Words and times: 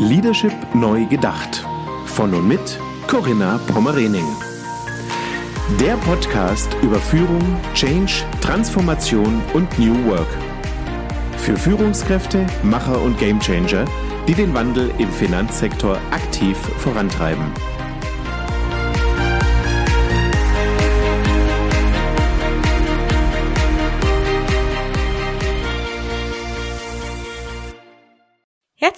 Leadership 0.00 0.54
neu 0.74 1.04
gedacht. 1.04 1.62
Von 2.06 2.32
und 2.32 2.48
mit 2.48 2.80
Corinna 3.06 3.60
Pommerening. 3.66 4.24
Der 5.78 5.94
Podcast 5.98 6.74
über 6.80 6.98
Führung, 6.98 7.58
Change, 7.74 8.24
Transformation 8.40 9.42
und 9.52 9.78
New 9.78 9.94
Work. 10.06 10.26
Für 11.36 11.54
Führungskräfte, 11.54 12.46
Macher 12.62 12.98
und 13.02 13.18
Gamechanger, 13.18 13.84
die 14.26 14.32
den 14.32 14.54
Wandel 14.54 14.90
im 14.96 15.10
Finanzsektor 15.10 15.98
aktiv 16.10 16.56
vorantreiben. 16.78 17.44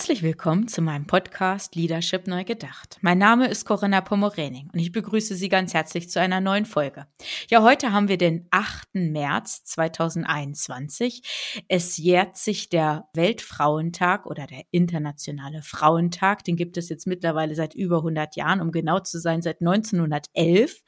Herzlich 0.03 0.25
willkommen 0.25 0.67
zu 0.67 0.83
meinem 0.83 1.07
Podcast 1.07 1.77
Leadership 1.77 2.27
Neu 2.27 2.43
Gedacht. 2.43 2.99
Mein 3.03 3.19
Name 3.19 3.47
ist 3.47 3.65
Corinna 3.65 4.01
Pomorening 4.01 4.69
und 4.73 4.81
ich 4.81 4.91
begrüße 4.91 5.37
Sie 5.37 5.49
ganz 5.49 5.75
herzlich 5.75 6.11
zu 6.11 6.21
einer 6.21 6.41
neuen 6.41 6.65
Folge. 6.65 7.07
Ja, 7.49 7.63
heute 7.63 7.93
haben 7.93 8.09
wir 8.09 8.19
den 8.19 8.49
8. 8.51 8.89
März 8.95 9.63
2021. 9.63 11.63
Es 11.69 11.99
jährt 11.99 12.37
sich 12.37 12.69
der 12.69 13.05
Weltfrauentag 13.15 14.27
oder 14.27 14.49
der 14.49 14.65
Internationale 14.73 15.63
Frauentag. 15.63 16.43
Den 16.43 16.57
gibt 16.57 16.77
es 16.79 16.89
jetzt 16.89 17.07
mittlerweile 17.07 17.55
seit 17.55 17.73
über 17.73 17.99
100 17.99 18.35
Jahren, 18.35 18.61
um 18.61 18.73
genau 18.73 18.99
zu 18.99 19.21
sein, 19.21 19.41
seit 19.41 19.61
1911. 19.61 20.83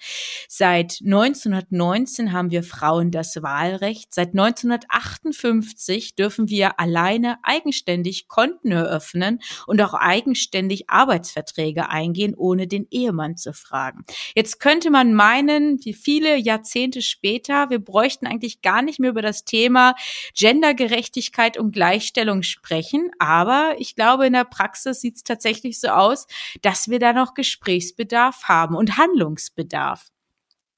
Seit 0.48 0.98
1919 1.04 2.32
haben 2.32 2.50
wir 2.50 2.64
Frauen 2.64 3.12
das 3.12 3.40
Wahlrecht. 3.40 4.12
Seit 4.12 4.30
1958 4.30 6.16
dürfen 6.16 6.48
wir 6.48 6.80
alleine 6.80 7.38
eigenständig 7.44 8.26
Konten 8.26 8.72
eröffnen 8.72 9.03
öffnen 9.04 9.40
und 9.66 9.80
auch 9.82 9.94
eigenständig 9.94 10.88
Arbeitsverträge 10.88 11.88
eingehen, 11.88 12.34
ohne 12.34 12.66
den 12.66 12.86
Ehemann 12.90 13.36
zu 13.36 13.52
fragen. 13.52 14.04
Jetzt 14.34 14.60
könnte 14.60 14.90
man 14.90 15.14
meinen, 15.14 15.78
wie 15.84 15.92
viele 15.92 16.36
Jahrzehnte 16.36 17.02
später, 17.02 17.70
wir 17.70 17.78
bräuchten 17.78 18.26
eigentlich 18.26 18.62
gar 18.62 18.82
nicht 18.82 18.98
mehr 18.98 19.10
über 19.10 19.22
das 19.22 19.44
Thema 19.44 19.94
Gendergerechtigkeit 20.34 21.58
und 21.58 21.72
Gleichstellung 21.72 22.42
sprechen, 22.42 23.10
aber 23.18 23.74
ich 23.78 23.94
glaube, 23.94 24.26
in 24.26 24.32
der 24.32 24.44
Praxis 24.44 25.00
sieht 25.00 25.16
es 25.16 25.24
tatsächlich 25.24 25.80
so 25.80 25.88
aus, 25.88 26.26
dass 26.62 26.88
wir 26.88 26.98
da 26.98 27.12
noch 27.12 27.34
Gesprächsbedarf 27.34 28.44
haben 28.44 28.74
und 28.74 28.96
Handlungsbedarf. 28.96 30.13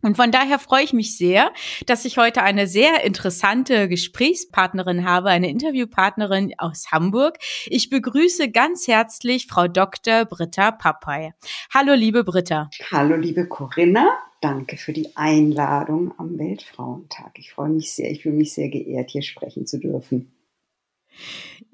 Und 0.03 0.17
von 0.17 0.31
daher 0.31 0.59
freue 0.59 0.85
ich 0.85 0.93
mich 0.93 1.17
sehr, 1.17 1.53
dass 1.87 2.05
ich 2.05 2.19
heute 2.19 2.43
eine 2.43 2.67
sehr 2.67 3.03
interessante 3.05 3.89
Gesprächspartnerin 3.89 5.05
habe, 5.05 5.31
eine 5.31 5.49
Interviewpartnerin 5.49 6.53
aus 6.59 6.93
Hamburg. 6.93 7.39
Ich 7.67 7.91
begrüße 7.91 8.51
ganz 8.51 8.87
herzlich 8.87 9.47
Frau 9.47 9.69
Dr. 9.69 10.27
Britta 10.27 10.71
Pappay. 10.71 11.33
Hallo, 11.73 11.95
liebe 11.95 12.25
Britta. 12.25 12.69
Hallo, 12.93 13.17
liebe 13.17 13.47
Corinna. 13.47 14.07
Danke 14.43 14.77
für 14.77 14.93
die 14.93 15.17
Einladung 15.17 16.13
am 16.19 16.39
Weltfrauentag. 16.39 17.33
Ich 17.39 17.53
freue 17.53 17.71
mich 17.71 17.93
sehr, 17.93 18.11
ich 18.11 18.23
fühle 18.23 18.37
mich 18.37 18.53
sehr 18.53 18.69
geehrt, 18.69 19.11
hier 19.11 19.23
sprechen 19.23 19.67
zu 19.67 19.81
dürfen. 19.81 20.36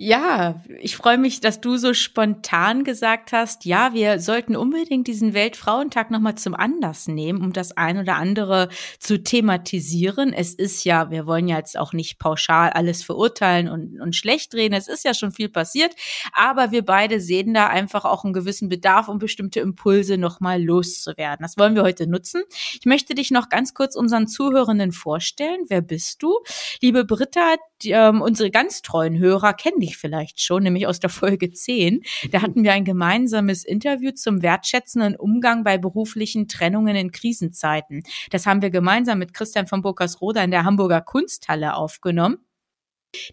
Ja, 0.04 0.62
ich 0.80 0.96
freue 0.96 1.18
mich, 1.18 1.40
dass 1.40 1.60
du 1.60 1.76
so 1.76 1.94
spontan 1.94 2.82
gesagt 2.82 3.30
hast, 3.30 3.66
ja, 3.66 3.92
wir 3.92 4.18
sollten 4.18 4.56
unbedingt 4.56 5.06
diesen 5.06 5.34
Weltfrauentag 5.34 6.10
nochmal 6.10 6.34
zum 6.34 6.54
Anlass 6.54 7.08
nehmen, 7.08 7.40
um 7.40 7.52
das 7.52 7.76
ein 7.76 7.98
oder 7.98 8.16
andere 8.16 8.68
zu 8.98 9.22
thematisieren. 9.22 10.32
Es 10.32 10.54
ist 10.54 10.84
ja, 10.84 11.10
wir 11.10 11.26
wollen 11.26 11.46
ja 11.46 11.58
jetzt 11.58 11.78
auch 11.78 11.92
nicht 11.92 12.18
pauschal 12.18 12.70
alles 12.70 13.04
verurteilen 13.04 13.68
und, 13.68 14.00
und 14.00 14.16
schlecht 14.16 14.54
reden. 14.54 14.74
Es 14.74 14.88
ist 14.88 15.04
ja 15.04 15.14
schon 15.14 15.30
viel 15.30 15.50
passiert, 15.50 15.94
aber 16.32 16.72
wir 16.72 16.84
beide 16.84 17.20
sehen 17.20 17.54
da 17.54 17.68
einfach 17.68 18.04
auch 18.04 18.24
einen 18.24 18.32
gewissen 18.32 18.68
Bedarf, 18.68 19.08
um 19.08 19.18
bestimmte 19.18 19.60
Impulse 19.60 20.16
nochmal 20.16 20.60
loszuwerden. 20.60 21.44
Das 21.44 21.58
wollen 21.58 21.76
wir 21.76 21.82
heute 21.82 22.08
nutzen. 22.08 22.42
Ich 22.72 22.86
möchte 22.86 23.14
dich 23.14 23.30
noch 23.30 23.50
ganz 23.50 23.74
kurz 23.74 23.94
unseren 23.94 24.26
Zuhörenden 24.26 24.90
vorstellen. 24.90 25.60
Wer 25.68 25.82
bist 25.82 26.22
du? 26.22 26.40
Liebe 26.80 27.04
Britta, 27.04 27.56
die, 27.82 27.90
ähm, 27.90 28.20
unsere 28.20 28.50
ganz 28.50 28.82
treuen 28.82 29.18
Hörer 29.18 29.54
kennen 29.54 29.80
dich 29.80 29.96
vielleicht 29.96 30.40
schon, 30.40 30.62
nämlich 30.62 30.86
aus 30.86 31.00
der 31.00 31.10
Folge 31.10 31.50
10. 31.50 32.02
Da 32.30 32.38
mhm. 32.38 32.42
hatten 32.42 32.64
wir 32.64 32.72
ein 32.72 32.84
gemeinsames 32.84 33.64
Interview 33.64 34.12
zum 34.12 34.42
wertschätzenden 34.42 35.16
Umgang 35.16 35.64
bei 35.64 35.78
beruflichen 35.78 36.48
Trennungen 36.48 36.96
in 36.96 37.12
Krisenzeiten. 37.12 38.02
Das 38.30 38.46
haben 38.46 38.62
wir 38.62 38.70
gemeinsam 38.70 39.18
mit 39.18 39.34
Christian 39.34 39.66
von 39.66 39.82
Burkersroda 39.82 40.42
in 40.42 40.50
der 40.50 40.64
Hamburger 40.64 41.00
Kunsthalle 41.00 41.74
aufgenommen. 41.74 42.38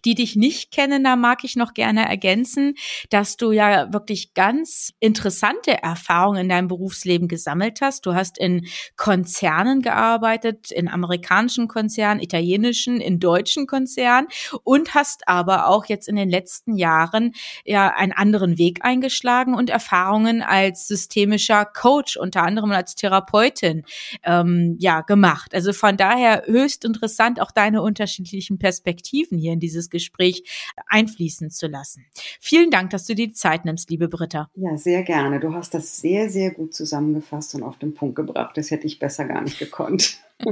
Die 0.04 0.14
dich 0.14 0.36
nicht 0.36 0.70
kennen, 0.72 1.04
da 1.04 1.16
mag 1.16 1.44
ich 1.44 1.56
noch 1.56 1.74
gerne 1.74 2.08
ergänzen, 2.08 2.74
dass 3.08 3.36
du 3.36 3.52
ja 3.52 3.92
wirklich 3.92 4.34
ganz 4.34 4.92
interessante 5.00 5.82
Erfahrungen 5.82 6.42
in 6.42 6.48
deinem 6.48 6.68
Berufsleben 6.68 7.28
gesammelt 7.28 7.80
hast. 7.80 8.04
Du 8.06 8.14
hast 8.14 8.38
in 8.38 8.66
Konzernen 8.96 9.82
gearbeitet, 9.82 10.70
in 10.70 10.88
amerikanischen 10.88 11.68
Konzernen, 11.68 12.20
italienischen, 12.20 13.00
in 13.00 13.20
deutschen 13.20 13.66
Konzernen 13.66 14.28
und 14.64 14.94
hast 14.94 15.28
aber 15.28 15.68
auch 15.68 15.86
jetzt 15.86 16.08
in 16.08 16.16
den 16.16 16.28
letzten 16.28 16.76
Jahren 16.76 17.32
ja 17.64 17.88
einen 17.88 18.12
anderen 18.12 18.58
Weg 18.58 18.84
eingeschlagen 18.84 19.54
und 19.54 19.70
Erfahrungen 19.70 20.42
als 20.42 20.88
systemischer 20.88 21.64
Coach, 21.64 22.16
unter 22.16 22.42
anderem 22.42 22.72
als 22.72 22.94
Therapeutin, 22.94 23.84
ähm, 24.24 24.76
ja, 24.78 25.00
gemacht. 25.00 25.54
Also 25.54 25.72
von 25.72 25.96
daher 25.96 26.44
höchst 26.46 26.84
interessant 26.84 27.40
auch 27.40 27.50
deine 27.50 27.82
unterschiedlichen 27.82 28.58
Perspektiven 28.58 29.38
hier 29.38 29.52
in 29.52 29.60
dieses 29.70 29.90
Gespräch 29.90 30.44
einfließen 30.88 31.50
zu 31.50 31.66
lassen. 31.66 32.04
Vielen 32.40 32.70
Dank, 32.70 32.90
dass 32.90 33.06
du 33.06 33.14
dir 33.14 33.28
die 33.28 33.32
Zeit 33.32 33.64
nimmst, 33.64 33.90
liebe 33.90 34.08
Britta. 34.08 34.50
Ja, 34.54 34.76
sehr 34.76 35.02
gerne. 35.02 35.40
Du 35.40 35.54
hast 35.54 35.74
das 35.74 36.00
sehr, 36.00 36.28
sehr 36.30 36.50
gut 36.50 36.74
zusammengefasst 36.74 37.54
und 37.54 37.62
auf 37.62 37.78
den 37.78 37.94
Punkt 37.94 38.16
gebracht. 38.16 38.56
Das 38.56 38.70
hätte 38.70 38.86
ich 38.86 38.98
besser 38.98 39.24
gar 39.24 39.40
nicht 39.42 39.58
gekonnt. 39.58 40.18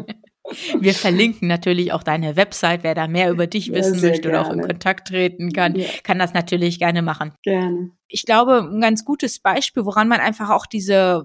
Wir 0.80 0.94
verlinken 0.94 1.46
natürlich 1.46 1.92
auch 1.92 2.02
deine 2.02 2.36
Website. 2.36 2.82
Wer 2.82 2.94
da 2.94 3.06
mehr 3.06 3.30
über 3.30 3.46
dich 3.46 3.70
wissen 3.72 3.96
ja, 3.96 4.08
möchte 4.08 4.28
gerne. 4.28 4.40
oder 4.40 4.48
auch 4.48 4.52
in 4.52 4.62
Kontakt 4.62 5.08
treten 5.08 5.52
kann, 5.52 5.76
ja. 5.76 5.86
kann 6.02 6.18
das 6.18 6.32
natürlich 6.32 6.78
gerne 6.78 7.02
machen. 7.02 7.32
Gerne. 7.42 7.90
Ich 8.06 8.24
glaube, 8.24 8.66
ein 8.72 8.80
ganz 8.80 9.04
gutes 9.04 9.40
Beispiel, 9.40 9.84
woran 9.84 10.08
man 10.08 10.20
einfach 10.20 10.48
auch 10.48 10.64
diese 10.64 11.22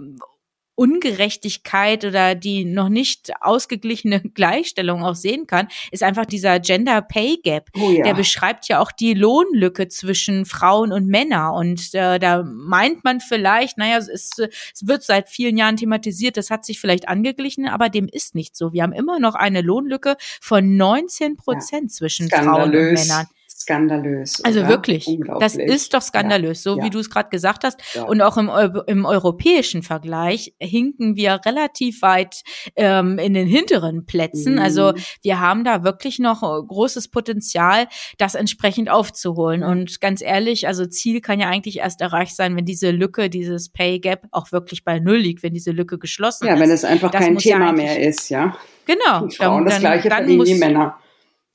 Ungerechtigkeit 0.75 2.03
oder 2.03 2.35
die 2.35 2.65
noch 2.65 2.89
nicht 2.89 3.31
ausgeglichene 3.41 4.21
Gleichstellung 4.33 5.03
auch 5.03 5.15
sehen 5.15 5.47
kann, 5.47 5.67
ist 5.91 6.03
einfach 6.03 6.25
dieser 6.25 6.59
Gender 6.59 7.01
Pay 7.01 7.39
Gap. 7.43 7.69
Oh 7.75 7.91
ja. 7.91 8.03
Der 8.03 8.13
beschreibt 8.13 8.67
ja 8.67 8.79
auch 8.79 8.91
die 8.91 9.13
Lohnlücke 9.13 9.87
zwischen 9.87 10.45
Frauen 10.45 10.91
und 10.91 11.07
Männern. 11.07 11.53
Und 11.53 11.93
äh, 11.93 12.19
da 12.19 12.43
meint 12.43 13.03
man 13.03 13.19
vielleicht, 13.19 13.77
naja, 13.77 13.97
es, 13.97 14.09
es 14.09 14.87
wird 14.87 15.03
seit 15.03 15.29
vielen 15.29 15.57
Jahren 15.57 15.77
thematisiert, 15.77 16.37
das 16.37 16.49
hat 16.49 16.65
sich 16.65 16.79
vielleicht 16.79 17.07
angeglichen, 17.07 17.67
aber 17.67 17.89
dem 17.89 18.07
ist 18.07 18.35
nicht 18.35 18.55
so. 18.55 18.73
Wir 18.73 18.83
haben 18.83 18.93
immer 18.93 19.19
noch 19.19 19.35
eine 19.35 19.61
Lohnlücke 19.61 20.15
von 20.41 20.75
19 20.75 21.37
Prozent 21.37 21.91
ja. 21.91 21.95
zwischen 21.95 22.29
Frauen 22.29 22.75
und 22.75 22.93
Männern 22.93 23.27
skandalös. 23.63 24.43
Also 24.43 24.59
oder? 24.59 24.69
wirklich, 24.69 25.09
das 25.39 25.55
ist 25.55 25.93
doch 25.93 26.01
skandalös, 26.01 26.63
ja, 26.63 26.71
so 26.71 26.77
ja. 26.77 26.85
wie 26.85 26.89
du 26.89 26.99
es 26.99 27.09
gerade 27.09 27.29
gesagt 27.29 27.63
hast. 27.63 27.81
Ja. 27.95 28.03
Und 28.03 28.21
auch 28.21 28.37
im, 28.37 28.49
im 28.87 29.05
europäischen 29.05 29.81
Vergleich 29.81 30.53
hinken 30.59 31.15
wir 31.15 31.41
relativ 31.45 32.01
weit 32.01 32.43
ähm, 32.75 33.17
in 33.17 33.33
den 33.33 33.47
hinteren 33.47 34.05
Plätzen. 34.05 34.59
Also 34.59 34.73
mhm. 34.73 34.83
Also 34.83 34.93
wir 35.21 35.39
haben 35.39 35.63
da 35.63 35.83
wirklich 35.83 36.19
noch 36.19 36.43
äh, 36.43 36.65
großes 36.65 37.09
Potenzial, 37.09 37.87
das 38.17 38.35
entsprechend 38.35 38.89
aufzuholen. 38.89 39.63
Und 39.63 40.01
ganz 40.01 40.21
ehrlich, 40.21 40.67
also 40.67 40.85
Ziel 40.85 41.21
kann 41.21 41.39
ja 41.39 41.47
eigentlich 41.47 41.79
erst 41.79 42.01
erreicht 42.01 42.35
sein, 42.35 42.55
wenn 42.55 42.65
diese 42.65 42.91
Lücke, 42.91 43.29
dieses 43.29 43.69
Pay 43.69 43.99
Gap 43.99 44.27
auch 44.31 44.51
wirklich 44.51 44.83
bei 44.83 44.99
Null 44.99 45.17
liegt, 45.17 45.43
wenn 45.43 45.53
diese 45.53 45.71
Lücke 45.71 45.97
geschlossen 45.97 46.45
ist. 46.45 46.53
Ja, 46.53 46.59
wenn 46.59 46.71
es 46.71 46.83
einfach 46.83 47.11
das 47.11 47.21
kein 47.21 47.37
Thema 47.37 47.71
mehr 47.71 47.99
ist, 47.99 48.29
ja. 48.29 48.57
Genau. 48.85 49.27
Die 49.27 49.35
Frauen 49.35 49.63
dann, 49.63 49.65
das 49.65 49.79
gleiche 49.79 50.09
dann 50.09 50.17
verdienen 50.19 50.37
muss, 50.37 50.47
die 50.47 50.55
Männer. 50.55 50.97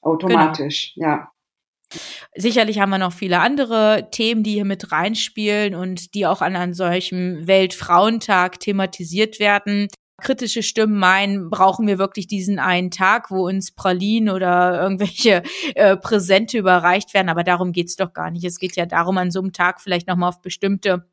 Automatisch, 0.01 0.93
genau. 0.95 1.09
ja. 1.09 1.33
Sicherlich 2.35 2.79
haben 2.79 2.91
wir 2.91 2.99
noch 2.99 3.13
viele 3.13 3.41
andere 3.41 4.09
Themen, 4.11 4.43
die 4.43 4.53
hier 4.53 4.65
mit 4.65 4.93
reinspielen 4.93 5.75
und 5.75 6.15
die 6.15 6.27
auch 6.27 6.43
an 6.43 6.57
einem 6.57 6.75
solchen 6.75 7.47
Weltfrauentag 7.47 8.61
thematisiert 8.61 9.41
werden. 9.41 9.89
Kritische 10.21 10.63
Stimmen 10.63 10.99
meinen, 10.99 11.49
brauchen 11.49 11.87
wir 11.87 11.99
wirklich 11.99 12.27
diesen 12.27 12.59
einen 12.59 12.91
Tag, 12.91 13.31
wo 13.31 13.47
uns 13.47 13.71
Pralinen 13.71 14.35
oder 14.35 14.81
irgendwelche 14.83 15.43
äh, 15.75 15.97
Präsente 15.97 16.59
überreicht 16.59 17.15
werden. 17.15 17.29
Aber 17.29 17.45
darum 17.45 17.73
geht's 17.73 17.97
doch 17.97 18.13
gar 18.13 18.31
nicht. 18.31 18.45
Es 18.45 18.59
geht 18.59 18.77
ja 18.77 18.85
darum, 18.85 19.17
an 19.17 19.31
so 19.31 19.41
einem 19.41 19.53
Tag 19.53 19.81
vielleicht 19.81 20.09
nochmal 20.09 20.31
auf 20.31 20.43
bestimmte 20.43 21.07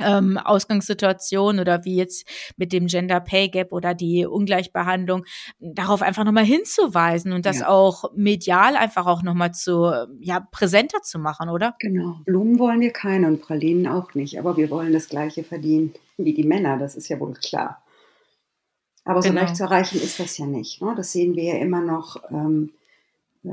ähm, 0.00 0.38
Ausgangssituation 0.38 1.60
oder 1.60 1.84
wie 1.84 1.96
jetzt 1.96 2.26
mit 2.56 2.72
dem 2.72 2.86
Gender 2.86 3.20
Pay 3.20 3.48
Gap 3.48 3.72
oder 3.72 3.94
die 3.94 4.26
Ungleichbehandlung, 4.26 5.24
darauf 5.60 6.02
einfach 6.02 6.24
nochmal 6.24 6.44
hinzuweisen 6.44 7.32
und 7.32 7.46
das 7.46 7.60
ja. 7.60 7.68
auch 7.68 8.12
medial 8.14 8.76
einfach 8.76 9.06
auch 9.06 9.22
nochmal 9.22 9.52
zu, 9.52 9.90
ja, 10.20 10.40
präsenter 10.40 11.02
zu 11.02 11.18
machen, 11.18 11.48
oder? 11.48 11.74
Genau. 11.78 12.20
Blumen 12.24 12.58
wollen 12.58 12.80
wir 12.80 12.92
keine 12.92 13.26
und 13.26 13.42
Pralinen 13.42 13.86
auch 13.86 14.14
nicht, 14.14 14.38
aber 14.38 14.56
wir 14.56 14.70
wollen 14.70 14.92
das 14.92 15.08
Gleiche 15.08 15.44
verdienen 15.44 15.94
wie 16.16 16.34
die 16.34 16.44
Männer, 16.44 16.78
das 16.78 16.94
ist 16.96 17.08
ja 17.08 17.18
wohl 17.18 17.34
klar. 17.34 17.82
Aber 19.04 19.22
so 19.22 19.28
genau. 19.28 19.42
leicht 19.42 19.56
zu 19.56 19.64
erreichen 19.64 20.00
ist 20.00 20.18
das 20.18 20.38
ja 20.38 20.46
nicht. 20.46 20.80
Ne? 20.80 20.94
Das 20.96 21.12
sehen 21.12 21.36
wir 21.36 21.44
ja 21.44 21.56
immer 21.56 21.82
noch. 21.82 22.16
Ähm, 22.30 22.70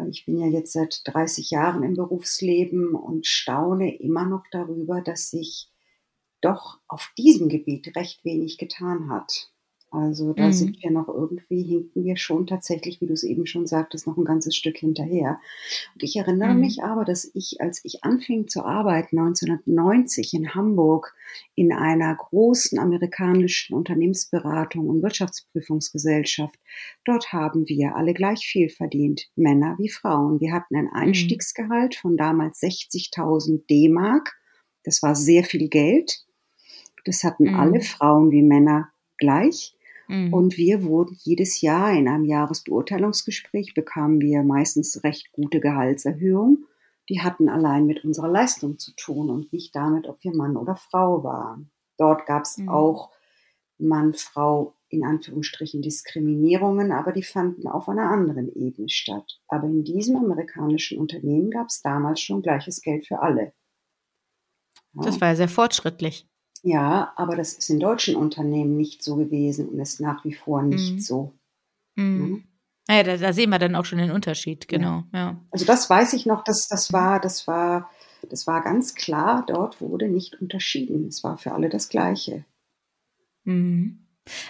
ich 0.09 0.25
bin 0.25 0.39
ja 0.39 0.47
jetzt 0.47 0.71
seit 0.71 1.01
30 1.05 1.51
Jahren 1.51 1.83
im 1.83 1.95
Berufsleben 1.95 2.95
und 2.95 3.25
staune 3.25 3.93
immer 3.97 4.25
noch 4.25 4.45
darüber, 4.51 5.01
dass 5.01 5.29
sich 5.29 5.70
doch 6.41 6.79
auf 6.87 7.11
diesem 7.17 7.49
Gebiet 7.49 7.95
recht 7.95 8.25
wenig 8.25 8.57
getan 8.57 9.09
hat. 9.09 9.51
Also 9.93 10.31
da 10.31 10.47
mhm. 10.47 10.53
sind 10.53 10.81
wir 10.81 10.89
noch 10.89 11.09
irgendwie, 11.09 11.63
hinken 11.63 12.05
wir 12.05 12.15
schon 12.15 12.47
tatsächlich, 12.47 13.01
wie 13.01 13.07
du 13.07 13.13
es 13.13 13.23
eben 13.23 13.45
schon 13.45 13.67
sagtest, 13.67 14.07
noch 14.07 14.15
ein 14.15 14.23
ganzes 14.23 14.55
Stück 14.55 14.77
hinterher. 14.77 15.41
Und 15.93 16.01
ich 16.01 16.15
erinnere 16.15 16.53
mhm. 16.53 16.61
mich 16.61 16.81
aber, 16.81 17.03
dass 17.03 17.29
ich, 17.33 17.59
als 17.59 17.83
ich 17.83 18.01
anfing 18.05 18.47
zu 18.47 18.63
arbeiten, 18.63 19.19
1990 19.19 20.33
in 20.33 20.55
Hamburg 20.55 21.13
in 21.55 21.73
einer 21.73 22.15
großen 22.15 22.79
amerikanischen 22.79 23.75
Unternehmensberatung 23.75 24.87
und 24.87 25.03
Wirtschaftsprüfungsgesellschaft, 25.03 26.57
dort 27.03 27.33
haben 27.33 27.67
wir 27.67 27.97
alle 27.97 28.13
gleich 28.13 28.47
viel 28.47 28.69
verdient, 28.69 29.27
Männer 29.35 29.75
wie 29.77 29.89
Frauen. 29.89 30.39
Wir 30.39 30.53
hatten 30.53 30.77
ein 30.77 30.85
mhm. 30.85 30.93
Einstiegsgehalt 30.93 31.95
von 31.95 32.15
damals 32.15 32.61
60.000 32.61 33.67
D-Mark. 33.69 34.37
Das 34.85 35.03
war 35.03 35.15
sehr 35.15 35.43
viel 35.43 35.67
Geld. 35.67 36.23
Das 37.05 37.23
hatten 37.23 37.45
mhm. 37.45 37.59
alle 37.59 37.81
Frauen 37.81 38.31
wie 38.31 38.43
Männer 38.43 38.89
gleich. 39.17 39.75
Mhm. 40.07 40.33
Und 40.33 40.57
wir 40.57 40.83
wurden 40.83 41.17
jedes 41.19 41.61
Jahr 41.61 41.93
in 41.93 42.07
einem 42.07 42.25
Jahresbeurteilungsgespräch 42.25 43.73
bekamen 43.73 44.19
wir 44.19 44.43
meistens 44.43 45.03
recht 45.03 45.31
gute 45.31 45.59
Gehaltserhöhungen. 45.59 46.65
Die 47.09 47.21
hatten 47.21 47.49
allein 47.49 47.85
mit 47.85 48.03
unserer 48.03 48.27
Leistung 48.29 48.77
zu 48.77 48.93
tun 48.95 49.29
und 49.29 49.51
nicht 49.53 49.75
damit, 49.75 50.07
ob 50.07 50.23
wir 50.23 50.35
Mann 50.35 50.57
oder 50.57 50.75
Frau 50.75 51.23
waren. 51.23 51.71
Dort 51.97 52.25
gab 52.25 52.43
es 52.43 52.57
mhm. 52.57 52.69
auch 52.69 53.11
Mann-Frau 53.77 54.75
in 54.89 55.05
Anführungsstrichen 55.05 55.81
Diskriminierungen, 55.81 56.91
aber 56.91 57.11
die 57.11 57.23
fanden 57.23 57.67
auf 57.67 57.87
einer 57.87 58.09
anderen 58.11 58.53
Ebene 58.53 58.89
statt. 58.89 59.39
Aber 59.47 59.67
in 59.67 59.83
diesem 59.83 60.17
amerikanischen 60.17 60.99
Unternehmen 60.99 61.49
gab 61.49 61.67
es 61.67 61.81
damals 61.81 62.19
schon 62.19 62.41
gleiches 62.41 62.81
Geld 62.81 63.07
für 63.07 63.21
alle. 63.21 63.53
Ja. 64.93 65.03
Das 65.03 65.21
war 65.21 65.29
ja 65.29 65.35
sehr 65.35 65.47
fortschrittlich. 65.47 66.27
Ja, 66.63 67.13
aber 67.15 67.35
das 67.35 67.53
ist 67.53 67.69
in 67.69 67.79
deutschen 67.79 68.15
Unternehmen 68.15 68.77
nicht 68.77 69.03
so 69.03 69.15
gewesen 69.15 69.69
und 69.69 69.79
ist 69.79 69.99
nach 69.99 70.23
wie 70.23 70.33
vor 70.33 70.61
nicht 70.61 70.93
mhm. 70.93 70.99
so. 70.99 71.33
Mhm. 71.95 72.03
Mhm. 72.05 72.43
Ja, 72.89 73.03
da, 73.03 73.17
da, 73.17 73.33
sehen 73.33 73.49
wir 73.49 73.59
dann 73.59 73.75
auch 73.75 73.85
schon 73.85 73.99
den 73.99 74.11
Unterschied, 74.11 74.67
genau. 74.67 75.03
Ja. 75.13 75.19
ja. 75.19 75.41
Also 75.51 75.65
das 75.65 75.89
weiß 75.89 76.13
ich 76.13 76.25
noch, 76.25 76.43
dass 76.43 76.67
das 76.67 76.91
war, 76.91 77.19
das 77.19 77.47
war, 77.47 77.89
das 78.29 78.47
war 78.47 78.61
ganz 78.63 78.95
klar, 78.95 79.45
dort 79.47 79.81
wurde 79.81 80.07
nicht 80.07 80.39
unterschieden. 80.41 81.07
Es 81.07 81.23
war 81.23 81.37
für 81.37 81.53
alle 81.53 81.69
das 81.69 81.89
Gleiche. 81.89 82.45
Mhm. 83.43 84.00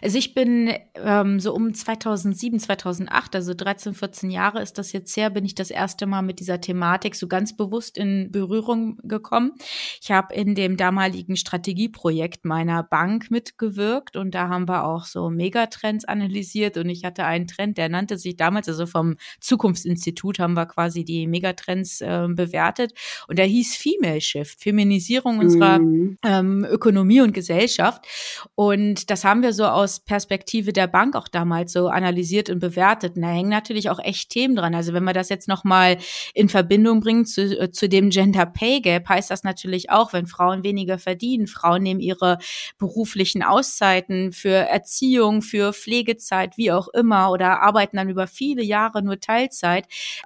Also 0.01 0.17
ich 0.17 0.33
bin 0.33 0.73
ähm, 0.95 1.39
so 1.39 1.53
um 1.53 1.73
2007, 1.73 2.59
2008, 2.59 3.35
also 3.35 3.53
13, 3.53 3.93
14 3.93 4.29
Jahre 4.29 4.61
ist 4.61 4.77
das 4.77 4.91
jetzt 4.91 5.15
her, 5.15 5.29
bin 5.29 5.45
ich 5.45 5.55
das 5.55 5.71
erste 5.71 6.07
Mal 6.07 6.21
mit 6.23 6.39
dieser 6.39 6.59
Thematik 6.59 7.15
so 7.15 7.27
ganz 7.27 7.55
bewusst 7.55 7.97
in 7.97 8.31
Berührung 8.31 8.97
gekommen. 9.03 9.53
Ich 10.01 10.11
habe 10.11 10.33
in 10.35 10.55
dem 10.55 10.75
damaligen 10.75 11.37
Strategieprojekt 11.37 12.43
meiner 12.43 12.83
Bank 12.83 13.31
mitgewirkt 13.31 14.17
und 14.17 14.35
da 14.35 14.49
haben 14.49 14.67
wir 14.67 14.85
auch 14.85 15.05
so 15.05 15.29
Megatrends 15.29 16.03
analysiert 16.03 16.75
und 16.75 16.89
ich 16.89 17.05
hatte 17.05 17.23
einen 17.23 17.47
Trend, 17.47 17.77
der 17.77 17.87
nannte 17.87 18.17
sich 18.17 18.35
damals, 18.35 18.67
also 18.67 18.85
vom 18.85 19.15
Zukunftsinstitut 19.39 20.39
haben 20.39 20.53
wir 20.53 20.65
quasi 20.65 21.05
die 21.05 21.27
Megatrends 21.27 22.01
äh, 22.01 22.27
bewertet 22.29 22.93
und 23.29 23.39
der 23.39 23.45
hieß 23.45 23.77
Female 23.77 24.19
Shift, 24.19 24.61
Feminisierung 24.61 25.39
unserer 25.39 25.79
mhm. 25.79 26.17
ähm, 26.23 26.65
Ökonomie 26.69 27.21
und 27.21 27.31
Gesellschaft 27.31 28.05
und 28.55 29.09
das 29.09 29.23
haben 29.23 29.41
wir 29.41 29.53
so 29.53 29.60
aus 29.65 29.99
Perspektive 29.99 30.73
der 30.73 30.87
Bank 30.87 31.15
auch 31.15 31.27
damals 31.27 31.73
so 31.73 31.87
analysiert 31.87 32.49
und 32.49 32.59
bewertet. 32.59 33.15
Und 33.15 33.23
da 33.23 33.29
hängen 33.29 33.49
natürlich 33.49 33.89
auch 33.89 33.99
echt 33.99 34.29
Themen 34.29 34.55
dran. 34.55 34.75
Also 34.75 34.93
wenn 34.93 35.03
wir 35.03 35.13
das 35.13 35.29
jetzt 35.29 35.47
nochmal 35.47 35.97
in 36.33 36.49
Verbindung 36.49 37.01
bringen 37.01 37.25
zu, 37.25 37.59
äh, 37.59 37.71
zu 37.71 37.89
dem 37.89 38.09
Gender 38.09 38.45
Pay 38.45 38.81
Gap, 38.81 39.09
heißt 39.09 39.29
das 39.29 39.43
natürlich 39.43 39.89
auch, 39.89 40.13
wenn 40.13 40.27
Frauen 40.27 40.63
weniger 40.63 40.97
verdienen, 40.97 41.47
Frauen 41.47 41.83
nehmen 41.83 41.99
ihre 41.99 42.37
beruflichen 42.77 43.43
Auszeiten 43.43 44.31
für 44.31 44.55
Erziehung, 44.55 45.41
für 45.41 45.73
Pflegezeit, 45.73 46.57
wie 46.57 46.71
auch 46.71 46.87
immer, 46.89 47.31
oder 47.31 47.61
arbeiten 47.61 47.97
dann 47.97 48.09
über 48.09 48.27
viele 48.27 48.63
Jahre 48.63 49.01
nur 49.01 49.19
Teilzeit, 49.19 49.85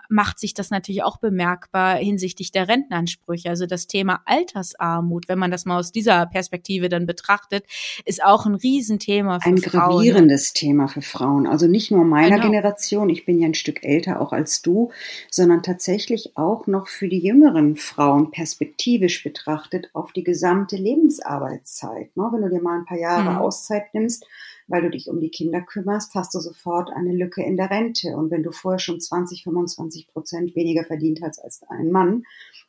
macht 0.09 0.39
sich 0.39 0.53
das 0.53 0.69
natürlich 0.69 1.03
auch 1.03 1.17
bemerkbar 1.17 1.95
hinsichtlich 1.97 2.51
der 2.51 2.67
Rentenansprüche. 2.67 3.49
Also 3.49 3.65
das 3.65 3.87
Thema 3.87 4.21
Altersarmut, 4.25 5.27
wenn 5.27 5.39
man 5.39 5.51
das 5.51 5.65
mal 5.65 5.79
aus 5.79 5.91
dieser 5.91 6.25
Perspektive 6.25 6.89
dann 6.89 7.05
betrachtet, 7.05 7.65
ist 8.05 8.23
auch 8.23 8.45
ein 8.45 8.55
Riesenthema 8.55 9.24
Thema 9.25 9.39
für 9.39 9.49
ein 9.49 9.57
Frauen. 9.57 9.73
Ein 9.73 9.89
gravierendes 9.89 10.53
Thema 10.53 10.87
für 10.87 11.01
Frauen. 11.01 11.47
Also 11.47 11.67
nicht 11.67 11.91
nur 11.91 12.05
meiner 12.05 12.37
genau. 12.37 12.49
Generation, 12.49 13.09
ich 13.09 13.25
bin 13.25 13.39
ja 13.39 13.47
ein 13.47 13.53
Stück 13.53 13.83
älter 13.83 14.21
auch 14.21 14.31
als 14.31 14.61
du, 14.61 14.91
sondern 15.31 15.63
tatsächlich 15.63 16.37
auch 16.37 16.67
noch 16.67 16.87
für 16.87 17.09
die 17.09 17.19
jüngeren 17.19 17.75
Frauen 17.75 18.31
perspektivisch 18.31 19.23
betrachtet 19.23 19.89
auf 19.93 20.11
die 20.11 20.23
gesamte 20.23 20.75
Lebensarbeitszeit. 20.75 22.15
Ne? 22.15 22.29
Wenn 22.31 22.41
du 22.41 22.49
dir 22.49 22.61
mal 22.61 22.79
ein 22.79 22.85
paar 22.85 22.99
Jahre 22.99 23.31
mhm. 23.31 23.37
Auszeit 23.37 23.93
nimmst, 23.93 24.25
weil 24.67 24.81
du 24.81 24.89
dich 24.89 25.09
um 25.09 25.19
die 25.19 25.29
Kinder 25.29 25.61
kümmerst, 25.61 26.15
hast 26.15 26.33
du 26.33 26.39
sofort 26.39 26.89
eine 26.91 27.13
Lücke 27.13 27.43
in 27.43 27.57
der 27.57 27.69
Rente. 27.69 28.15
Und 28.15 28.31
wenn 28.31 28.43
du 28.43 28.51
vorher 28.51 28.79
schon 28.79 28.99
20, 28.99 29.43
25 29.43 30.07
Prozent 30.07 30.55
weniger 30.55 30.83
verdient 30.83 31.21
hast 31.21 31.39
als 31.39 31.61
ein 31.69 31.91
Mann 31.91 32.23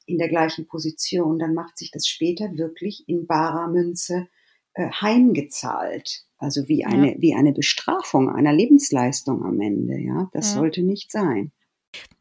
in 0.05 0.19
der 0.19 0.29
gleichen 0.29 0.67
Position, 0.67 1.38
dann 1.38 1.55
macht 1.55 1.79
sich 1.79 1.91
das 1.91 2.06
später 2.06 2.56
wirklich 2.56 3.08
in 3.08 3.26
barer 3.26 3.69
Münze 3.69 4.29
äh, 4.75 4.91
heimgezahlt. 4.91 6.25
Also 6.38 6.69
wie 6.69 6.85
eine, 6.85 7.15
ja. 7.15 7.21
wie 7.21 7.35
eine 7.35 7.53
Bestrafung 7.53 8.29
einer 8.29 8.53
Lebensleistung 8.53 9.44
am 9.44 9.61
Ende, 9.61 9.99
ja. 9.99 10.29
Das 10.33 10.53
ja. 10.53 10.61
sollte 10.61 10.83
nicht 10.83 11.11
sein. 11.11 11.53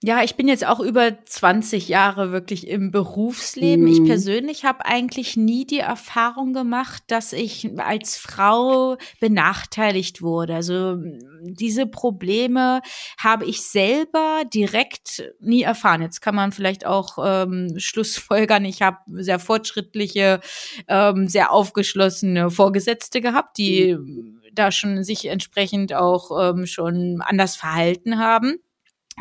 Ja, 0.08 0.24
ich 0.24 0.36
bin 0.36 0.48
jetzt 0.48 0.68
auch 0.68 0.82
über 0.82 1.24
20 1.24 1.88
Jahre 1.88 2.32
wirklich 2.32 2.68
im 2.68 2.92
Berufsleben. 2.92 3.86
Mhm. 3.86 3.92
Ich 3.92 4.04
persönlich 4.04 4.64
habe 4.64 4.86
eigentlich 4.86 5.36
nie 5.36 5.66
die 5.66 5.80
Erfahrung 5.80 6.54
gemacht, 6.54 7.02
dass 7.08 7.34
ich 7.34 7.72
als 7.80 8.16
Frau 8.16 8.98
benachteiligt 9.20 10.22
wurde. 10.22 10.54
Also 10.54 10.98
diese 11.42 11.88
Probleme 11.88 12.82
habe 13.18 13.46
ich 13.46 13.64
selber 13.64 14.44
direkt 14.54 15.24
nie 15.40 15.64
erfahren. 15.64 16.04
Jetzt 16.04 16.22
kann 16.22 16.36
man 16.36 16.52
vielleicht 16.52 16.86
auch 16.86 17.18
ähm, 17.26 17.74
Schlussfolgern. 17.78 18.64
Ich 18.66 18.84
habe 18.84 19.00
sehr 19.08 19.40
fortschrittliche, 19.40 20.40
ähm, 20.88 21.28
sehr 21.28 21.52
aufgeschlossene 21.52 22.52
Vorgesetzte 22.52 23.22
gehabt, 23.22 23.58
die 23.58 23.96
mhm. 23.96 24.40
da 24.54 24.72
schon 24.72 25.04
sich 25.04 25.26
entsprechend 25.26 25.96
auch 25.96 26.30
ähm, 26.40 26.68
schon 26.68 27.24
anders 27.26 27.56
verhalten 27.56 28.20
haben. 28.20 28.60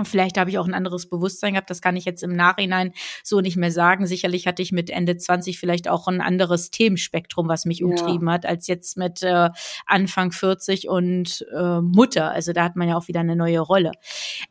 Vielleicht 0.03 0.39
habe 0.39 0.51
ich 0.51 0.59
auch 0.59 0.67
ein 0.67 0.75
anderes 0.75 1.09
Bewusstsein 1.09 1.53
gehabt, 1.53 1.71
das 1.71 1.81
kann 1.81 1.97
ich 1.97 2.05
jetzt 2.05 2.25
im 2.25 2.35
Nachhinein 2.35 2.93
so 3.23 3.41
nicht 3.41 3.57
mehr 3.57 3.71
sagen. 3.71 4.09
Sicherlich 4.09 4.49
hatte 4.49 4.61
ich 4.61 4.73
mit 4.73 4.91
Ende 4.91 5.17
20 5.17 5.57
vielleicht 5.57 5.87
auch 5.87 6.09
ein 6.09 6.21
anderes 6.21 6.73
Themenspektrum, 6.73 7.49
was 7.49 7.65
mich 7.65 7.79
ja. 7.79 7.87
umtrieben 7.87 8.29
hat, 8.29 8.45
als 8.45 8.67
jetzt 8.67 8.97
mit 8.97 9.23
äh, 9.23 9.51
Anfang 9.87 10.33
40 10.33 10.89
und 10.89 11.47
äh, 11.57 11.81
Mutter. 11.81 12.33
Also 12.33 12.53
da 12.53 12.65
hat 12.65 12.75
man 12.75 12.89
ja 12.89 12.97
auch 12.97 13.07
wieder 13.07 13.21
eine 13.21 13.37
neue 13.37 13.61
Rolle. 13.61 13.93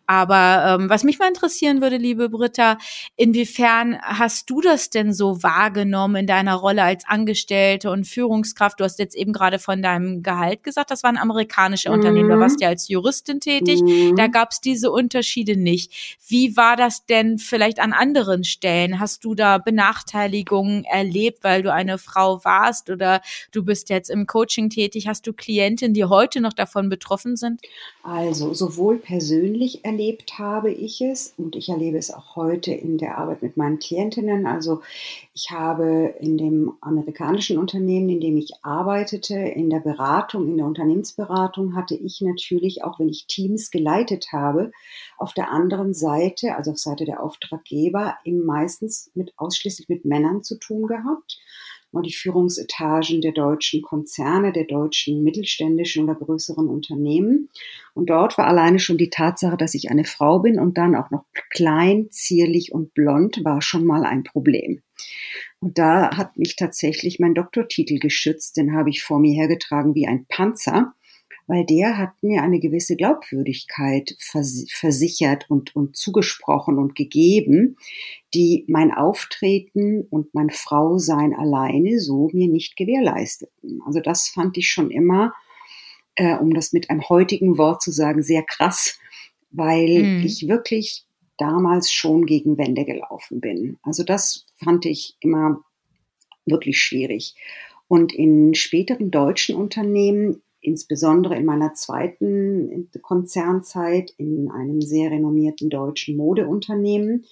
Aber 0.07 0.77
ähm, 0.79 0.89
was 0.89 1.03
mich 1.03 1.19
mal 1.19 1.27
interessieren 1.27 1.81
würde, 1.81 1.97
liebe 1.97 2.29
Britta, 2.29 2.77
inwiefern 3.17 3.97
hast 4.01 4.49
du 4.49 4.61
das 4.61 4.91
denn 4.91 5.11
so 5.11 5.43
wahrgenommen 5.43 6.15
in 6.15 6.27
deiner 6.27 6.55
Rolle 6.55 6.83
als 6.83 7.03
Angestellte 7.05 7.91
und 7.91 8.07
Führungskraft? 8.07 8.79
Du 8.79 8.85
hast 8.85 8.97
jetzt 8.97 9.15
eben 9.15 9.33
gerade 9.33 9.59
von 9.59 9.81
deinem 9.81 10.23
Gehalt 10.23 10.63
gesagt, 10.63 10.89
das 10.89 11.03
waren 11.03 11.17
amerikanische 11.17 11.89
mhm. 11.89 11.95
Unternehmen. 11.95 12.29
Da 12.29 12.39
warst 12.39 12.61
du 12.61 12.63
ja 12.63 12.69
als 12.69 12.87
Juristin 12.87 13.41
tätig. 13.41 13.81
Mhm. 13.81 14.15
Da 14.15 14.27
gab 14.27 14.51
es 14.51 14.61
diese 14.61 14.89
Unterschiede 14.89 15.32
Unterschiede 15.33 15.57
nicht. 15.57 16.17
Wie 16.27 16.55
war 16.55 16.75
das 16.75 17.05
denn 17.05 17.37
vielleicht 17.37 17.79
an 17.79 17.93
anderen 17.93 18.43
Stellen? 18.43 18.99
Hast 18.99 19.23
du 19.23 19.33
da 19.33 19.57
Benachteiligungen 19.57 20.83
erlebt, 20.85 21.43
weil 21.43 21.63
du 21.63 21.73
eine 21.73 21.97
Frau 21.97 22.43
warst 22.43 22.89
oder 22.89 23.21
du 23.51 23.63
bist 23.63 23.89
jetzt 23.89 24.09
im 24.09 24.27
Coaching 24.27 24.69
tätig? 24.69 25.07
Hast 25.07 25.25
du 25.25 25.33
Klientinnen, 25.33 25.93
die 25.93 26.05
heute 26.05 26.39
noch 26.39 26.53
davon 26.53 26.89
betroffen 26.89 27.35
sind? 27.35 27.61
Also 28.03 28.53
sowohl 28.53 28.97
persönlich 28.97 29.85
erlebt 29.85 30.37
habe 30.37 30.71
ich 30.71 31.01
es 31.01 31.33
und 31.37 31.55
ich 31.55 31.69
erlebe 31.69 31.97
es 31.97 32.11
auch 32.11 32.35
heute 32.35 32.73
in 32.73 32.97
der 32.97 33.17
Arbeit 33.17 33.41
mit 33.41 33.57
meinen 33.57 33.79
Klientinnen. 33.79 34.45
Also 34.45 34.81
ich 35.33 35.49
habe 35.49 36.13
in 36.19 36.37
dem 36.37 36.73
amerikanischen 36.81 37.57
Unternehmen, 37.57 38.09
in 38.09 38.19
dem 38.19 38.37
ich 38.37 38.51
arbeitete, 38.61 39.35
in 39.35 39.69
der 39.69 39.79
Beratung, 39.79 40.47
in 40.47 40.57
der 40.57 40.65
Unternehmensberatung, 40.65 41.75
hatte 41.75 41.95
ich 41.95 42.21
natürlich, 42.21 42.83
auch 42.83 42.99
wenn 42.99 43.09
ich 43.09 43.25
Teams 43.25 43.71
geleitet 43.71 44.27
habe, 44.31 44.71
auf 45.23 45.33
der 45.33 45.51
anderen 45.51 45.93
Seite, 45.93 46.55
also 46.55 46.71
auf 46.71 46.77
Seite 46.77 47.05
der 47.05 47.23
Auftraggeber, 47.23 48.17
eben 48.25 48.45
meistens 48.45 49.09
mit 49.15 49.33
ausschließlich 49.37 49.87
mit 49.87 50.03
Männern 50.03 50.43
zu 50.43 50.59
tun 50.59 50.85
gehabt. 50.85 51.39
Und 51.91 52.07
die 52.07 52.13
Führungsetagen 52.13 53.21
der 53.21 53.31
deutschen 53.31 53.83
Konzerne, 53.83 54.51
der 54.51 54.65
deutschen 54.65 55.23
mittelständischen 55.23 56.03
oder 56.03 56.15
größeren 56.15 56.67
Unternehmen. 56.67 57.49
Und 57.93 58.09
dort 58.09 58.37
war 58.37 58.47
alleine 58.47 58.79
schon 58.79 58.97
die 58.97 59.11
Tatsache, 59.11 59.57
dass 59.57 59.75
ich 59.75 59.91
eine 59.91 60.03
Frau 60.03 60.39
bin 60.39 60.59
und 60.59 60.77
dann 60.77 60.95
auch 60.95 61.11
noch 61.11 61.23
klein, 61.51 62.07
zierlich 62.09 62.73
und 62.73 62.93
blond, 62.93 63.45
war 63.45 63.61
schon 63.61 63.85
mal 63.85 64.03
ein 64.05 64.23
Problem. 64.23 64.81
Und 65.59 65.77
da 65.77 66.17
hat 66.17 66.37
mich 66.37 66.57
tatsächlich 66.57 67.19
mein 67.19 67.35
Doktortitel 67.35 67.99
geschützt, 67.99 68.57
den 68.57 68.75
habe 68.75 68.89
ich 68.89 69.03
vor 69.03 69.19
mir 69.19 69.33
hergetragen 69.33 69.95
wie 69.95 70.07
ein 70.07 70.25
Panzer. 70.25 70.95
Weil 71.47 71.65
der 71.65 71.97
hat 71.97 72.11
mir 72.21 72.41
eine 72.41 72.59
gewisse 72.59 72.95
Glaubwürdigkeit 72.95 74.15
vers 74.19 74.65
versichert 74.69 75.49
und, 75.49 75.75
und 75.75 75.95
zugesprochen 75.95 76.77
und 76.77 76.95
gegeben, 76.95 77.77
die 78.33 78.65
mein 78.67 78.91
Auftreten 78.93 80.05
und 80.09 80.33
mein 80.33 80.49
Frausein 80.49 81.33
alleine 81.33 81.99
so 81.99 82.29
mir 82.33 82.47
nicht 82.47 82.77
gewährleisteten. 82.77 83.81
Also 83.85 83.99
das 83.99 84.29
fand 84.29 84.57
ich 84.57 84.69
schon 84.69 84.89
immer, 84.89 85.33
äh, 86.15 86.35
um 86.37 86.53
das 86.53 86.73
mit 86.73 86.89
einem 86.89 87.07
heutigen 87.09 87.57
Wort 87.57 87.81
zu 87.81 87.91
sagen, 87.91 88.23
sehr 88.23 88.43
krass, 88.43 88.99
weil 89.51 90.03
mhm. 90.03 90.25
ich 90.25 90.47
wirklich 90.47 91.05
damals 91.37 91.91
schon 91.91 92.25
gegen 92.25 92.57
Wände 92.57 92.85
gelaufen 92.85 93.41
bin. 93.41 93.77
Also 93.83 94.03
das 94.03 94.45
fand 94.55 94.85
ich 94.85 95.17
immer 95.19 95.61
wirklich 96.45 96.81
schwierig. 96.81 97.35
Und 97.87 98.13
in 98.13 98.55
späteren 98.55 99.11
deutschen 99.11 99.55
Unternehmen 99.55 100.41
insbesondere 100.63 101.35
in 101.35 101.45
meiner 101.45 101.73
zweiten 101.73 102.89
Konzernzeit 103.01 104.11
in 104.17 104.49
einem 104.49 104.81
sehr 104.81 105.11
renommierten 105.11 105.69
deutschen 105.69 106.17
Modeunternehmen, 106.17 107.25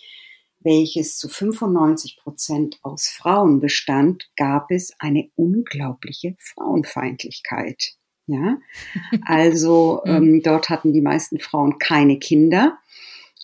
welches 0.59 1.17
zu 1.17 1.27
95 1.27 2.17
Prozent 2.17 2.79
aus 2.83 3.07
Frauen 3.07 3.59
bestand, 3.59 4.29
gab 4.35 4.69
es 4.69 4.93
eine 4.99 5.29
unglaubliche 5.35 6.35
Frauenfeindlichkeit. 6.37 7.95
Ja, 8.27 8.59
also 9.25 10.01
mhm. 10.05 10.11
ähm, 10.11 10.41
dort 10.43 10.69
hatten 10.69 10.93
die 10.93 11.01
meisten 11.01 11.39
Frauen 11.39 11.79
keine 11.79 12.19
Kinder 12.19 12.77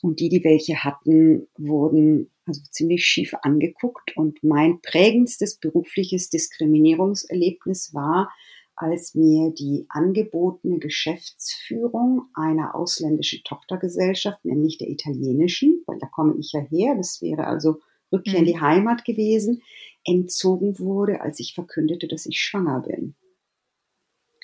und 0.02 0.20
die, 0.20 0.30
die 0.30 0.44
welche 0.44 0.84
hatten, 0.84 1.48
wurden 1.58 2.30
also 2.46 2.62
ziemlich 2.72 3.06
schief 3.06 3.34
angeguckt. 3.42 4.16
Und 4.16 4.44
mein 4.44 4.80
prägendstes 4.82 5.58
berufliches 5.58 6.30
Diskriminierungserlebnis 6.30 7.94
war, 7.94 8.32
als 8.78 9.16
mir 9.16 9.52
die 9.52 9.86
angebotene 9.90 10.78
Geschäftsführung 10.78 12.28
einer 12.34 12.76
ausländischen 12.76 13.44
Tochtergesellschaft, 13.44 14.46
nämlich 14.46 14.78
der 14.78 14.90
italienischen, 14.90 15.84
weil 15.88 15.98
da 16.00 16.08
komme 16.08 16.36
ich 16.38 16.52
ja 16.54 16.62
her, 16.62 16.96
das 16.96 17.22
wäre 17.22 17.48
also 17.48 17.80
Rückkehr 18.12 18.42
mhm. 18.42 18.46
in 18.48 18.54
die 18.54 18.62
Heimat 18.62 19.04
gewesen, 19.04 19.64
entzogen 20.06 20.80
wurde, 20.80 21.22
als 21.22 21.40
ich 21.40 21.56
verkündete, 21.56 22.08
dass 22.08 22.26
ich 22.28 22.40
schwanger 22.40 22.82
bin. 22.82 23.16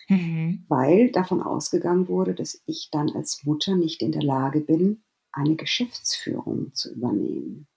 Mhm. 0.09 0.65
Weil 0.67 1.11
davon 1.11 1.41
ausgegangen 1.41 2.07
wurde, 2.07 2.33
dass 2.33 2.61
ich 2.65 2.89
dann 2.91 3.11
als 3.11 3.43
Mutter 3.45 3.75
nicht 3.75 4.01
in 4.01 4.11
der 4.11 4.23
Lage 4.23 4.59
bin, 4.59 5.03
eine 5.31 5.55
Geschäftsführung 5.55 6.73
zu 6.73 6.93
übernehmen. 6.93 7.67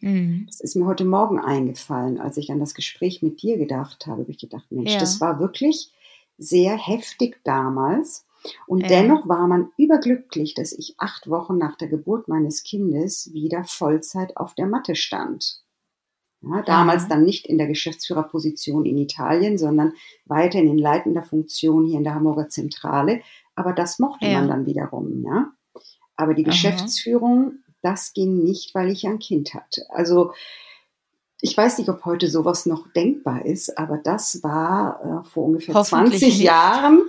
Mhm. 0.00 0.44
Das 0.46 0.60
ist 0.60 0.76
mir 0.76 0.86
heute 0.86 1.04
Morgen 1.04 1.38
eingefallen, 1.38 2.18
als 2.18 2.36
ich 2.36 2.50
an 2.50 2.60
das 2.60 2.74
Gespräch 2.74 3.22
mit 3.22 3.42
dir 3.42 3.58
gedacht 3.58 4.06
habe. 4.06 4.22
Habe 4.22 4.30
ich 4.30 4.38
gedacht, 4.38 4.66
Mensch, 4.70 4.92
ja. 4.92 5.00
das 5.00 5.20
war 5.20 5.40
wirklich 5.40 5.92
sehr 6.36 6.76
heftig 6.76 7.40
damals. 7.44 8.24
Und 8.66 8.82
ja. 8.82 8.88
dennoch 8.88 9.28
war 9.28 9.46
man 9.48 9.70
überglücklich, 9.76 10.54
dass 10.54 10.72
ich 10.72 10.94
acht 10.98 11.28
Wochen 11.28 11.58
nach 11.58 11.76
der 11.76 11.88
Geburt 11.88 12.28
meines 12.28 12.62
Kindes 12.62 13.32
wieder 13.32 13.64
Vollzeit 13.64 14.36
auf 14.36 14.54
der 14.54 14.66
Matte 14.66 14.94
stand. 14.94 15.60
Ja, 16.40 16.62
damals 16.62 17.04
ja. 17.04 17.08
dann 17.08 17.24
nicht 17.24 17.46
in 17.46 17.58
der 17.58 17.66
Geschäftsführerposition 17.66 18.86
in 18.86 18.96
Italien, 18.96 19.58
sondern 19.58 19.92
weiterhin 20.24 20.68
in 20.68 20.78
leitender 20.78 21.24
Funktion 21.24 21.84
hier 21.84 21.98
in 21.98 22.04
der 22.04 22.14
Hamburger 22.14 22.48
Zentrale. 22.48 23.22
Aber 23.56 23.72
das 23.72 23.98
mochte 23.98 24.32
man 24.32 24.46
dann 24.46 24.66
wiederum, 24.66 25.24
ja. 25.24 25.50
Aber 26.14 26.34
die. 26.34 26.44
Geschäftsführung 26.44 27.58
das 27.82 28.12
ging 28.12 28.42
nicht, 28.42 28.74
weil 28.74 28.90
ich 28.90 29.06
ein 29.06 29.18
Kind 29.18 29.54
hatte. 29.54 29.86
Also 29.90 30.32
ich 31.40 31.56
weiß 31.56 31.78
nicht, 31.78 31.88
ob 31.88 32.04
heute 32.04 32.28
sowas 32.28 32.66
noch 32.66 32.92
denkbar 32.92 33.46
ist, 33.46 33.78
aber 33.78 33.98
das 34.02 34.42
war 34.42 35.22
äh, 35.24 35.28
vor 35.28 35.44
ungefähr 35.44 35.74
20 35.74 36.20
nicht. 36.20 36.40
Jahren. 36.40 37.02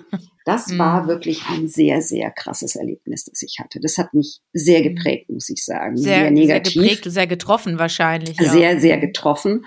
Das 0.45 0.77
war 0.79 1.03
mhm. 1.03 1.07
wirklich 1.07 1.43
ein 1.49 1.67
sehr, 1.67 2.01
sehr 2.01 2.31
krasses 2.31 2.75
Erlebnis, 2.75 3.25
das 3.25 3.41
ich 3.43 3.59
hatte. 3.59 3.79
Das 3.79 3.97
hat 3.97 4.13
mich 4.13 4.41
sehr 4.53 4.79
mhm. 4.79 4.95
geprägt, 4.95 5.29
muss 5.29 5.49
ich 5.49 5.63
sagen. 5.63 5.97
Sehr, 5.97 6.21
sehr 6.21 6.31
negativ. 6.31 6.73
Sehr 6.73 6.81
geprägt, 6.81 7.03
sehr 7.05 7.27
getroffen 7.27 7.77
wahrscheinlich. 7.77 8.39
Ja. 8.39 8.51
Sehr, 8.51 8.79
sehr 8.79 8.97
getroffen. 8.97 9.65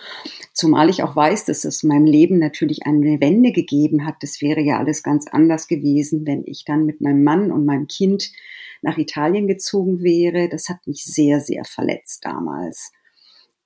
Zumal 0.52 0.90
ich 0.90 1.02
auch 1.02 1.14
weiß, 1.14 1.44
dass 1.44 1.64
es 1.64 1.82
meinem 1.82 2.06
Leben 2.06 2.38
natürlich 2.38 2.84
eine 2.84 3.20
Wende 3.20 3.52
gegeben 3.52 4.06
hat. 4.06 4.16
Das 4.22 4.40
wäre 4.40 4.60
ja 4.60 4.78
alles 4.78 5.02
ganz 5.02 5.26
anders 5.28 5.68
gewesen, 5.68 6.26
wenn 6.26 6.42
ich 6.46 6.64
dann 6.64 6.84
mit 6.84 7.00
meinem 7.00 7.22
Mann 7.22 7.52
und 7.52 7.64
meinem 7.64 7.86
Kind 7.86 8.32
nach 8.82 8.98
Italien 8.98 9.46
gezogen 9.46 10.02
wäre. 10.02 10.48
Das 10.48 10.68
hat 10.68 10.86
mich 10.86 11.04
sehr, 11.04 11.40
sehr 11.40 11.64
verletzt 11.64 12.24
damals. 12.24 12.92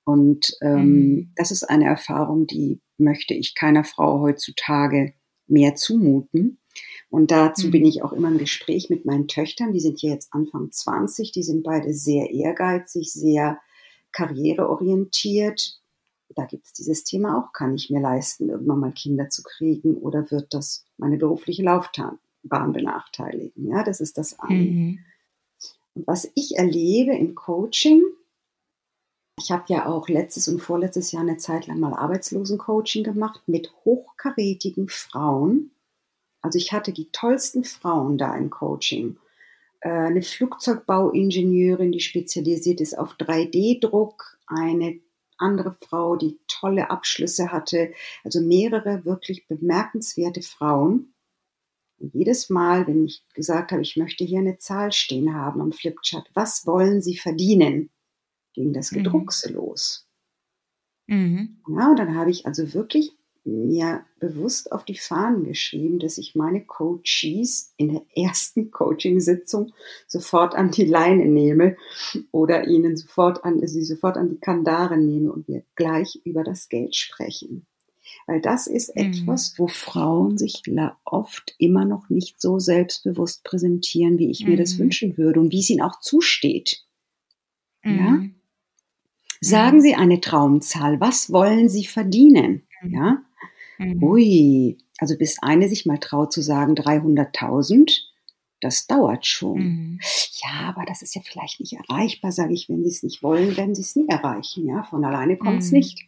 Und 0.05 0.55
ähm, 0.61 0.85
mhm. 0.85 1.33
das 1.35 1.51
ist 1.51 1.63
eine 1.63 1.85
Erfahrung, 1.85 2.47
die 2.47 2.79
möchte 2.97 3.33
ich 3.33 3.55
keiner 3.55 3.83
Frau 3.83 4.21
heutzutage 4.21 5.13
mehr 5.47 5.75
zumuten. 5.75 6.59
Und 7.09 7.31
dazu 7.31 7.67
mhm. 7.67 7.71
bin 7.71 7.85
ich 7.85 8.03
auch 8.03 8.13
immer 8.13 8.29
im 8.29 8.37
Gespräch 8.37 8.89
mit 8.89 9.05
meinen 9.05 9.27
Töchtern. 9.27 9.73
Die 9.73 9.79
sind 9.79 9.99
hier 9.99 10.11
jetzt 10.11 10.33
Anfang 10.33 10.71
20. 10.71 11.31
Die 11.31 11.43
sind 11.43 11.63
beide 11.63 11.93
sehr 11.93 12.29
ehrgeizig, 12.29 13.11
sehr 13.11 13.59
karriereorientiert. 14.11 15.81
Da 16.35 16.45
gibt 16.45 16.67
es 16.67 16.73
dieses 16.73 17.03
Thema 17.03 17.39
auch. 17.39 17.51
Kann 17.51 17.75
ich 17.75 17.89
mir 17.89 18.01
leisten, 18.01 18.49
irgendwann 18.49 18.79
mal 18.79 18.93
Kinder 18.93 19.29
zu 19.29 19.43
kriegen 19.43 19.95
oder 19.95 20.29
wird 20.31 20.53
das 20.53 20.85
meine 20.97 21.17
berufliche 21.17 21.63
Laufbahn 21.63 22.19
Bahn 22.47 22.73
benachteiligen. 22.73 23.67
Ja, 23.67 23.83
das 23.83 23.99
ist 23.99 24.17
das 24.17 24.39
eine. 24.39 24.71
Mhm. 24.71 24.99
Und 25.95 26.07
was 26.07 26.31
ich 26.35 26.57
erlebe 26.57 27.15
im 27.15 27.35
Coaching, 27.35 28.03
ich 29.39 29.51
habe 29.51 29.65
ja 29.67 29.85
auch 29.85 30.09
letztes 30.09 30.47
und 30.47 30.59
vorletztes 30.59 31.11
Jahr 31.11 31.21
eine 31.21 31.37
Zeit 31.37 31.67
lang 31.67 31.79
mal 31.79 31.93
Arbeitslosencoaching 31.93 33.03
gemacht 33.03 33.41
mit 33.47 33.71
hochkarätigen 33.85 34.89
Frauen. 34.89 35.71
Also 36.41 36.57
ich 36.57 36.73
hatte 36.73 36.91
die 36.91 37.11
tollsten 37.11 37.63
Frauen 37.63 38.17
da 38.17 38.35
im 38.35 38.49
Coaching. 38.49 39.17
Äh, 39.81 39.89
eine 39.89 40.21
Flugzeugbauingenieurin, 40.21 41.91
die 41.91 41.99
spezialisiert 41.99 42.81
ist 42.81 42.97
auf 42.97 43.13
3D-Druck, 43.13 44.37
eine 44.47 44.99
andere 45.37 45.75
Frau, 45.81 46.15
die 46.15 46.39
tolle 46.47 46.89
Abschlüsse 46.89 47.51
hatte, 47.51 47.93
also 48.23 48.41
mehrere 48.41 49.05
wirklich 49.05 49.47
bemerkenswerte 49.47 50.41
Frauen. 50.41 51.13
Und 51.99 52.13
jedes 52.13 52.49
Mal, 52.49 52.87
wenn 52.87 53.05
ich 53.05 53.23
gesagt 53.33 53.71
habe, 53.71 53.81
ich 53.81 53.97
möchte 53.97 54.23
hier 54.23 54.39
eine 54.39 54.57
Zahl 54.57 54.91
stehen 54.91 55.33
haben 55.33 55.61
am 55.61 55.71
Flipchart, 55.71 56.29
was 56.33 56.65
wollen 56.65 57.01
Sie 57.01 57.17
verdienen, 57.17 57.89
ging 58.53 58.73
das 58.73 58.91
mhm. 58.91 58.97
Gedruckse 58.97 59.49
mhm. 59.49 59.55
los. 59.55 60.07
Mhm. 61.07 61.57
Ja, 61.69 61.89
und 61.89 61.99
dann 61.99 62.15
habe 62.15 62.29
ich 62.29 62.45
also 62.45 62.73
wirklich 62.73 63.13
mir 63.47 64.03
bewusst 64.19 64.71
auf 64.71 64.83
die 64.83 64.97
Fahnen 64.97 65.45
geschrieben, 65.45 65.99
dass 65.99 66.17
ich 66.17 66.35
meine 66.35 66.65
Coaches 66.65 67.73
in 67.77 67.93
der 67.93 68.05
ersten 68.15 68.71
Coaching-Sitzung 68.71 69.73
sofort 70.05 70.53
an 70.53 70.71
die 70.71 70.85
Leine 70.85 71.25
nehme 71.25 71.77
oder 72.31 72.67
ihnen 72.67 72.97
sofort 72.97 73.45
an, 73.45 73.65
sie 73.65 73.83
sofort 73.83 74.17
an 74.17 74.29
die 74.29 74.39
Kandare 74.39 74.97
nehme 74.97 75.31
und 75.31 75.47
wir 75.47 75.63
gleich 75.75 76.19
über 76.25 76.43
das 76.43 76.67
Geld 76.67 76.95
sprechen. 76.95 77.65
Weil 78.25 78.41
das 78.41 78.67
ist 78.67 78.95
mhm. 78.95 79.03
etwas, 79.03 79.53
wo 79.57 79.67
Frauen 79.67 80.37
sich 80.37 80.63
oft 81.05 81.55
immer 81.57 81.85
noch 81.85 82.09
nicht 82.09 82.41
so 82.41 82.59
selbstbewusst 82.59 83.43
präsentieren, 83.43 84.17
wie 84.17 84.31
ich 84.31 84.43
mhm. 84.43 84.51
mir 84.51 84.57
das 84.57 84.75
mhm. 84.75 84.79
wünschen 84.79 85.17
würde 85.17 85.39
und 85.39 85.51
wie 85.51 85.59
es 85.59 85.69
ihnen 85.69 85.81
auch 85.81 85.99
zusteht. 85.99 86.83
Mhm. 87.83 87.97
Ja? 87.97 88.21
Sagen 89.39 89.81
Sie 89.81 89.95
eine 89.95 90.19
Traumzahl. 90.19 90.99
Was 90.99 91.31
wollen 91.31 91.69
Sie 91.69 91.85
verdienen? 91.85 92.63
Mhm. 92.81 92.93
Ja? 92.93 93.21
Ui, 94.01 94.77
also 94.97 95.17
bis 95.17 95.41
eine 95.41 95.69
sich 95.69 95.85
mal 95.85 95.99
traut 95.99 96.33
zu 96.33 96.41
sagen 96.41 96.73
300.000, 96.73 97.91
das 98.59 98.87
dauert 98.87 99.25
schon. 99.25 99.59
Mhm. 99.59 99.99
Ja, 100.41 100.69
aber 100.69 100.85
das 100.85 101.01
ist 101.01 101.15
ja 101.15 101.21
vielleicht 101.23 101.59
nicht 101.59 101.73
erreichbar, 101.73 102.31
sage 102.31 102.53
ich. 102.53 102.69
Wenn 102.69 102.83
Sie 102.83 102.89
es 102.89 103.03
nicht 103.03 103.21
wollen, 103.21 103.55
werden 103.55 103.75
Sie 103.75 103.83
es 103.83 103.95
nie 103.95 104.07
erreichen. 104.07 104.67
Ja, 104.67 104.83
von 104.83 105.05
alleine 105.05 105.37
kommt 105.37 105.61
es 105.61 105.71
mhm. 105.71 105.77
nicht. 105.77 105.99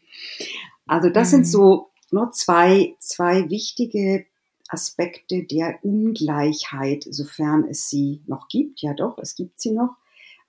Also 0.87 1.09
das 1.09 1.29
sind 1.29 1.45
so 1.45 1.91
nur 2.13 2.31
zwei, 2.31 2.95
zwei 2.99 3.49
wichtige 3.49 4.25
Aspekte 4.69 5.43
der 5.43 5.83
Ungleichheit, 5.83 7.05
sofern 7.09 7.65
es 7.69 7.89
sie 7.89 8.21
noch 8.27 8.47
gibt. 8.47 8.81
Ja 8.81 8.93
doch, 8.93 9.17
es 9.17 9.35
gibt 9.35 9.59
sie 9.59 9.71
noch. 9.71 9.95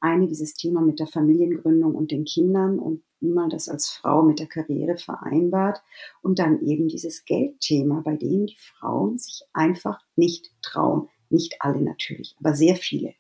Eine, 0.03 0.29
dieses 0.29 0.55
Thema 0.55 0.81
mit 0.81 0.99
der 0.99 1.07
Familiengründung 1.07 1.95
und 1.95 2.11
den 2.11 2.25
Kindern 2.25 2.79
und 2.79 3.03
wie 3.21 3.31
man 3.31 3.51
das 3.51 3.69
als 3.69 3.91
Frau 3.91 4.23
mit 4.23 4.39
der 4.39 4.47
Karriere 4.47 4.97
vereinbart. 4.97 5.83
Und 6.23 6.39
dann 6.39 6.63
eben 6.63 6.89
dieses 6.89 7.25
Geldthema, 7.25 8.01
bei 8.03 8.17
dem 8.17 8.47
die 8.47 8.57
Frauen 8.57 9.19
sich 9.19 9.43
einfach 9.53 10.01
nicht 10.17 10.53
trauen. 10.63 11.09
Nicht 11.29 11.57
alle 11.61 11.81
natürlich, 11.83 12.35
aber 12.41 12.55
sehr 12.55 12.77
viele. 12.77 13.15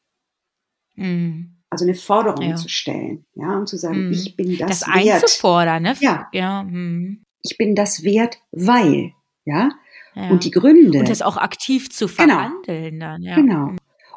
Mhm. 0.96 1.56
Also 1.68 1.84
eine 1.84 1.94
Forderung 1.94 2.48
ja. 2.48 2.56
zu 2.56 2.68
stellen, 2.68 3.24
ja, 3.34 3.56
und 3.56 3.68
zu 3.68 3.76
sagen, 3.76 4.06
mhm. 4.06 4.12
ich 4.12 4.34
bin 4.34 4.58
das, 4.58 4.80
das 4.80 4.88
wert. 4.88 5.22
einzufordern, 5.22 5.82
ne? 5.82 5.94
Ja. 6.00 6.28
ja. 6.32 6.64
Mhm 6.64 7.24
ich 7.42 7.56
bin 7.56 7.74
das 7.74 8.02
wert, 8.02 8.38
weil, 8.52 9.12
ja. 9.44 9.70
ja. 10.14 10.30
Und 10.30 10.44
die 10.44 10.50
Gründe. 10.50 10.98
Und 10.98 11.08
das 11.08 11.22
auch 11.22 11.36
aktiv 11.36 11.90
zu 11.90 12.08
verhandeln 12.08 12.92
genau. 12.92 13.06
dann, 13.06 13.22
ja. 13.22 13.34
Genau. 13.36 13.70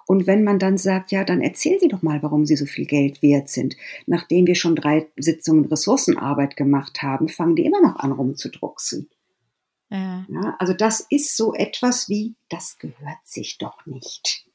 Und 0.05 0.27
wenn 0.27 0.43
man 0.43 0.59
dann 0.59 0.77
sagt, 0.77 1.11
ja, 1.11 1.23
dann 1.23 1.41
erzählen 1.41 1.79
Sie 1.79 1.87
doch 1.87 2.01
mal, 2.01 2.21
warum 2.21 2.45
Sie 2.45 2.57
so 2.57 2.65
viel 2.65 2.85
Geld 2.85 3.21
wert 3.21 3.49
sind. 3.49 3.77
Nachdem 4.05 4.47
wir 4.47 4.55
schon 4.55 4.75
drei 4.75 5.07
Sitzungen 5.15 5.65
Ressourcenarbeit 5.65 6.57
gemacht 6.57 7.01
haben, 7.01 7.29
fangen 7.29 7.55
die 7.55 7.65
immer 7.65 7.81
noch 7.81 7.95
an 7.95 8.11
rumzudrucksen. 8.11 9.09
Ja. 9.89 10.25
ja. 10.27 10.55
Also 10.59 10.73
das 10.73 11.05
ist 11.09 11.37
so 11.37 11.53
etwas 11.53 12.09
wie, 12.09 12.35
das 12.49 12.77
gehört 12.79 13.25
sich 13.25 13.57
doch 13.57 13.85
nicht. 13.85 14.45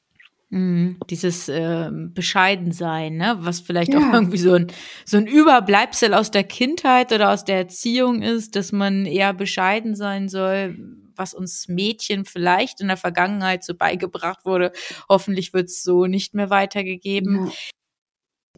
Mhm, 0.51 0.97
dieses 1.09 1.47
äh, 1.47 1.91
Bescheidensein, 1.91 3.17
ne? 3.17 3.37
was 3.41 3.59
vielleicht 3.59 3.93
ja. 3.93 3.99
auch 3.99 4.13
irgendwie 4.13 4.39
so 4.39 4.53
ein, 4.53 4.67
so 5.05 5.17
ein 5.17 5.27
Überbleibsel 5.27 6.15
aus 6.15 6.31
der 6.31 6.43
Kindheit 6.43 7.11
oder 7.11 7.31
aus 7.31 7.45
der 7.45 7.57
Erziehung 7.57 8.23
ist, 8.23 8.55
dass 8.55 8.71
man 8.71 9.05
eher 9.05 9.33
bescheiden 9.33 9.95
sein 9.95 10.27
soll, 10.27 10.75
was 11.15 11.35
uns 11.35 11.67
Mädchen 11.67 12.25
vielleicht 12.25 12.81
in 12.81 12.87
der 12.87 12.97
Vergangenheit 12.97 13.63
so 13.63 13.75
beigebracht 13.75 14.43
wurde. 14.45 14.71
Hoffentlich 15.07 15.53
wird 15.53 15.65
es 15.65 15.83
so 15.83 16.07
nicht 16.07 16.33
mehr 16.33 16.49
weitergegeben. 16.49 17.45
Ja. 17.45 17.51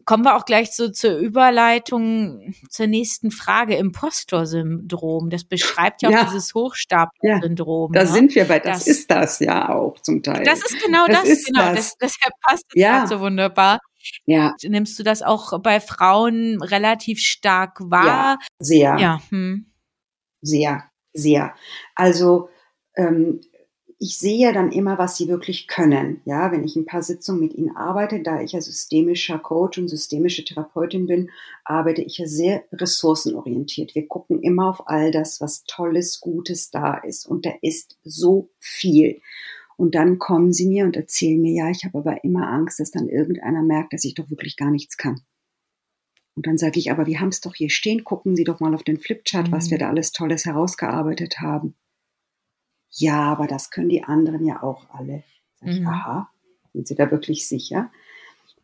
Kommen 0.05 0.23
wir 0.23 0.35
auch 0.35 0.45
gleich 0.45 0.71
so 0.71 0.89
zur 0.89 1.17
Überleitung 1.17 2.53
zur 2.69 2.87
nächsten 2.87 3.31
Frage. 3.31 3.75
Impostor-Syndrom. 3.75 5.29
Das 5.29 5.43
beschreibt 5.43 6.01
ja, 6.01 6.09
ja. 6.09 6.21
auch 6.21 6.25
dieses 6.25 6.53
Hochstapler-Syndrom. 6.53 7.93
Ja, 7.93 8.03
da 8.03 8.09
ne? 8.09 8.13
sind 8.13 8.35
wir 8.35 8.45
bei, 8.45 8.59
das, 8.59 8.79
das, 8.79 8.87
ist 8.87 9.11
das 9.11 9.39
ja 9.39 9.69
auch 9.69 9.99
zum 10.01 10.23
Teil. 10.23 10.43
Das 10.43 10.59
ist 10.59 10.83
genau 10.83 11.05
das, 11.07 11.23
das 11.23 11.43
genau. 11.43 11.61
Das. 11.61 11.75
Das, 11.75 11.97
deshalb 11.97 12.33
passt 12.41 12.65
das 12.69 12.81
ja. 12.81 13.07
so 13.07 13.19
wunderbar. 13.19 13.79
Ja. 14.25 14.55
Nimmst 14.63 14.97
du 14.97 15.03
das 15.03 15.21
auch 15.21 15.59
bei 15.61 15.79
Frauen 15.79 16.61
relativ 16.61 17.19
stark 17.19 17.77
wahr? 17.81 18.05
Ja, 18.05 18.37
sehr. 18.59 18.97
Ja. 18.99 19.21
Hm. 19.29 19.67
Sehr, 20.41 20.83
sehr. 21.13 21.53
Also 21.95 22.49
ähm, 22.95 23.41
ich 24.03 24.17
sehe 24.17 24.51
dann 24.51 24.71
immer, 24.71 24.97
was 24.97 25.15
sie 25.15 25.27
wirklich 25.27 25.67
können. 25.67 26.21
Ja, 26.25 26.51
wenn 26.51 26.63
ich 26.63 26.75
ein 26.75 26.87
paar 26.87 27.03
Sitzungen 27.03 27.39
mit 27.39 27.53
ihnen 27.53 27.75
arbeite, 27.75 28.23
da 28.23 28.41
ich 28.41 28.53
ja 28.53 28.59
systemischer 28.59 29.37
Coach 29.37 29.77
und 29.77 29.89
systemische 29.89 30.43
Therapeutin 30.43 31.05
bin, 31.05 31.29
arbeite 31.65 32.01
ich 32.01 32.17
ja 32.17 32.25
sehr 32.25 32.63
ressourcenorientiert. 32.73 33.93
Wir 33.93 34.07
gucken 34.07 34.41
immer 34.41 34.69
auf 34.69 34.87
all 34.87 35.11
das, 35.11 35.39
was 35.39 35.65
Tolles, 35.65 36.19
Gutes 36.19 36.71
da 36.71 36.95
ist. 36.95 37.27
Und 37.27 37.45
da 37.45 37.51
ist 37.61 37.99
so 38.03 38.49
viel. 38.57 39.21
Und 39.77 39.93
dann 39.93 40.17
kommen 40.17 40.51
sie 40.51 40.67
mir 40.67 40.85
und 40.85 40.97
erzählen 40.97 41.39
mir, 41.39 41.53
ja, 41.53 41.69
ich 41.69 41.85
habe 41.85 41.99
aber 41.99 42.23
immer 42.23 42.47
Angst, 42.47 42.79
dass 42.79 42.89
dann 42.89 43.07
irgendeiner 43.07 43.61
merkt, 43.61 43.93
dass 43.93 44.03
ich 44.03 44.15
doch 44.15 44.31
wirklich 44.31 44.57
gar 44.57 44.71
nichts 44.71 44.97
kann. 44.97 45.21
Und 46.33 46.47
dann 46.47 46.57
sage 46.57 46.79
ich, 46.79 46.89
aber 46.89 47.05
wir 47.05 47.19
haben 47.19 47.29
es 47.29 47.41
doch 47.41 47.53
hier 47.53 47.69
stehen, 47.69 48.03
gucken 48.03 48.35
Sie 48.35 48.45
doch 48.45 48.59
mal 48.59 48.73
auf 48.73 48.83
den 48.83 48.99
Flipchart, 48.99 49.49
mhm. 49.49 49.51
was 49.51 49.69
wir 49.69 49.77
da 49.77 49.89
alles 49.89 50.11
Tolles 50.11 50.47
herausgearbeitet 50.47 51.39
haben 51.39 51.75
ja, 52.91 53.31
aber 53.31 53.47
das 53.47 53.71
können 53.71 53.89
die 53.89 54.03
anderen 54.03 54.45
ja 54.45 54.61
auch 54.63 54.89
alle. 54.89 55.23
Mhm. 55.61 55.87
Aha, 55.87 56.29
sind 56.73 56.87
Sie 56.87 56.95
da 56.95 57.09
wirklich 57.11 57.47
sicher? 57.47 57.91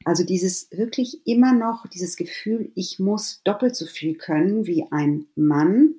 Also 0.05 0.23
dieses 0.23 0.71
wirklich 0.71 1.25
immer 1.25 1.53
noch, 1.53 1.87
dieses 1.87 2.15
Gefühl, 2.15 2.71
ich 2.75 2.99
muss 2.99 3.41
doppelt 3.43 3.75
so 3.75 3.85
viel 3.85 4.15
können 4.15 4.65
wie 4.65 4.85
ein 4.91 5.25
Mann. 5.35 5.95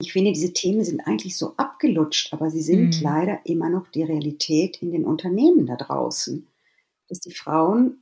Ich 0.00 0.12
finde, 0.12 0.32
diese 0.32 0.52
Themen 0.52 0.84
sind 0.84 1.06
eigentlich 1.06 1.36
so 1.36 1.56
abgelutscht, 1.56 2.32
aber 2.32 2.50
sie 2.50 2.62
sind 2.62 2.96
mhm. 2.96 3.02
leider 3.02 3.40
immer 3.44 3.68
noch 3.68 3.88
die 3.88 4.02
Realität 4.02 4.82
in 4.82 4.92
den 4.92 5.04
Unternehmen 5.04 5.66
da 5.66 5.76
draußen. 5.76 6.46
Dass 7.08 7.20
die 7.20 7.32
Frauen 7.32 7.98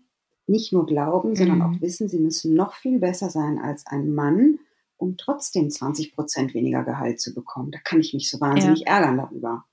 nicht 0.46 0.72
nur 0.72 0.86
glauben, 0.86 1.36
sondern 1.36 1.58
mhm. 1.58 1.62
auch 1.62 1.80
wissen, 1.80 2.08
sie 2.08 2.18
müssen 2.18 2.54
noch 2.54 2.74
viel 2.74 2.98
besser 2.98 3.30
sein 3.30 3.58
als 3.58 3.86
ein 3.86 4.14
Mann, 4.14 4.58
um 5.04 5.16
trotzdem 5.16 5.70
20 5.70 6.14
Prozent 6.14 6.54
weniger 6.54 6.82
Gehalt 6.82 7.20
zu 7.20 7.34
bekommen. 7.34 7.70
Da 7.70 7.78
kann 7.78 8.00
ich 8.00 8.14
mich 8.14 8.30
so 8.30 8.40
wahnsinnig 8.40 8.80
ja. 8.80 8.96
ärgern 8.96 9.18
darüber. 9.18 9.64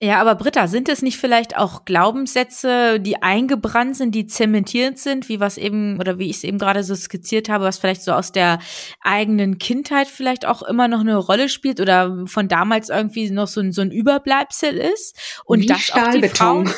Ja, 0.00 0.20
aber 0.20 0.34
Britta, 0.34 0.66
sind 0.66 0.88
es 0.88 1.00
nicht 1.00 1.16
vielleicht 1.16 1.56
auch 1.56 1.84
Glaubenssätze, 1.84 2.98
die 2.98 3.22
eingebrannt 3.22 3.94
sind, 3.94 4.16
die 4.16 4.26
zementiert 4.26 4.98
sind, 4.98 5.28
wie 5.28 5.38
was 5.38 5.58
eben 5.58 6.00
oder 6.00 6.18
wie 6.18 6.28
ich 6.28 6.38
es 6.38 6.44
eben 6.44 6.58
gerade 6.58 6.82
so 6.82 6.96
skizziert 6.96 7.48
habe, 7.48 7.64
was 7.64 7.78
vielleicht 7.78 8.02
so 8.02 8.10
aus 8.10 8.32
der 8.32 8.58
eigenen 9.00 9.58
Kindheit 9.58 10.08
vielleicht 10.08 10.44
auch 10.44 10.62
immer 10.62 10.88
noch 10.88 11.00
eine 11.00 11.16
Rolle 11.16 11.48
spielt 11.48 11.78
oder 11.78 12.24
von 12.26 12.48
damals 12.48 12.88
irgendwie 12.88 13.30
noch 13.30 13.46
so 13.46 13.60
ein, 13.60 13.70
so 13.70 13.80
ein 13.80 13.92
Überbleibsel 13.92 14.76
ist 14.76 15.16
und 15.44 15.60
wie 15.60 15.66
das 15.66 15.92
auch 15.92 16.10
die 16.10 16.28
Frauen 16.28 16.68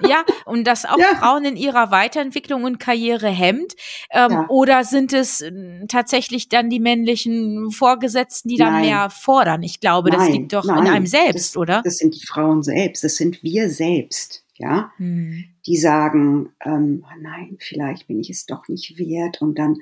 ja, 0.00 0.24
und 0.44 0.64
das 0.64 0.84
auch 0.84 0.98
ja. 0.98 1.16
Frauen 1.18 1.44
in 1.44 1.56
ihrer 1.56 1.90
Weiterentwicklung 1.90 2.64
und 2.64 2.78
Karriere 2.78 3.28
hemmt? 3.28 3.74
Ähm, 4.10 4.30
ja. 4.30 4.46
Oder 4.48 4.84
sind 4.84 5.12
es 5.12 5.40
äh, 5.40 5.52
tatsächlich 5.88 6.48
dann 6.48 6.70
die 6.70 6.80
männlichen 6.80 7.70
Vorgesetzten, 7.70 8.48
die 8.48 8.56
dann 8.56 8.80
mehr 8.80 9.10
fordern? 9.10 9.62
Ich 9.62 9.80
glaube, 9.80 10.10
nein, 10.10 10.18
das 10.18 10.28
liegt 10.28 10.52
doch 10.52 10.64
nein. 10.64 10.86
in 10.86 10.92
einem 10.92 11.06
selbst, 11.06 11.54
das, 11.54 11.56
oder? 11.56 11.82
Das 11.84 11.98
sind 11.98 12.14
die 12.14 12.26
Frauen 12.26 12.62
selbst, 12.62 13.04
das 13.04 13.16
sind 13.16 13.42
wir 13.42 13.70
selbst, 13.70 14.44
ja, 14.56 14.92
hm. 14.96 15.44
die 15.66 15.76
sagen, 15.76 16.50
ähm, 16.64 17.04
oh 17.04 17.20
nein, 17.20 17.56
vielleicht 17.60 18.06
bin 18.06 18.20
ich 18.20 18.30
es 18.30 18.46
doch 18.46 18.68
nicht 18.68 18.98
wert 18.98 19.40
und 19.42 19.58
dann 19.58 19.78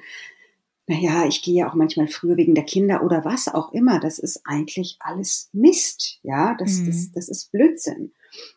naja, 0.91 1.25
ich 1.25 1.43
gehe 1.43 1.55
ja 1.55 1.71
auch 1.71 1.75
manchmal 1.75 2.09
früher 2.09 2.37
wegen 2.37 2.57
der 2.57 2.65
Kinder 2.65 3.05
oder 3.05 3.25
was 3.25 3.47
auch 3.47 3.73
immer. 3.73 4.01
Das 4.01 4.19
ist 4.19 4.43
eigentlich 4.45 4.97
alles 4.99 5.49
Mist. 5.53 6.19
Ja, 6.25 6.57
das, 6.59 6.81
mhm. 6.81 6.87
das, 6.87 7.13
das 7.13 7.29
ist 7.29 7.53
Blödsinn. 7.53 8.13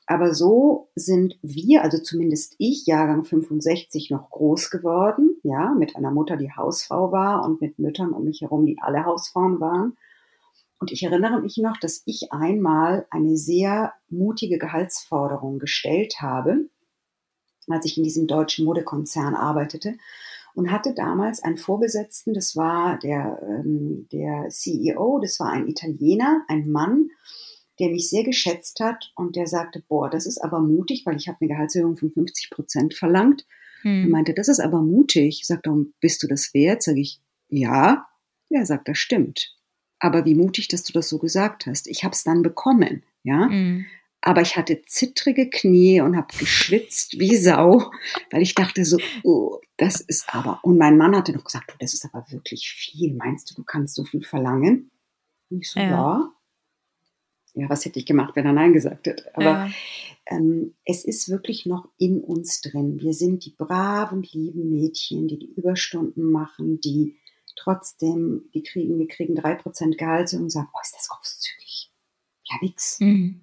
Aber 0.05 0.33
so 0.33 0.89
sind 0.95 1.37
wir, 1.41 1.83
also 1.83 1.97
zumindest 1.97 2.55
ich, 2.57 2.85
Jahrgang 2.85 3.23
65, 3.23 4.09
noch 4.11 4.29
groß 4.29 4.69
geworden, 4.69 5.37
ja, 5.43 5.73
mit 5.73 5.95
einer 5.95 6.11
Mutter, 6.11 6.37
die 6.37 6.51
Hausfrau 6.51 7.11
war 7.11 7.43
und 7.43 7.61
mit 7.61 7.79
Müttern 7.79 8.11
um 8.11 8.23
mich 8.23 8.41
herum, 8.41 8.65
die 8.65 8.77
alle 8.81 9.05
Hausfrauen 9.05 9.59
waren. 9.59 9.97
Und 10.79 10.91
ich 10.91 11.03
erinnere 11.03 11.41
mich 11.41 11.57
noch, 11.57 11.77
dass 11.77 12.03
ich 12.05 12.31
einmal 12.31 13.07
eine 13.09 13.37
sehr 13.37 13.93
mutige 14.09 14.57
Gehaltsforderung 14.57 15.59
gestellt 15.59 16.15
habe, 16.19 16.69
als 17.69 17.85
ich 17.85 17.97
in 17.97 18.03
diesem 18.03 18.27
deutschen 18.27 18.65
Modekonzern 18.65 19.35
arbeitete 19.35 19.95
und 20.55 20.71
hatte 20.71 20.93
damals 20.93 21.41
einen 21.41 21.57
Vorgesetzten, 21.57 22.33
das 22.33 22.55
war 22.55 22.99
der, 22.99 23.39
ähm, 23.41 24.07
der 24.11 24.49
CEO, 24.49 25.19
das 25.19 25.39
war 25.39 25.49
ein 25.49 25.67
Italiener, 25.67 26.43
ein 26.47 26.69
Mann, 26.69 27.09
der 27.79 27.89
mich 27.89 28.09
sehr 28.09 28.23
geschätzt 28.23 28.79
hat 28.79 29.11
und 29.15 29.35
der 29.35 29.47
sagte, 29.47 29.83
boah, 29.87 30.09
das 30.09 30.25
ist 30.25 30.37
aber 30.39 30.59
mutig, 30.59 31.05
weil 31.05 31.15
ich 31.15 31.27
habe 31.27 31.39
eine 31.41 31.49
Gehaltserhöhung 31.49 31.97
von 31.97 32.11
50 32.11 32.49
Prozent 32.49 32.93
verlangt. 32.93 33.45
Hm. 33.81 34.03
Er 34.03 34.09
meinte, 34.09 34.33
das 34.33 34.47
ist 34.47 34.59
aber 34.59 34.81
mutig. 34.81 35.39
Ich 35.41 35.47
sagte, 35.47 35.71
bist 35.99 36.21
du 36.23 36.27
das 36.27 36.53
wert? 36.53 36.83
Sag 36.83 36.97
ich, 36.97 37.19
ja. 37.49 38.07
Er 38.49 38.65
sagt, 38.65 38.87
das 38.87 38.97
stimmt. 38.99 39.55
Aber 39.99 40.25
wie 40.25 40.35
mutig, 40.35 40.67
dass 40.67 40.83
du 40.83 40.93
das 40.93 41.09
so 41.09 41.17
gesagt 41.17 41.65
hast. 41.65 41.87
Ich 41.87 42.03
habe 42.03 42.13
es 42.13 42.23
dann 42.23 42.43
bekommen, 42.43 43.03
ja. 43.23 43.49
Hm. 43.49 43.85
Aber 44.21 44.41
ich 44.41 44.55
hatte 44.55 44.83
zittrige 44.83 45.49
Knie 45.49 45.99
und 45.99 46.15
habe 46.15 46.33
geschwitzt 46.37 47.19
wie 47.19 47.35
Sau, 47.35 47.91
weil 48.31 48.41
ich 48.41 48.55
dachte 48.55 48.85
so, 48.85 48.97
oh, 49.23 49.59
das 49.75 49.99
ist 49.99 50.33
aber. 50.33 50.59
Und 50.63 50.77
mein 50.77 50.97
Mann 50.97 51.13
hatte 51.13 51.33
noch 51.33 51.43
gesagt, 51.43 51.71
du, 51.71 51.75
das 51.79 51.93
ist 51.93 52.05
aber 52.05 52.25
wirklich 52.29 52.69
viel. 52.69 53.15
Meinst 53.15 53.49
du, 53.51 53.55
du 53.55 53.63
kannst 53.63 53.95
so 53.95 54.05
viel 54.05 54.23
verlangen? 54.23 54.91
Und 55.49 55.59
ich 55.59 55.69
so, 55.69 55.79
ja. 55.79 55.89
ja 55.89 56.33
ja, 57.55 57.69
was 57.69 57.85
hätte 57.85 57.99
ich 57.99 58.05
gemacht, 58.05 58.35
wenn 58.35 58.45
er 58.45 58.53
Nein 58.53 58.73
gesagt 58.73 59.07
hätte? 59.07 59.35
Aber 59.35 59.45
ja. 59.45 59.69
ähm, 60.25 60.73
es 60.85 61.05
ist 61.05 61.29
wirklich 61.29 61.65
noch 61.65 61.87
in 61.97 62.21
uns 62.21 62.61
drin. 62.61 62.99
Wir 62.99 63.13
sind 63.13 63.45
die 63.45 63.51
braven, 63.51 64.23
lieben 64.23 64.69
Mädchen, 64.69 65.27
die 65.27 65.37
die 65.37 65.53
Überstunden 65.53 66.31
machen, 66.31 66.79
die 66.81 67.17
trotzdem, 67.55 68.49
die 68.53 68.63
kriegen, 68.63 68.97
wir 68.97 69.07
kriegen 69.07 69.35
drei 69.35 69.55
Prozent 69.55 69.97
Gehalt 69.97 70.33
und 70.33 70.49
sagen, 70.49 70.69
oh, 70.73 70.79
ist 70.81 70.95
das 70.95 71.09
großzügig. 71.09 71.91
Ja, 72.45 72.57
nix. 72.61 72.99
Mhm. 72.99 73.41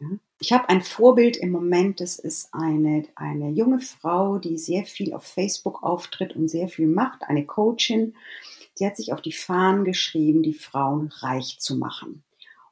Ja? 0.00 0.08
Ich 0.38 0.52
habe 0.52 0.68
ein 0.68 0.82
Vorbild 0.82 1.38
im 1.38 1.50
Moment, 1.50 2.00
das 2.00 2.18
ist 2.18 2.52
eine, 2.52 3.06
eine 3.14 3.50
junge 3.50 3.80
Frau, 3.80 4.38
die 4.38 4.58
sehr 4.58 4.84
viel 4.84 5.14
auf 5.14 5.24
Facebook 5.24 5.82
auftritt 5.82 6.36
und 6.36 6.48
sehr 6.48 6.68
viel 6.68 6.86
macht, 6.86 7.22
eine 7.22 7.46
Coachin. 7.46 8.14
Die 8.78 8.84
hat 8.84 8.98
sich 8.98 9.14
auf 9.14 9.22
die 9.22 9.32
Fahnen 9.32 9.84
geschrieben, 9.84 10.42
die 10.42 10.52
Frauen 10.52 11.08
reich 11.20 11.56
zu 11.60 11.76
machen. 11.76 12.22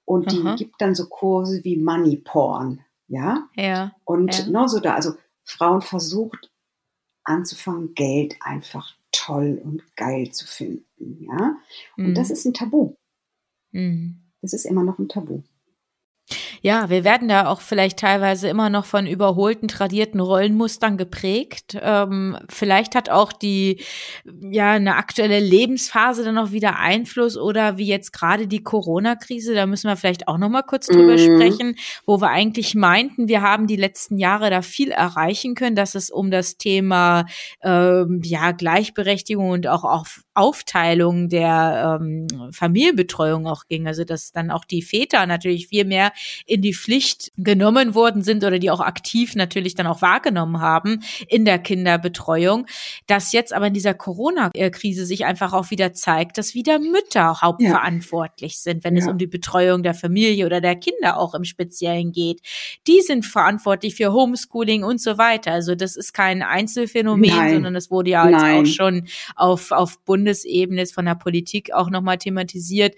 Und 0.05 0.33
die 0.33 0.41
Aha. 0.41 0.57
gibt 0.57 0.81
dann 0.81 0.95
so 0.95 1.09
Kurse 1.09 1.65
wie 1.65 1.77
Money 1.77 2.17
Porn, 2.17 2.85
ja? 3.09 3.49
Ja. 3.57 3.95
Und 4.05 4.39
ja. 4.39 4.47
Noch 4.47 4.69
so 4.69 4.81
da, 4.81 4.95
also 4.95 5.15
Frauen 5.43 5.81
versucht 5.81 6.51
anzufangen, 7.25 7.95
Geld 7.95 8.37
einfach 8.41 8.97
toll 9.13 9.61
und 9.63 9.83
geil 9.97 10.31
zu 10.33 10.47
finden, 10.47 11.25
ja? 11.25 11.57
Und 11.97 12.09
mhm. 12.09 12.15
das 12.15 12.31
ist 12.31 12.45
ein 12.45 12.55
Tabu. 12.55 12.97
Mhm. 13.73 14.33
Das 14.43 14.53
ist 14.53 14.67
immer 14.67 14.85
noch 14.85 14.99
ein 14.99 15.09
Tabu. 15.09 15.43
Ja, 16.65 16.89
wir 16.89 17.05
werden 17.05 17.29
da 17.29 17.49
auch 17.49 17.61
vielleicht 17.61 17.99
teilweise 17.99 18.49
immer 18.49 18.71
noch 18.71 18.87
von 18.87 19.07
überholten, 19.07 19.69
tradierten 19.69 20.19
Rollenmustern 20.19 20.97
geprägt. 20.97 21.77
Ähm, 21.79 22.39
vielleicht 22.49 22.95
hat 22.95 23.11
auch 23.11 23.35
die, 23.35 23.83
ja, 24.41 24.71
eine 24.71 24.97
aktuelle 24.97 25.41
Lebensphase 25.41 26.25
dann 26.25 26.37
noch 26.37 26.53
wieder 26.53 26.79
Einfluss 26.79 27.37
oder 27.37 27.77
wie 27.77 27.85
jetzt 27.87 28.15
gerade 28.15 28.47
die 28.47 28.63
Corona-Krise, 28.63 29.55
da 29.55 29.67
müssen 29.67 29.89
wir 29.89 29.97
vielleicht 29.99 30.27
auch 30.27 30.39
noch 30.39 30.49
mal 30.49 30.63
kurz 30.63 30.87
drüber 30.87 31.19
mhm. 31.19 31.19
sprechen, 31.19 31.77
wo 32.07 32.23
wir 32.23 32.31
eigentlich 32.31 32.75
meinten, 32.75 33.29
wir 33.29 33.43
haben 33.43 33.67
die 33.67 33.77
letzten 33.77 34.17
Jahre 34.17 34.49
da 34.49 34.63
viel 34.63 34.91
erreichen 34.91 35.55
können, 35.55 35.77
dass 35.77 35.95
es 35.95 36.09
um 36.09 36.31
das 36.31 36.57
Thema, 36.57 37.27
ähm, 37.63 38.23
ja, 38.25 38.53
Gleichberechtigung 38.53 39.51
und 39.51 39.67
auch 39.67 39.85
auf 39.85 40.24
Aufteilung 40.35 41.29
der 41.29 41.99
ähm, 42.01 42.27
Familienbetreuung 42.53 43.47
auch 43.47 43.67
ging. 43.69 43.87
Also 43.87 44.05
dass 44.05 44.33
dann 44.33 44.51
auch 44.51 44.65
die 44.65 44.83
Väter 44.83 45.27
natürlich 45.27 45.69
viel 45.69 45.85
mehr 45.85 46.13
in 46.47 46.61
die 46.61 46.75
Pflicht 46.75 47.33
genommen 47.37 47.95
worden 47.95 48.23
sind 48.23 48.45
oder 48.45 48.59
die 48.59 48.71
auch 48.71 48.81
aktiv 48.81 49.37
natürlich 49.37 49.75
dann 49.75 49.87
auch 49.87 50.03
wahrgenommen 50.03 50.61
haben 50.61 51.03
in 51.29 51.45
der 51.45 51.59
Kinderbetreuung. 51.59 52.67
Dass 53.07 53.33
jetzt 53.33 53.53
aber 53.53 53.69
in 53.69 53.75
dieser 53.75 53.95
Corona-Krise 53.95 55.07
sich 55.07 55.25
einfach 55.25 55.53
auch 55.53 55.71
wieder 55.71 55.93
zeigt, 55.93 56.39
dass 56.39 56.55
wieder 56.55 56.79
Mütter 56.79 57.41
hauptverantwortlich 57.41 58.53
ja. 58.55 58.73
sind, 58.73 58.85
wenn 58.85 58.97
ja. 58.97 59.03
es 59.03 59.09
um 59.09 59.19
die 59.19 59.27
Betreuung 59.27 59.83
der 59.83 59.95
Familie 59.95 60.47
oder 60.47 60.61
der 60.61 60.77
Kinder 60.77 61.19
auch 61.19 61.35
im 61.35 61.45
Speziellen 61.45 62.13
geht. 62.13 62.41
Die 62.87 63.01
sind 63.01 63.25
verantwortlich 63.25 63.95
für 63.95 64.13
Homeschooling 64.13 64.85
und 64.85 65.01
so 65.01 65.19
weiter. 65.19 65.53
Also 65.53 65.75
das 65.75 65.97
ist 65.97 66.13
kein 66.13 66.43
Einzelfenomen, 66.43 67.31
Nein. 67.31 67.55
sondern 67.55 67.77
es 67.77 67.91
wurde 67.91 68.11
ja 68.11 68.29
jetzt 68.29 68.45
auch 68.45 68.67
schon 68.67 69.07
auf, 69.37 69.71
auf 69.71 70.05
Bundesebene 70.25 70.87
von 70.87 71.05
der 71.05 71.15
Politik 71.15 71.73
auch 71.73 71.91
nochmal 71.91 72.19
thematisiert. 72.19 72.97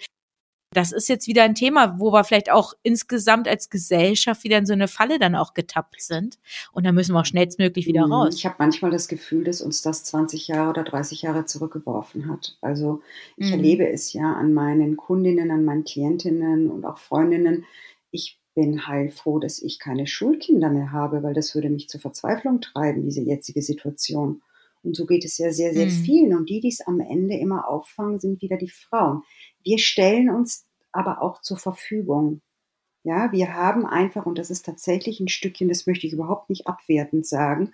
Das 0.73 0.93
ist 0.93 1.09
jetzt 1.09 1.27
wieder 1.27 1.43
ein 1.45 1.55
Thema, 1.55 1.99
wo 1.99 2.13
wir 2.13 2.23
vielleicht 2.25 2.51
auch 2.51 2.75
insgesamt 2.83 3.49
als 3.49 3.71
Gesellschaft 3.71 4.45
wieder 4.45 4.59
in 4.59 4.67
so 4.67 4.75
eine 4.75 4.89
Falle 4.89 5.19
dann 5.19 5.35
auch 5.35 5.55
getappt 5.55 6.03
sind. 6.03 6.39
Und 6.73 6.85
da 6.85 6.93
müssen 6.93 7.15
wir 7.15 7.21
auch 7.21 7.27
schnellstmöglich 7.27 7.87
wieder 7.87 8.07
mhm. 8.07 8.13
raus. 8.13 8.35
Ich 8.37 8.45
habe 8.45 8.57
manchmal 8.59 8.91
das 8.91 9.09
Gefühl, 9.09 9.45
dass 9.45 9.63
uns 9.63 9.83
das 9.83 10.05
20 10.05 10.49
Jahre 10.49 10.71
oder 10.71 10.85
30 10.85 11.23
Jahre 11.23 11.47
zurückgeworfen 11.47 12.29
hat. 12.29 12.59
Also 12.61 13.01
ich 13.37 13.47
mhm. 13.47 13.53
erlebe 13.53 13.89
es 13.89 14.13
ja 14.13 14.35
an 14.35 14.53
meinen 14.53 14.97
Kundinnen, 14.97 15.51
an 15.51 15.65
meinen 15.65 15.85
Klientinnen 15.85 16.71
und 16.71 16.85
auch 16.85 16.99
Freundinnen. 16.99 17.65
Ich 18.11 18.39
bin 18.55 18.87
heilfroh, 18.87 19.39
dass 19.39 19.63
ich 19.63 19.79
keine 19.79 20.07
Schulkinder 20.07 20.71
mehr 20.71 20.93
habe, 20.93 21.23
weil 21.23 21.35
das 21.35 21.55
würde 21.55 21.71
mich 21.71 21.89
zur 21.89 22.01
Verzweiflung 22.01 22.61
treiben, 22.61 23.03
diese 23.03 23.21
jetzige 23.21 23.63
Situation. 23.63 24.43
Und 24.87 24.97
so 24.97 25.05
geht 25.05 25.25
es 25.25 25.39
ja 25.39 25.53
sehr, 25.53 25.75
sehr 25.75 25.87
mhm. 25.87 25.91
vielen. 25.91 26.37
Und 26.37 26.49
die, 26.49 26.61
die 26.61 26.69
es 26.69 26.81
am 26.81 27.01
Ende 27.01 27.37
immer 27.37 27.69
auffangen, 27.69 28.21
sind 28.21 28.41
wieder 28.41 28.57
die 28.57 28.71
Frauen. 28.71 29.23
Wir 29.63 29.79
stellen 29.79 30.31
uns 30.31 30.65
aber 30.93 31.21
auch 31.23 31.43
zur 31.43 31.59
Verfügung. 31.59 32.41
Ja, 33.03 33.31
wir 33.33 33.55
haben 33.55 33.87
einfach, 33.87 34.27
und 34.27 34.39
das 34.39 34.51
ist 34.51 34.65
tatsächlich 34.65 35.21
ein 35.21 35.29
Stückchen, 35.29 35.69
das 35.69 35.87
möchte 35.87 36.07
ich 36.07 36.13
überhaupt 36.13 36.51
nicht 36.51 36.67
abwertend 36.67 37.27
sagen, 37.27 37.73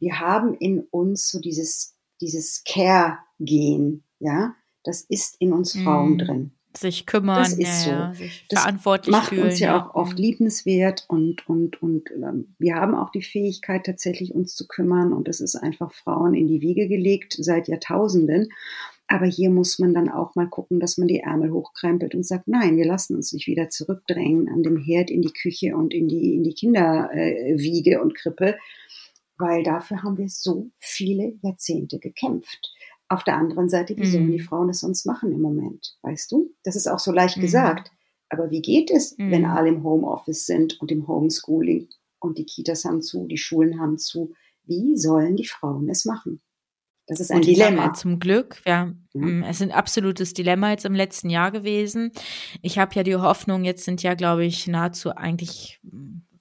wir 0.00 0.18
haben 0.18 0.54
in 0.54 0.80
uns 0.80 1.28
so 1.28 1.40
dieses, 1.40 1.94
dieses 2.20 2.64
Care-Gen, 2.64 4.02
ja, 4.18 4.54
das 4.82 5.02
ist 5.02 5.36
in 5.38 5.52
uns 5.52 5.78
Frauen 5.78 6.12
mhm. 6.12 6.18
drin 6.18 6.57
sich 6.76 7.06
kümmern, 7.06 7.42
das 7.42 7.52
ist 7.54 7.84
so. 7.84 7.90
Ja, 7.90 8.14
sich 8.14 8.46
das 8.48 8.60
verantwortlich 8.60 9.12
macht 9.12 9.28
fühlen, 9.30 9.44
uns 9.44 9.58
ja, 9.58 9.68
ja, 9.68 9.86
auch 9.86 9.94
oft 9.94 10.12
mhm. 10.12 10.24
liebenswert 10.24 11.04
und 11.08 11.48
und 11.48 11.82
und 11.82 12.10
ähm, 12.12 12.54
wir 12.58 12.76
haben 12.76 12.94
auch 12.94 13.10
die 13.10 13.22
Fähigkeit 13.22 13.84
tatsächlich 13.86 14.34
uns 14.34 14.54
zu 14.54 14.66
kümmern 14.66 15.12
und 15.12 15.28
das 15.28 15.40
ist 15.40 15.56
einfach 15.56 15.92
Frauen 15.92 16.34
in 16.34 16.46
die 16.46 16.60
Wiege 16.60 16.88
gelegt 16.88 17.36
seit 17.38 17.68
Jahrtausenden. 17.68 18.48
Aber 19.10 19.24
hier 19.24 19.48
muss 19.48 19.78
man 19.78 19.94
dann 19.94 20.10
auch 20.10 20.34
mal 20.34 20.48
gucken, 20.48 20.80
dass 20.80 20.98
man 20.98 21.08
die 21.08 21.20
Ärmel 21.20 21.50
hochkrempelt 21.50 22.14
und 22.14 22.26
sagt, 22.26 22.46
nein, 22.46 22.76
wir 22.76 22.84
lassen 22.84 23.16
uns 23.16 23.32
nicht 23.32 23.46
wieder 23.46 23.70
zurückdrängen 23.70 24.50
an 24.50 24.62
dem 24.62 24.76
Herd 24.76 25.10
in 25.10 25.22
die 25.22 25.32
Küche 25.32 25.74
und 25.74 25.94
in 25.94 26.08
die 26.08 26.34
in 26.34 26.44
die 26.44 26.52
Kinderwiege 26.52 27.92
äh, 27.92 27.98
und 27.98 28.14
Krippe, 28.14 28.58
weil 29.38 29.62
dafür 29.62 30.02
haben 30.02 30.18
wir 30.18 30.28
so 30.28 30.70
viele 30.78 31.32
Jahrzehnte 31.42 31.98
gekämpft. 31.98 32.70
Auf 33.08 33.24
der 33.24 33.36
anderen 33.36 33.68
Seite, 33.68 33.96
wie 33.96 34.04
mhm. 34.04 34.10
sollen 34.10 34.32
die 34.32 34.38
mhm. 34.38 34.44
Frauen 34.44 34.68
es 34.68 34.80
sonst 34.80 35.06
machen 35.06 35.32
im 35.32 35.40
Moment? 35.40 35.96
Weißt 36.02 36.30
du? 36.30 36.54
Das 36.62 36.76
ist 36.76 36.86
auch 36.86 36.98
so 36.98 37.12
leicht 37.12 37.38
mhm. 37.38 37.42
gesagt. 37.42 37.90
Aber 38.28 38.50
wie 38.50 38.60
geht 38.60 38.90
es, 38.90 39.16
mhm. 39.16 39.30
wenn 39.30 39.44
alle 39.46 39.68
im 39.68 39.82
Homeoffice 39.82 40.44
sind 40.44 40.80
und 40.80 40.90
im 40.90 41.08
Homeschooling 41.08 41.88
und 42.20 42.36
die 42.36 42.44
Kitas 42.44 42.84
haben 42.84 43.00
zu, 43.00 43.26
die 43.26 43.38
Schulen 43.38 43.80
haben 43.80 43.98
zu? 43.98 44.32
Wie 44.64 44.96
sollen 44.96 45.36
die 45.36 45.46
Frauen 45.46 45.88
es 45.88 46.04
machen? 46.04 46.42
Das 47.06 47.20
ist 47.20 47.30
ein 47.30 47.40
Dilemma. 47.40 47.94
Zum 47.94 48.18
Glück, 48.18 48.60
ja. 48.66 48.92
Mhm. 49.14 49.42
Es 49.42 49.56
ist 49.56 49.62
ein 49.62 49.72
absolutes 49.72 50.34
Dilemma 50.34 50.70
jetzt 50.72 50.84
im 50.84 50.94
letzten 50.94 51.30
Jahr 51.30 51.50
gewesen. 51.50 52.12
Ich 52.60 52.78
habe 52.78 52.94
ja 52.94 53.02
die 53.02 53.16
Hoffnung, 53.16 53.64
jetzt 53.64 53.86
sind 53.86 54.02
ja, 54.02 54.12
glaube 54.12 54.44
ich, 54.44 54.66
nahezu 54.66 55.16
eigentlich 55.16 55.80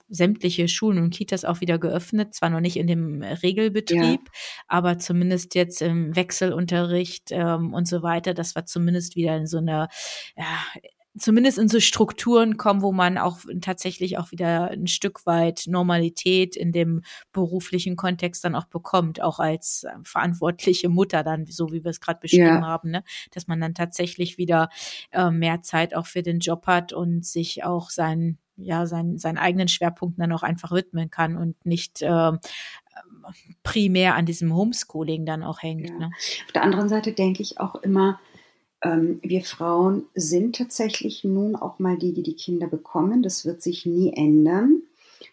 sämtliche 0.09 0.67
Schulen 0.67 1.03
und 1.03 1.09
Kitas 1.09 1.45
auch 1.45 1.61
wieder 1.61 1.77
geöffnet, 1.77 2.33
zwar 2.33 2.49
noch 2.49 2.59
nicht 2.59 2.77
in 2.77 2.87
dem 2.87 3.21
Regelbetrieb, 3.21 4.21
ja. 4.23 4.63
aber 4.67 4.99
zumindest 4.99 5.55
jetzt 5.55 5.81
im 5.81 6.15
Wechselunterricht 6.15 7.29
ähm, 7.31 7.73
und 7.73 7.87
so 7.87 8.03
weiter, 8.03 8.33
dass 8.33 8.55
wir 8.55 8.65
zumindest 8.65 9.15
wieder 9.15 9.35
in 9.35 9.47
so 9.47 9.57
einer 9.57 9.89
ja, 10.35 10.45
zumindest 11.17 11.57
in 11.57 11.67
so 11.67 11.79
Strukturen 11.79 12.57
kommen, 12.57 12.81
wo 12.81 12.91
man 12.91 13.17
auch 13.17 13.39
tatsächlich 13.61 14.17
auch 14.17 14.31
wieder 14.31 14.71
ein 14.71 14.87
Stück 14.87 15.25
weit 15.25 15.65
Normalität 15.67 16.55
in 16.55 16.71
dem 16.71 17.01
beruflichen 17.31 17.95
Kontext 17.95 18.43
dann 18.43 18.55
auch 18.55 18.65
bekommt, 18.65 19.21
auch 19.21 19.39
als 19.39 19.83
äh, 19.83 19.91
verantwortliche 20.03 20.89
Mutter 20.89 21.23
dann, 21.23 21.45
so 21.45 21.71
wie 21.71 21.83
wir 21.83 21.91
es 21.91 22.01
gerade 22.01 22.19
beschrieben 22.19 22.45
ja. 22.45 22.61
haben, 22.61 22.91
ne? 22.91 23.03
dass 23.31 23.47
man 23.47 23.59
dann 23.59 23.73
tatsächlich 23.73 24.37
wieder 24.37 24.69
äh, 25.11 25.31
mehr 25.31 25.61
Zeit 25.61 25.95
auch 25.95 26.05
für 26.05 26.23
den 26.23 26.39
Job 26.39 26.67
hat 26.67 26.93
und 26.93 27.25
sich 27.25 27.63
auch 27.63 27.89
sein 27.89 28.37
ja, 28.57 28.87
sein, 28.87 29.17
seinen 29.19 29.37
eigenen 29.37 29.67
Schwerpunkten 29.67 30.19
dann 30.19 30.31
auch 30.31 30.41
einfach 30.41 30.71
widmen 30.71 31.11
kann 31.11 31.37
und 31.37 31.63
nicht 31.63 32.01
äh, 32.01 32.31
primär 33.63 34.15
an 34.15 34.25
diesem 34.25 34.53
Homeschooling 34.55 35.25
dann 35.25 35.43
auch 35.43 35.61
hängt. 35.61 35.89
Ja. 35.89 35.97
Ne? 35.97 36.11
Auf 36.45 36.51
der 36.53 36.63
anderen 36.63 36.89
Seite 36.89 37.13
denke 37.13 37.43
ich 37.43 37.59
auch 37.59 37.75
immer, 37.75 38.19
ähm, 38.81 39.19
wir 39.23 39.41
Frauen 39.41 40.05
sind 40.13 40.55
tatsächlich 40.55 41.23
nun 41.23 41.55
auch 41.55 41.79
mal 41.79 41.97
die, 41.97 42.13
die 42.13 42.23
die 42.23 42.35
Kinder 42.35 42.67
bekommen. 42.67 43.23
Das 43.23 43.45
wird 43.45 43.61
sich 43.61 43.85
nie 43.85 44.13
ändern. 44.13 44.81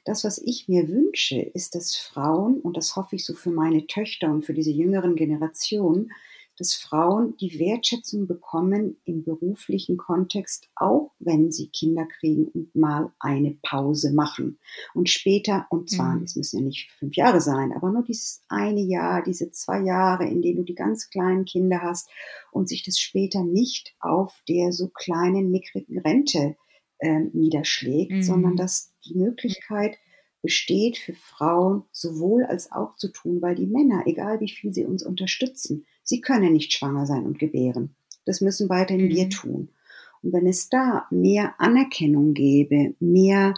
Das, 0.04 0.24
was 0.24 0.38
ich 0.38 0.68
mir 0.68 0.88
wünsche, 0.88 1.40
ist, 1.40 1.74
dass 1.74 1.96
Frauen, 1.96 2.60
und 2.60 2.76
das 2.76 2.96
hoffe 2.96 3.16
ich 3.16 3.24
so 3.24 3.34
für 3.34 3.50
meine 3.50 3.86
Töchter 3.86 4.30
und 4.30 4.44
für 4.44 4.54
diese 4.54 4.70
jüngeren 4.70 5.16
Generationen, 5.16 6.12
dass 6.58 6.74
Frauen 6.74 7.36
die 7.38 7.58
Wertschätzung 7.58 8.26
bekommen 8.26 8.96
im 9.04 9.24
beruflichen 9.24 9.96
Kontext, 9.96 10.68
auch 10.76 11.12
wenn 11.18 11.50
sie 11.50 11.68
Kinder 11.68 12.06
kriegen 12.06 12.46
und 12.46 12.74
mal 12.74 13.12
eine 13.18 13.56
Pause 13.62 14.12
machen. 14.12 14.58
Und 14.94 15.08
später, 15.08 15.66
und 15.70 15.90
zwar, 15.90 16.16
mhm. 16.16 16.24
es 16.24 16.36
müssen 16.36 16.60
ja 16.60 16.64
nicht 16.64 16.90
fünf 16.92 17.16
Jahre 17.16 17.40
sein, 17.40 17.72
aber 17.72 17.90
nur 17.90 18.04
dieses 18.04 18.42
eine 18.48 18.82
Jahr, 18.82 19.22
diese 19.22 19.50
zwei 19.50 19.80
Jahre, 19.80 20.26
in 20.26 20.42
denen 20.42 20.58
du 20.58 20.62
die 20.64 20.74
ganz 20.74 21.10
kleinen 21.10 21.44
Kinder 21.44 21.82
hast 21.82 22.08
und 22.52 22.68
sich 22.68 22.84
das 22.84 22.98
später 22.98 23.42
nicht 23.42 23.94
auf 24.00 24.40
der 24.48 24.72
so 24.72 24.88
kleinen, 24.88 25.50
mickrigen 25.50 25.98
Rente 25.98 26.56
äh, 26.98 27.20
niederschlägt, 27.32 28.12
mhm. 28.12 28.22
sondern 28.22 28.56
dass 28.56 28.92
die 29.04 29.14
Möglichkeit 29.14 29.98
besteht 30.44 30.98
für 30.98 31.14
Frauen 31.14 31.84
sowohl 31.90 32.44
als 32.44 32.70
auch 32.70 32.96
zu 32.96 33.08
tun, 33.08 33.40
weil 33.40 33.54
die 33.54 33.66
Männer, 33.66 34.02
egal 34.06 34.40
wie 34.40 34.50
viel 34.50 34.74
sie 34.74 34.84
uns 34.84 35.02
unterstützen, 35.02 35.86
Sie 36.04 36.20
können 36.20 36.52
nicht 36.52 36.72
schwanger 36.72 37.06
sein 37.06 37.24
und 37.24 37.38
gebären. 37.38 37.96
Das 38.24 38.40
müssen 38.40 38.68
weiterhin 38.68 39.06
mhm. 39.06 39.10
wir 39.10 39.28
tun. 39.30 39.68
Und 40.22 40.32
wenn 40.32 40.46
es 40.46 40.68
da 40.68 41.06
mehr 41.10 41.54
Anerkennung 41.58 42.34
gäbe, 42.34 42.94
mehr, 43.00 43.54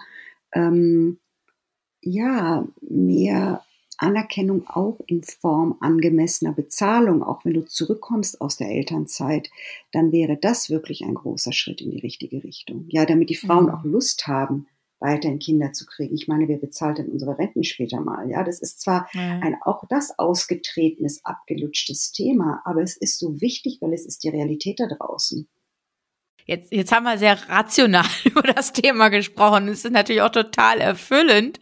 ähm, 0.53 1.19
ja, 2.03 2.67
mehr 2.81 3.63
Anerkennung 3.99 4.67
auch 4.67 5.01
in 5.07 5.23
Form 5.23 5.77
angemessener 5.81 6.53
Bezahlung, 6.53 7.23
auch 7.23 7.45
wenn 7.45 7.55
du 7.55 7.65
zurückkommst 7.65 8.41
aus 8.41 8.57
der 8.57 8.71
Elternzeit, 8.71 9.51
dann 9.93 10.13
wäre 10.13 10.37
das 10.37 10.71
wirklich 10.71 11.05
ein 11.05 11.15
großer 11.15 11.53
Schritt 11.53 11.81
in 11.81 11.91
die 11.91 12.01
richtige 12.01 12.43
Richtung. 12.45 12.87
Ja, 12.89 13.07
damit 13.07 13.31
die 13.31 13.37
Frauen 13.37 13.67
mhm. 13.67 13.71
auch 13.71 13.85
Lust 13.85 14.27
haben, 14.27 14.67
weiterhin 14.99 15.39
Kinder 15.39 15.73
zu 15.73 15.87
kriegen. 15.87 16.15
Ich 16.15 16.29
meine, 16.29 16.49
wer 16.49 16.59
bezahlt 16.59 16.99
denn 16.99 17.09
unsere 17.09 17.39
Renten 17.39 17.65
später 17.65 18.01
mal? 18.01 18.29
Ja, 18.31 18.45
das 18.45 18.61
ist 18.61 18.81
zwar 18.81 19.09
ja. 19.13 19.41
ein 19.41 19.57
auch 19.63 19.85
das 19.89 20.19
ausgetretenes, 20.19 21.25
abgelutschtes 21.25 22.13
Thema, 22.13 22.63
aber 22.65 22.83
es 22.83 22.97
ist 22.97 23.19
so 23.19 23.41
wichtig, 23.41 23.79
weil 23.81 23.93
es 23.93 24.07
ist 24.07 24.25
die 24.25 24.29
Realität 24.29 24.81
da 24.81 24.87
draußen. 24.87 25.49
Jetzt, 26.49 26.73
jetzt 26.73 26.93
haben 26.93 27.03
wir 27.03 27.19
sehr 27.19 27.37
rational 27.49 28.07
über 28.25 28.43
das 28.43 28.73
Thema 28.73 29.09
gesprochen. 29.09 29.67
Es 29.69 29.85
ist 29.85 29.91
natürlich 29.91 30.23
auch 30.23 30.31
total 30.31 30.79
erfüllend, 30.79 31.59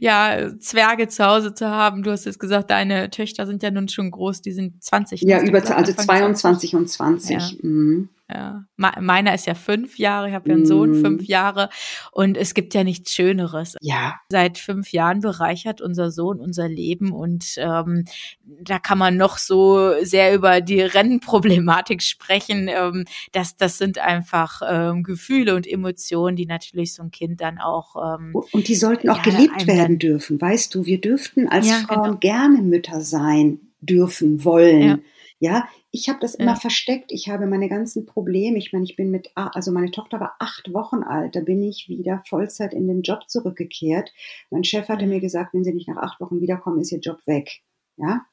ja, 0.00 0.58
Zwerge 0.58 1.06
zu 1.06 1.24
Hause 1.24 1.54
zu 1.54 1.70
haben. 1.70 2.02
Du 2.02 2.10
hast 2.10 2.26
jetzt 2.26 2.40
gesagt, 2.40 2.70
deine 2.70 3.10
Töchter 3.10 3.46
sind 3.46 3.62
ja 3.62 3.70
nun 3.70 3.88
schon 3.88 4.10
groß, 4.10 4.42
die 4.42 4.50
sind 4.50 4.82
20. 4.82 5.22
Ja, 5.22 5.40
über, 5.40 5.58
also 5.76 5.92
22 5.92 6.74
und 6.74 6.88
20. 6.88 7.30
Ja. 7.30 7.50
Mhm. 7.62 8.08
Ja. 8.32 8.64
Meiner 8.76 9.34
ist 9.34 9.46
ja 9.46 9.54
fünf 9.54 9.98
Jahre, 9.98 10.28
ich 10.28 10.34
habe 10.34 10.48
ja 10.48 10.54
einen 10.54 10.64
Sohn, 10.64 10.92
mm. 10.92 11.04
fünf 11.04 11.24
Jahre. 11.24 11.68
Und 12.10 12.38
es 12.38 12.54
gibt 12.54 12.72
ja 12.72 12.82
nichts 12.82 13.12
Schöneres. 13.12 13.76
Ja. 13.82 14.14
Seit 14.30 14.56
fünf 14.56 14.92
Jahren 14.92 15.20
bereichert 15.20 15.82
unser 15.82 16.10
Sohn 16.10 16.40
unser 16.40 16.66
Leben 16.66 17.12
und 17.12 17.54
ähm, 17.58 18.06
da 18.42 18.78
kann 18.78 18.96
man 18.96 19.18
noch 19.18 19.36
so 19.36 19.92
sehr 20.02 20.34
über 20.34 20.62
die 20.62 20.80
Rennproblematik 20.80 22.02
sprechen. 22.02 22.68
Ähm, 22.68 23.04
das, 23.32 23.56
das 23.56 23.76
sind 23.76 23.98
einfach 23.98 24.62
ähm, 24.66 25.02
Gefühle 25.02 25.54
und 25.54 25.66
Emotionen, 25.66 26.34
die 26.34 26.46
natürlich 26.46 26.94
so 26.94 27.02
ein 27.02 27.10
Kind 27.10 27.42
dann 27.42 27.58
auch. 27.58 28.18
Ähm, 28.18 28.34
und 28.52 28.68
die 28.68 28.74
sollten 28.74 29.10
auch 29.10 29.18
ja, 29.18 29.22
gelebt 29.22 29.66
werden 29.66 29.98
dürfen, 29.98 30.40
weißt 30.40 30.74
du. 30.74 30.86
Wir 30.86 31.00
dürften 31.00 31.46
als 31.48 31.68
ja, 31.68 31.76
Frauen 31.86 32.04
genau. 32.04 32.18
gerne 32.18 32.62
Mütter 32.62 33.02
sein 33.02 33.60
dürfen, 33.82 34.44
wollen. 34.44 34.82
Ja. 34.82 34.98
Ja, 35.44 35.68
ich 35.90 36.08
habe 36.08 36.20
das 36.20 36.34
immer 36.34 36.52
ja. 36.52 36.58
versteckt. 36.58 37.12
Ich 37.12 37.28
habe 37.28 37.44
meine 37.44 37.68
ganzen 37.68 38.06
Probleme. 38.06 38.56
Ich 38.56 38.72
meine, 38.72 38.86
ich 38.86 38.96
bin 38.96 39.10
mit, 39.10 39.30
also 39.34 39.72
meine 39.72 39.90
Tochter 39.90 40.18
war 40.18 40.36
acht 40.38 40.72
Wochen 40.72 41.02
alt. 41.02 41.36
Da 41.36 41.40
bin 41.40 41.62
ich 41.62 41.86
wieder 41.86 42.22
Vollzeit 42.26 42.72
in 42.72 42.88
den 42.88 43.02
Job 43.02 43.28
zurückgekehrt. 43.28 44.10
Mein 44.48 44.64
Chef 44.64 44.88
hatte 44.88 45.06
mir 45.06 45.20
gesagt, 45.20 45.52
wenn 45.52 45.62
Sie 45.62 45.74
nicht 45.74 45.86
nach 45.86 45.98
acht 45.98 46.18
Wochen 46.18 46.40
wiederkommen, 46.40 46.80
ist 46.80 46.92
Ihr 46.92 47.00
Job 47.00 47.18
weg. 47.26 47.60
Ja. 47.98 48.24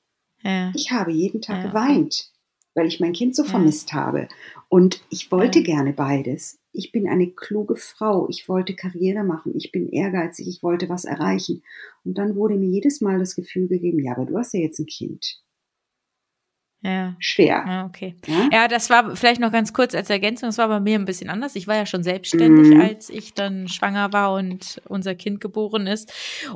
ja. 0.41 0.71
Ich 0.73 0.93
habe 0.93 1.11
jeden 1.11 1.41
Tag 1.41 1.57
ja. 1.57 1.67
geweint. 1.67 2.31
weil 2.75 2.87
ich 2.87 3.01
mein 3.01 3.11
Kind 3.11 3.35
so 3.35 3.43
vermisst 3.43 3.91
habe. 3.91 4.29
Und 4.69 5.03
ich 5.09 5.29
wollte 5.33 5.63
gerne 5.63 5.91
beides. 5.91 6.59
Ich 6.71 6.93
bin 6.93 7.09
eine 7.09 7.29
kluge 7.29 7.75
Frau. 7.75 8.29
Ich 8.29 8.47
wollte 8.47 8.73
Karriere 8.73 9.25
machen. 9.25 9.51
Ich 9.57 9.73
bin 9.73 9.89
ehrgeizig. 9.89 10.47
Ich 10.47 10.63
wollte 10.63 10.87
was 10.87 11.03
erreichen. 11.03 11.61
Und 12.05 12.17
dann 12.17 12.37
wurde 12.37 12.55
mir 12.55 12.69
jedes 12.69 13.01
Mal 13.01 13.19
das 13.19 13.35
Gefühl 13.35 13.67
gegeben, 13.67 13.99
ja, 13.99 14.13
aber 14.13 14.25
du 14.25 14.37
hast 14.37 14.53
ja 14.53 14.61
jetzt 14.61 14.79
ein 14.79 14.85
Kind. 14.85 15.41
Ja. 16.83 17.15
Schwer. 17.19 17.63
Ja, 17.67 17.85
okay. 17.85 18.15
Ja? 18.25 18.49
ja? 18.51 18.67
das 18.67 18.89
war 18.89 19.15
vielleicht 19.15 19.39
noch 19.39 19.51
ganz 19.51 19.71
kurz 19.71 19.93
als 19.93 20.09
Ergänzung, 20.09 20.49
das 20.49 20.57
war 20.57 20.67
bei 20.67 20.79
mir 20.79 20.97
ein 20.97 21.05
bisschen 21.05 21.29
anders. 21.29 21.55
Ich 21.55 21.67
war 21.67 21.75
ja 21.75 21.85
schon 21.85 22.03
selbstständig, 22.03 22.73
mhm. 22.73 22.81
als 22.81 23.09
ich 23.09 23.33
dann 23.33 23.67
schwanger 23.67 24.11
war 24.13 24.33
und 24.33 24.81
unser 24.87 25.13
Kind 25.15 25.41
geboren 25.41 25.85
ist. 25.85 26.11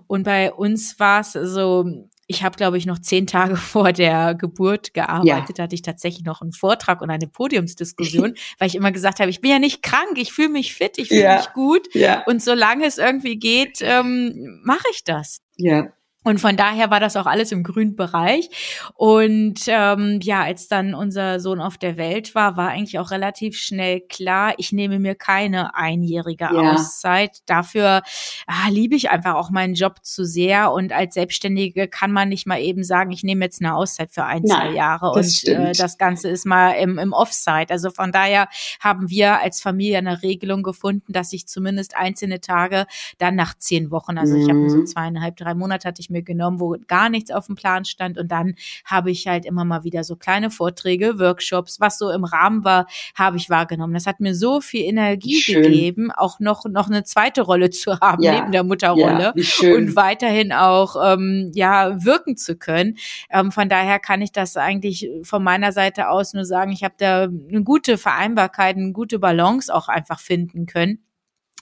Und 0.07 0.23
bei 0.23 0.51
uns 0.51 0.99
war 0.99 1.21
es 1.21 1.33
so, 1.33 2.07
ich 2.27 2.43
habe, 2.43 2.57
glaube 2.57 2.77
ich, 2.77 2.85
noch 2.85 2.99
zehn 2.99 3.27
Tage 3.27 3.55
vor 3.55 3.93
der 3.93 4.35
Geburt 4.35 4.93
gearbeitet. 4.93 5.57
Ja. 5.57 5.63
Hatte 5.65 5.75
ich 5.75 5.81
tatsächlich 5.81 6.25
noch 6.25 6.41
einen 6.41 6.53
Vortrag 6.53 7.01
und 7.01 7.09
eine 7.09 7.27
Podiumsdiskussion, 7.27 8.33
weil 8.59 8.67
ich 8.67 8.75
immer 8.75 8.91
gesagt 8.91 9.19
habe, 9.19 9.29
ich 9.29 9.41
bin 9.41 9.51
ja 9.51 9.59
nicht 9.59 9.83
krank, 9.83 10.17
ich 10.17 10.33
fühle 10.33 10.49
mich 10.49 10.73
fit, 10.73 10.97
ich 10.97 11.09
fühle 11.09 11.21
ja. 11.21 11.37
mich 11.37 11.53
gut. 11.53 11.93
Ja. 11.93 12.23
Und 12.25 12.41
solange 12.41 12.85
es 12.85 12.97
irgendwie 12.97 13.37
geht, 13.37 13.79
ähm, 13.81 14.61
mache 14.63 14.87
ich 14.91 15.03
das. 15.03 15.41
Ja. 15.57 15.89
Und 16.25 16.39
von 16.39 16.57
daher 16.57 16.89
war 16.89 16.99
das 16.99 17.15
auch 17.15 17.27
alles 17.27 17.51
im 17.51 17.63
grünen 17.63 17.95
Bereich. 17.95 18.49
Und 18.95 19.59
ähm, 19.67 20.19
ja, 20.23 20.41
als 20.41 20.67
dann 20.67 20.95
unser 20.95 21.39
Sohn 21.39 21.61
auf 21.61 21.77
der 21.77 21.97
Welt 21.97 22.33
war, 22.33 22.57
war 22.57 22.69
eigentlich 22.69 22.97
auch 22.97 23.11
relativ 23.11 23.57
schnell 23.57 24.01
klar, 24.01 24.55
ich 24.57 24.71
nehme 24.71 24.97
mir 24.97 25.13
keine 25.13 25.75
einjährige 25.75 26.45
ja. 26.45 26.73
Auszeit. 26.73 27.37
Dafür 27.45 28.01
ah, 28.47 28.69
liebe 28.69 28.95
ich 28.95 29.11
einfach 29.11 29.35
auch 29.35 29.51
meinen 29.51 29.75
Job 29.75 30.03
zu 30.03 30.25
sehr. 30.25 30.71
Und 30.71 30.91
als 30.91 31.13
Selbstständige 31.13 31.87
kann 31.87 32.11
man 32.11 32.29
nicht 32.29 32.47
mal 32.47 32.59
eben 32.59 32.83
sagen, 32.83 33.11
ich 33.11 33.23
nehme 33.23 33.45
jetzt 33.45 33.61
eine 33.61 33.75
Auszeit 33.75 34.11
für 34.11 34.23
ein, 34.23 34.41
Nein, 34.43 34.57
zwei 34.57 34.71
Jahre. 34.71 35.11
Und 35.11 35.47
äh, 35.47 35.73
das 35.73 35.99
Ganze 35.99 36.29
ist 36.29 36.45
mal 36.45 36.71
im, 36.71 36.97
im 36.97 37.13
Offside. 37.13 37.67
Also 37.69 37.91
von 37.91 38.11
daher 38.11 38.47
haben 38.79 39.11
wir 39.11 39.39
als 39.41 39.61
Familie 39.61 39.99
eine 39.99 40.23
Regelung 40.23 40.63
gefunden, 40.63 41.13
dass 41.13 41.33
ich 41.33 41.47
zumindest 41.47 41.95
einzelne 41.95 42.41
Tage 42.41 42.87
dann 43.19 43.35
nach 43.35 43.53
zehn 43.55 43.91
Wochen, 43.91 44.17
also 44.17 44.35
mhm. 44.35 44.41
ich 44.41 44.49
habe 44.49 44.69
so 44.71 44.83
zweieinhalb, 44.83 45.37
drei 45.37 45.53
Monate 45.53 45.87
hatte 45.87 46.01
ich 46.01 46.09
mir 46.09 46.14
genommen, 46.23 46.59
wo 46.59 46.75
gar 46.87 47.09
nichts 47.09 47.31
auf 47.31 47.47
dem 47.47 47.55
Plan 47.55 47.85
stand. 47.85 48.17
Und 48.17 48.31
dann 48.31 48.55
habe 48.85 49.11
ich 49.11 49.27
halt 49.27 49.45
immer 49.45 49.65
mal 49.65 49.83
wieder 49.83 50.03
so 50.03 50.15
kleine 50.15 50.49
Vorträge, 50.49 51.19
Workshops, 51.19 51.79
was 51.79 51.97
so 51.97 52.09
im 52.09 52.23
Rahmen 52.23 52.63
war, 52.63 52.87
habe 53.15 53.37
ich 53.37 53.49
wahrgenommen. 53.49 53.93
Das 53.93 54.07
hat 54.07 54.19
mir 54.19 54.35
so 54.35 54.61
viel 54.61 54.85
Energie 54.85 55.35
Schön. 55.35 55.63
gegeben, 55.63 56.11
auch 56.11 56.39
noch, 56.39 56.65
noch 56.65 56.87
eine 56.87 57.03
zweite 57.03 57.41
Rolle 57.41 57.69
zu 57.69 57.99
haben, 58.01 58.23
ja. 58.23 58.39
neben 58.39 58.51
der 58.51 58.63
Mutterrolle. 58.63 59.33
Ja, 59.35 59.75
und 59.75 59.95
weiterhin 59.95 60.51
auch, 60.51 60.95
ähm, 61.03 61.51
ja, 61.53 62.03
wirken 62.03 62.37
zu 62.37 62.55
können. 62.55 62.97
Ähm, 63.29 63.51
von 63.51 63.69
daher 63.69 63.99
kann 63.99 64.21
ich 64.21 64.31
das 64.31 64.57
eigentlich 64.57 65.09
von 65.23 65.43
meiner 65.43 65.71
Seite 65.71 66.09
aus 66.09 66.33
nur 66.33 66.45
sagen, 66.45 66.71
ich 66.71 66.83
habe 66.83 66.95
da 66.97 67.23
eine 67.23 67.63
gute 67.63 67.97
Vereinbarkeit, 67.97 68.75
eine 68.75 68.91
gute 68.91 69.19
Balance 69.19 69.73
auch 69.73 69.87
einfach 69.87 70.19
finden 70.19 70.65
können. 70.65 71.04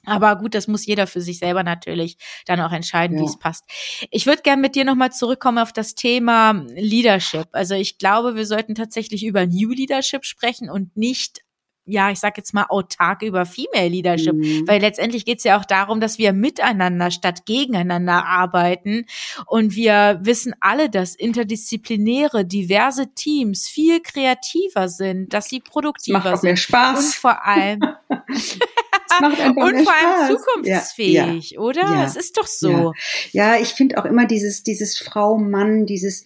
Aber 0.05 0.35
gut, 0.37 0.53
das 0.53 0.67
muss 0.67 0.85
jeder 0.85 1.07
für 1.07 1.21
sich 1.21 1.39
selber 1.39 1.63
natürlich 1.63 2.17
dann 2.45 2.59
auch 2.59 2.71
entscheiden, 2.71 3.17
ja. 3.17 3.23
wie 3.23 3.27
es 3.27 3.39
passt. 3.39 3.63
Ich 4.11 4.25
würde 4.25 4.41
gerne 4.41 4.61
mit 4.61 4.75
dir 4.75 4.85
nochmal 4.85 5.11
zurückkommen 5.11 5.57
auf 5.57 5.71
das 5.71 5.95
Thema 5.95 6.63
Leadership. 6.75 7.47
Also 7.53 7.75
ich 7.75 7.97
glaube, 7.97 8.35
wir 8.35 8.45
sollten 8.45 8.75
tatsächlich 8.75 9.25
über 9.25 9.45
New 9.45 9.71
Leadership 9.71 10.25
sprechen 10.25 10.69
und 10.69 10.97
nicht 10.97 11.43
ja, 11.85 12.11
ich 12.11 12.19
sag 12.19 12.37
jetzt 12.37 12.53
mal 12.53 12.65
autark 12.69 13.23
über 13.23 13.45
Female 13.45 13.89
Leadership, 13.89 14.35
mhm. 14.35 14.67
weil 14.67 14.79
letztendlich 14.79 15.25
geht's 15.25 15.43
ja 15.43 15.59
auch 15.59 15.65
darum, 15.65 15.99
dass 15.99 16.17
wir 16.17 16.31
miteinander 16.31 17.11
statt 17.11 17.45
gegeneinander 17.45 18.25
arbeiten 18.25 19.05
und 19.47 19.75
wir 19.75 20.19
wissen 20.21 20.53
alle, 20.61 20.89
dass 20.89 21.15
interdisziplinäre, 21.15 22.45
diverse 22.45 23.13
Teams 23.13 23.67
viel 23.67 24.01
kreativer 24.01 24.87
sind, 24.87 25.33
dass 25.33 25.49
sie 25.49 25.59
produktiver 25.59 26.19
das 26.19 26.25
macht 26.25 26.41
sind 26.41 26.49
mehr 26.49 26.57
Spaß. 26.57 27.05
und 27.05 27.15
vor 27.15 27.45
allem 27.45 27.81
macht 29.21 29.39
einfach 29.39 29.63
Und 29.63 29.83
vor 29.83 29.93
allem 29.93 30.37
zukunftsfähig, 30.37 31.13
ja, 31.13 31.33
ja, 31.33 31.59
oder? 31.59 31.81
Ja, 31.81 32.05
es 32.05 32.15
ist 32.15 32.37
doch 32.37 32.47
so. 32.47 32.93
Ja, 33.31 33.57
ich 33.59 33.69
finde 33.69 33.97
auch 33.97 34.05
immer 34.05 34.25
dieses, 34.25 34.63
dieses 34.63 34.97
Frau, 34.97 35.37
Mann, 35.37 35.85
dieses, 35.85 36.25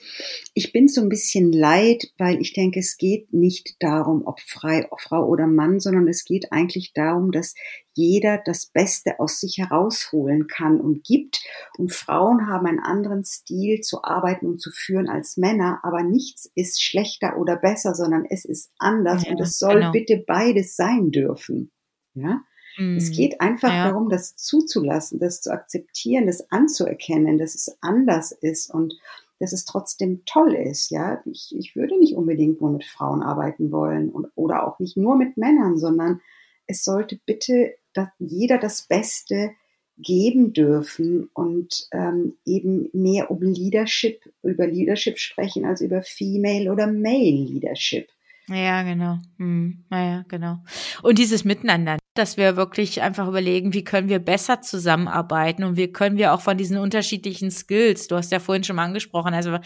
ich 0.53 0.71
bin 0.71 0.87
so 0.87 1.01
ein 1.01 1.09
bisschen 1.09 1.51
leid, 1.51 2.11
weil 2.17 2.41
ich 2.41 2.53
denke, 2.53 2.79
es 2.79 2.97
geht 2.97 3.33
nicht 3.33 3.75
darum, 3.79 4.23
ob 4.25 4.39
frei, 4.41 4.87
Frau 4.99 5.25
oder 5.25 5.47
Mann, 5.47 5.79
sondern 5.79 6.07
es 6.07 6.25
geht 6.25 6.51
eigentlich 6.51 6.93
darum, 6.93 7.31
dass 7.31 7.53
jeder 7.97 8.39
das 8.45 8.67
Beste 8.67 9.19
aus 9.19 9.39
sich 9.39 9.57
herausholen 9.57 10.47
kann 10.47 10.79
und 10.79 11.03
gibt. 11.03 11.43
Und 11.77 11.91
Frauen 11.91 12.47
haben 12.47 12.67
einen 12.67 12.79
anderen 12.79 13.25
Stil 13.25 13.81
zu 13.81 14.03
arbeiten 14.03 14.45
und 14.45 14.61
zu 14.61 14.71
führen 14.71 15.09
als 15.09 15.35
Männer, 15.35 15.79
aber 15.83 16.03
nichts 16.03 16.49
ist 16.55 16.81
schlechter 16.81 17.37
oder 17.37 17.55
besser, 17.57 17.95
sondern 17.95 18.25
es 18.29 18.45
ist 18.45 18.71
anders 18.77 19.25
ja, 19.25 19.31
und 19.31 19.41
es 19.41 19.57
soll 19.57 19.79
genau. 19.79 19.91
bitte 19.91 20.23
beides 20.25 20.75
sein 20.75 21.11
dürfen. 21.11 21.71
Ja? 22.13 22.41
Mhm. 22.77 22.97
Es 22.97 23.11
geht 23.11 23.41
einfach 23.41 23.73
ja. 23.73 23.89
darum, 23.89 24.09
das 24.09 24.35
zuzulassen, 24.35 25.19
das 25.19 25.41
zu 25.41 25.51
akzeptieren, 25.51 26.27
das 26.27 26.51
anzuerkennen, 26.51 27.37
dass 27.37 27.55
es 27.55 27.77
anders 27.81 28.31
ist 28.31 28.73
und 28.73 28.93
dass 29.39 29.53
es 29.53 29.65
trotzdem 29.65 30.23
toll 30.25 30.55
ist. 30.55 30.89
Ja, 30.89 31.21
ich, 31.25 31.55
ich 31.55 31.75
würde 31.75 31.99
nicht 31.99 32.15
unbedingt 32.15 32.61
nur 32.61 32.71
mit 32.71 32.85
Frauen 32.85 33.21
arbeiten 33.21 33.71
wollen 33.71 34.09
und, 34.09 34.27
oder 34.35 34.67
auch 34.67 34.79
nicht 34.79 34.97
nur 34.97 35.15
mit 35.15 35.37
Männern, 35.37 35.77
sondern 35.77 36.21
es 36.65 36.83
sollte 36.83 37.19
bitte 37.25 37.75
dass 37.97 38.09
jeder 38.19 38.59
das 38.59 38.83
Beste 38.83 39.51
geben 39.97 40.53
dürfen 40.53 41.27
und 41.33 41.87
ähm, 41.91 42.37
eben 42.45 42.89
mehr 42.93 43.31
um 43.31 43.41
Leadership, 43.41 44.21
über 44.43 44.67
Leadership 44.67 45.17
sprechen 45.17 45.65
als 45.65 45.81
über 45.81 46.03
Female 46.03 46.71
oder 46.71 46.85
Male 46.85 47.31
Leadership. 47.31 48.07
Ja, 48.47 48.83
genau. 48.83 49.17
Hm, 49.37 49.83
naja, 49.89 50.23
genau. 50.27 50.59
Und 51.01 51.17
dieses 51.17 51.43
Miteinander 51.43 51.97
dass 52.17 52.37
wir 52.37 52.55
wirklich 52.55 53.01
einfach 53.01 53.27
überlegen, 53.27 53.73
wie 53.73 53.83
können 53.83 54.09
wir 54.09 54.19
besser 54.19 54.61
zusammenarbeiten 54.61 55.63
und 55.63 55.77
wie 55.77 55.91
können 55.91 56.17
wir 56.17 56.33
auch 56.33 56.41
von 56.41 56.57
diesen 56.57 56.77
unterschiedlichen 56.77 57.51
Skills, 57.51 58.07
du 58.07 58.15
hast 58.15 58.31
ja 58.31 58.39
vorhin 58.39 58.63
schon 58.63 58.75
mal 58.75 58.85
angesprochen, 58.85 59.33
also 59.33 59.57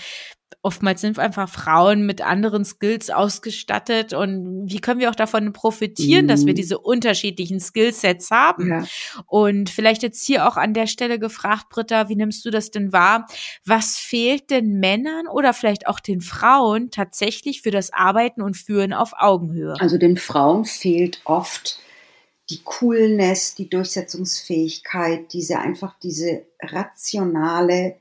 oftmals 0.62 1.02
sind 1.02 1.18
einfach 1.18 1.50
Frauen 1.50 2.06
mit 2.06 2.22
anderen 2.22 2.66
Skills 2.66 3.10
ausgestattet 3.10 4.14
und 4.14 4.64
wie 4.66 4.80
können 4.80 5.00
wir 5.00 5.10
auch 5.10 5.16
davon 5.16 5.54
profitieren, 5.54 6.26
mhm. 6.26 6.28
dass 6.28 6.46
wir 6.46 6.54
mhm. 6.54 6.58
diese 6.58 6.78
unterschiedlichen 6.78 7.60
Skillsets 7.60 8.32
haben? 8.32 8.70
Ja. 8.70 8.86
Und 9.28 9.70
vielleicht 9.70 10.04
jetzt 10.04 10.26
hier 10.26 10.48
auch 10.48 10.58
an 10.58 10.74
der 10.74 10.88
Stelle 10.88 11.20
gefragt, 11.20 11.70
Britta, 11.70 12.10
wie 12.10 12.16
nimmst 12.16 12.46
du 12.46 12.52
das 12.52 12.72
denn 12.72 12.92
wahr? 12.92 13.28
Was 13.66 13.98
fehlt 13.98 14.50
den 14.50 14.80
Männern 14.80 15.28
oder 15.28 15.54
vielleicht 15.54 15.88
auch 15.88 16.00
den 16.00 16.22
Frauen 16.22 16.92
tatsächlich 16.92 17.62
für 17.62 17.72
das 17.72 17.92
Arbeiten 17.94 18.42
und 18.42 18.58
Führen 18.58 18.94
auf 18.94 19.14
Augenhöhe? 19.18 19.76
Also 19.80 19.98
den 19.98 20.18
Frauen 20.18 20.66
fehlt 20.66 21.22
oft 21.26 21.80
die 22.52 22.62
Coolness, 22.64 23.56
die 23.56 23.70
Durchsetzungsfähigkeit, 23.70 25.32
diese 25.34 25.60
einfach 25.60 25.96
diese 26.04 26.44
rationale 26.62 27.96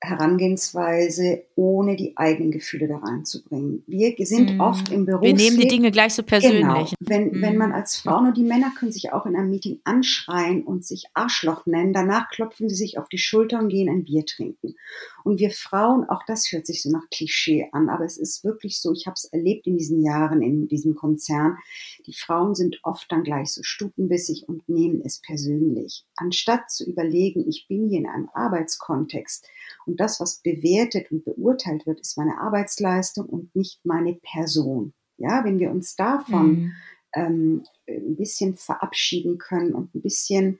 Herangehensweise, 0.00 1.44
ohne 1.54 1.96
die 1.96 2.16
eigenen 2.16 2.50
Gefühle 2.50 2.86
da 2.86 2.98
reinzubringen. 2.98 3.82
Wir 3.86 4.14
sind 4.26 4.56
mm. 4.56 4.60
oft 4.60 4.92
im 4.92 5.06
Beruf. 5.06 5.22
Wir 5.22 5.34
nehmen 5.34 5.58
die 5.58 5.68
Dinge 5.68 5.90
gleich 5.90 6.14
so 6.14 6.22
persönlich. 6.22 6.60
Genau. 6.60 6.86
Wenn, 7.00 7.28
mm. 7.28 7.42
wenn 7.42 7.56
man 7.56 7.72
als 7.72 7.96
Frau, 7.96 8.20
nur 8.20 8.32
die 8.32 8.42
Männer 8.42 8.72
können 8.78 8.92
sich 8.92 9.12
auch 9.12 9.24
in 9.24 9.34
einem 9.34 9.50
Meeting 9.50 9.80
anschreien 9.84 10.64
und 10.64 10.84
sich 10.84 11.06
Arschloch 11.14 11.64
nennen. 11.64 11.94
Danach 11.94 12.28
klopfen 12.28 12.68
sie 12.68 12.74
sich 12.74 12.98
auf 12.98 13.08
die 13.08 13.18
Schulter 13.18 13.58
und 13.58 13.68
gehen 13.68 13.88
ein 13.88 14.04
Bier 14.04 14.26
trinken. 14.26 14.74
Und 15.24 15.40
wir 15.40 15.50
Frauen, 15.50 16.08
auch 16.08 16.22
das 16.26 16.52
hört 16.52 16.66
sich 16.66 16.82
so 16.82 16.90
nach 16.90 17.08
Klischee 17.10 17.68
an, 17.72 17.88
aber 17.88 18.04
es 18.04 18.18
ist 18.18 18.44
wirklich 18.44 18.80
so, 18.80 18.92
ich 18.92 19.06
habe 19.06 19.14
es 19.14 19.24
erlebt 19.24 19.66
in 19.66 19.76
diesen 19.76 20.02
Jahren 20.02 20.42
in 20.42 20.68
diesem 20.68 20.94
Konzern. 20.94 21.56
Die 22.06 22.14
Frauen 22.14 22.54
sind 22.54 22.80
oft 22.84 23.10
dann 23.10 23.24
gleich 23.24 23.52
so 23.52 23.62
stutenbissig 23.62 24.44
und 24.46 24.68
nehmen 24.68 25.00
es 25.04 25.20
persönlich. 25.20 26.04
Anstatt 26.16 26.70
zu 26.70 26.84
überlegen, 26.84 27.48
ich 27.48 27.66
bin 27.66 27.88
hier 27.88 27.98
in 27.98 28.06
einem 28.06 28.28
Arbeitskontext, 28.34 29.48
und 29.86 30.00
das, 30.00 30.20
was 30.20 30.42
bewertet 30.42 31.10
und 31.10 31.24
beurteilt 31.24 31.86
wird, 31.86 32.00
ist 32.00 32.18
meine 32.18 32.40
Arbeitsleistung 32.40 33.26
und 33.26 33.54
nicht 33.54 33.84
meine 33.84 34.14
Person. 34.14 34.92
Ja, 35.18 35.44
wenn 35.44 35.58
wir 35.58 35.70
uns 35.70 35.96
davon 35.96 36.50
mhm. 36.50 36.72
ähm, 37.14 37.64
ein 37.88 38.16
bisschen 38.16 38.56
verabschieden 38.56 39.38
können 39.38 39.72
und 39.72 39.94
ein 39.94 40.02
bisschen, 40.02 40.58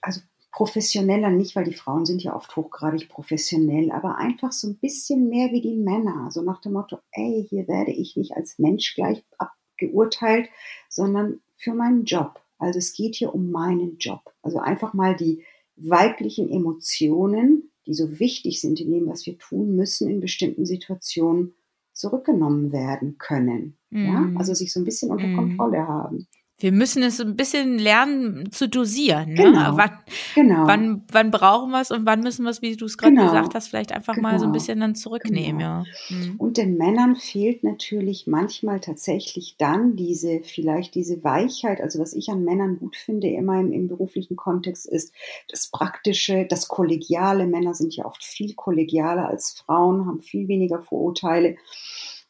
also 0.00 0.20
professioneller 0.52 1.28
nicht, 1.30 1.54
weil 1.54 1.64
die 1.64 1.74
Frauen 1.74 2.06
sind 2.06 2.22
ja 2.22 2.34
oft 2.34 2.56
hochgradig 2.56 3.10
professionell, 3.10 3.90
aber 3.90 4.16
einfach 4.16 4.52
so 4.52 4.68
ein 4.68 4.78
bisschen 4.78 5.28
mehr 5.28 5.52
wie 5.52 5.60
die 5.60 5.76
Männer. 5.76 6.30
So 6.30 6.40
nach 6.40 6.62
dem 6.62 6.72
Motto, 6.72 6.98
ey, 7.12 7.46
hier 7.50 7.68
werde 7.68 7.90
ich 7.90 8.16
nicht 8.16 8.32
als 8.32 8.58
Mensch 8.58 8.94
gleich 8.94 9.22
abgeurteilt, 9.36 10.48
sondern 10.88 11.40
für 11.58 11.74
meinen 11.74 12.04
Job. 12.04 12.40
Also 12.58 12.78
es 12.78 12.94
geht 12.94 13.16
hier 13.16 13.34
um 13.34 13.50
meinen 13.50 13.98
Job. 13.98 14.32
Also 14.40 14.58
einfach 14.58 14.94
mal 14.94 15.14
die 15.14 15.44
weiblichen 15.76 16.50
Emotionen 16.50 17.70
die 17.86 17.94
so 17.94 18.18
wichtig 18.18 18.60
sind 18.60 18.80
in 18.80 18.90
dem, 18.90 19.06
was 19.06 19.26
wir 19.26 19.38
tun 19.38 19.76
müssen, 19.76 20.08
in 20.08 20.20
bestimmten 20.20 20.66
Situationen 20.66 21.54
zurückgenommen 21.92 22.72
werden 22.72 23.16
können. 23.18 23.78
Mhm. 23.90 24.04
Ja, 24.04 24.32
also 24.36 24.54
sich 24.54 24.72
so 24.72 24.80
ein 24.80 24.84
bisschen 24.84 25.10
unter 25.10 25.26
mhm. 25.26 25.36
Kontrolle 25.36 25.86
haben. 25.86 26.28
Wir 26.58 26.72
müssen 26.72 27.02
es 27.02 27.20
ein 27.20 27.36
bisschen 27.36 27.78
lernen 27.78 28.50
zu 28.50 28.66
dosieren. 28.68 29.34
Ne? 29.34 29.44
Genau. 29.44 29.76
Wann, 29.76 29.98
genau. 30.34 30.66
wann, 30.66 31.04
wann 31.12 31.30
brauchen 31.30 31.70
wir 31.70 31.82
es 31.82 31.90
und 31.90 32.06
wann 32.06 32.20
müssen 32.20 32.44
wir 32.44 32.50
es, 32.50 32.62
wie 32.62 32.76
du 32.76 32.86
es 32.86 32.96
gerade 32.96 33.14
genau. 33.14 33.26
gesagt 33.26 33.54
hast, 33.54 33.68
vielleicht 33.68 33.92
einfach 33.92 34.14
genau. 34.14 34.28
mal 34.28 34.38
so 34.38 34.46
ein 34.46 34.52
genau. 34.52 34.54
bisschen 34.54 34.80
dann 34.80 34.94
zurücknehmen. 34.94 35.58
Genau. 35.58 35.84
Ja. 36.08 36.16
Mhm. 36.16 36.36
Und 36.38 36.56
den 36.56 36.78
Männern 36.78 37.14
fehlt 37.16 37.62
natürlich 37.62 38.26
manchmal 38.26 38.80
tatsächlich 38.80 39.56
dann 39.58 39.96
diese, 39.96 40.40
vielleicht 40.42 40.94
diese 40.94 41.22
Weichheit. 41.22 41.82
Also 41.82 41.98
was 41.98 42.14
ich 42.14 42.30
an 42.30 42.42
Männern 42.42 42.78
gut 42.78 42.96
finde, 42.96 43.28
immer 43.28 43.60
im, 43.60 43.70
im 43.72 43.88
beruflichen 43.88 44.36
Kontext, 44.36 44.86
ist 44.86 45.12
das 45.50 45.68
Praktische, 45.68 46.46
das 46.48 46.68
Kollegiale. 46.68 47.46
Männer 47.46 47.74
sind 47.74 47.94
ja 47.94 48.06
oft 48.06 48.24
viel 48.24 48.54
kollegialer 48.54 49.28
als 49.28 49.52
Frauen, 49.52 50.06
haben 50.06 50.20
viel 50.20 50.48
weniger 50.48 50.82
Vorurteile 50.82 51.56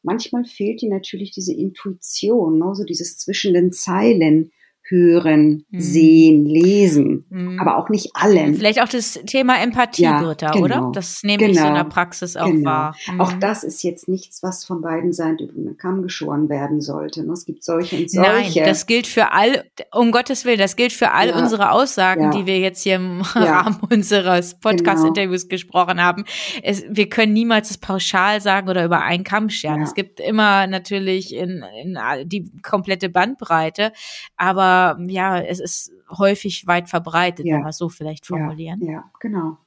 manchmal 0.02 0.44
fehlt 0.44 0.82
ihnen 0.82 0.92
natürlich 0.92 1.30
diese 1.30 1.54
Intuition, 1.54 2.59
ne? 2.59 2.74
so 2.74 2.85
dieses 2.85 3.18
zwischen 3.18 3.54
den 3.54 3.72
Zeilen 3.72 4.52
hören, 4.88 5.64
mhm. 5.70 5.81
sehen, 5.81 6.46
lesen, 6.46 7.25
mhm. 7.29 7.59
aber 7.59 7.77
auch 7.77 7.88
nicht 7.88 8.11
allen. 8.14 8.55
Vielleicht 8.55 8.81
auch 8.81 8.88
das 8.88 9.14
Thema 9.27 9.61
Empathie, 9.61 10.05
ja, 10.05 10.22
Britta, 10.22 10.53
genau, 10.53 10.64
oder? 10.64 10.90
Das 10.94 11.22
nehme 11.25 11.38
genau, 11.38 11.51
ich 11.51 11.59
so 11.59 11.66
in 11.66 11.75
der 11.75 11.83
genau. 11.83 11.94
Praxis 11.94 12.37
auch 12.37 12.46
genau. 12.46 12.70
wahr. 12.70 12.96
Mhm. 13.11 13.20
Auch 13.20 13.33
das 13.33 13.64
ist 13.64 13.83
jetzt 13.83 14.09
nichts, 14.09 14.42
was 14.42 14.64
von 14.64 14.83
beiden 14.83 15.12
Seiten 15.12 15.49
über 15.49 15.70
den 15.70 15.77
Kamm 15.77 16.03
geschoren 16.03 16.49
werden 16.49 16.81
sollte. 16.81 17.27
Ne? 17.27 17.33
Es 17.33 17.44
gibt 17.44 17.64
solche 17.64 17.96
und 17.96 18.11
solche. 18.11 18.61
Nein, 18.61 18.68
das 18.68 18.87
gilt 18.87 19.09
für 19.09 19.33
all, 19.33 19.64
um 19.92 20.12
Gottes 20.12 20.44
Willen, 20.44 20.59
das 20.59 20.77
gilt 20.77 20.92
für 20.92 21.11
all 21.11 21.29
ja. 21.31 21.38
unsere 21.38 21.72
Aussagen, 21.72 22.25
ja. 22.25 22.31
die 22.31 22.46
wir 22.46 22.59
jetzt 22.59 22.83
hier 22.83 22.96
im 22.96 23.20
Rahmen 23.35 23.81
unseres 23.90 24.55
Podcast-Interviews 24.61 25.42
genau. 25.42 25.51
gesprochen 25.51 26.01
haben. 26.01 26.25
Es, 26.62 26.85
wir 26.88 27.09
können 27.09 27.33
niemals 27.33 27.68
das 27.68 27.79
pauschal 27.79 28.40
sagen 28.40 28.68
oder 28.68 28.85
über 28.85 29.01
einen 29.01 29.25
Kamm 29.25 29.51
scheren. 29.51 29.83
Es 29.83 29.94
gibt 29.94 30.20
immer 30.20 30.68
natürlich 30.68 31.35
in, 31.35 31.64
in 31.83 31.99
die 32.25 32.53
komplette 32.62 33.09
Bandbreite, 33.09 33.92
aber 34.37 34.75
ja, 35.08 35.40
es 35.40 35.60
ist 35.60 35.92
häufig 36.10 36.66
weit 36.66 36.88
verbreitet, 36.88 37.46
ja. 37.46 37.56
wenn 37.56 37.62
wir 37.62 37.70
es 37.70 37.78
so 37.78 37.88
vielleicht 37.88 38.26
formulieren. 38.26 38.80
Ja, 38.82 38.92
ja, 38.92 39.10
genau. 39.20 39.58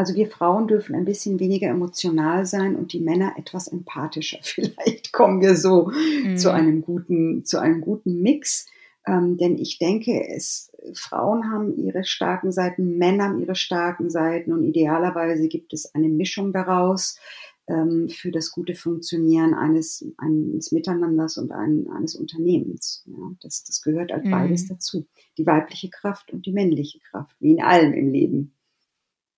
Also 0.00 0.14
wir 0.14 0.30
Frauen 0.30 0.66
dürfen 0.66 0.94
ein 0.94 1.04
bisschen 1.04 1.38
weniger 1.40 1.68
emotional 1.68 2.46
sein 2.46 2.74
und 2.74 2.94
die 2.94 3.00
Männer 3.00 3.34
etwas 3.36 3.68
empathischer. 3.68 4.38
Vielleicht 4.42 5.12
kommen 5.12 5.42
wir 5.42 5.56
so 5.56 5.90
mhm. 6.24 6.38
zu 6.38 6.50
einem 6.50 6.80
guten, 6.80 7.44
zu 7.44 7.60
einem 7.60 7.82
guten 7.82 8.22
Mix. 8.22 8.66
Ähm, 9.06 9.36
denn 9.36 9.58
ich 9.58 9.78
denke, 9.78 10.26
es, 10.26 10.72
Frauen 10.94 11.52
haben 11.52 11.76
ihre 11.76 12.04
starken 12.04 12.50
Seiten, 12.50 12.96
Männer 12.96 13.24
haben 13.24 13.40
ihre 13.40 13.54
starken 13.54 14.08
Seiten 14.08 14.54
und 14.54 14.64
idealerweise 14.64 15.48
gibt 15.48 15.74
es 15.74 15.94
eine 15.94 16.08
Mischung 16.08 16.54
daraus 16.54 17.18
für 18.08 18.30
das 18.30 18.50
gute 18.50 18.74
Funktionieren 18.74 19.54
eines, 19.54 20.04
eines 20.18 20.72
Miteinanders 20.72 21.38
und 21.38 21.52
ein, 21.52 21.86
eines 21.88 22.16
Unternehmens. 22.16 23.04
Ja, 23.06 23.32
das, 23.40 23.64
das 23.64 23.82
gehört 23.82 24.12
halt 24.12 24.24
mhm. 24.24 24.30
beides 24.30 24.66
dazu. 24.66 25.06
Die 25.38 25.46
weibliche 25.46 25.90
Kraft 25.90 26.32
und 26.32 26.46
die 26.46 26.52
männliche 26.52 26.98
Kraft, 27.00 27.36
wie 27.40 27.52
in 27.52 27.62
allem 27.62 27.92
im 27.92 28.10
Leben. 28.12 28.54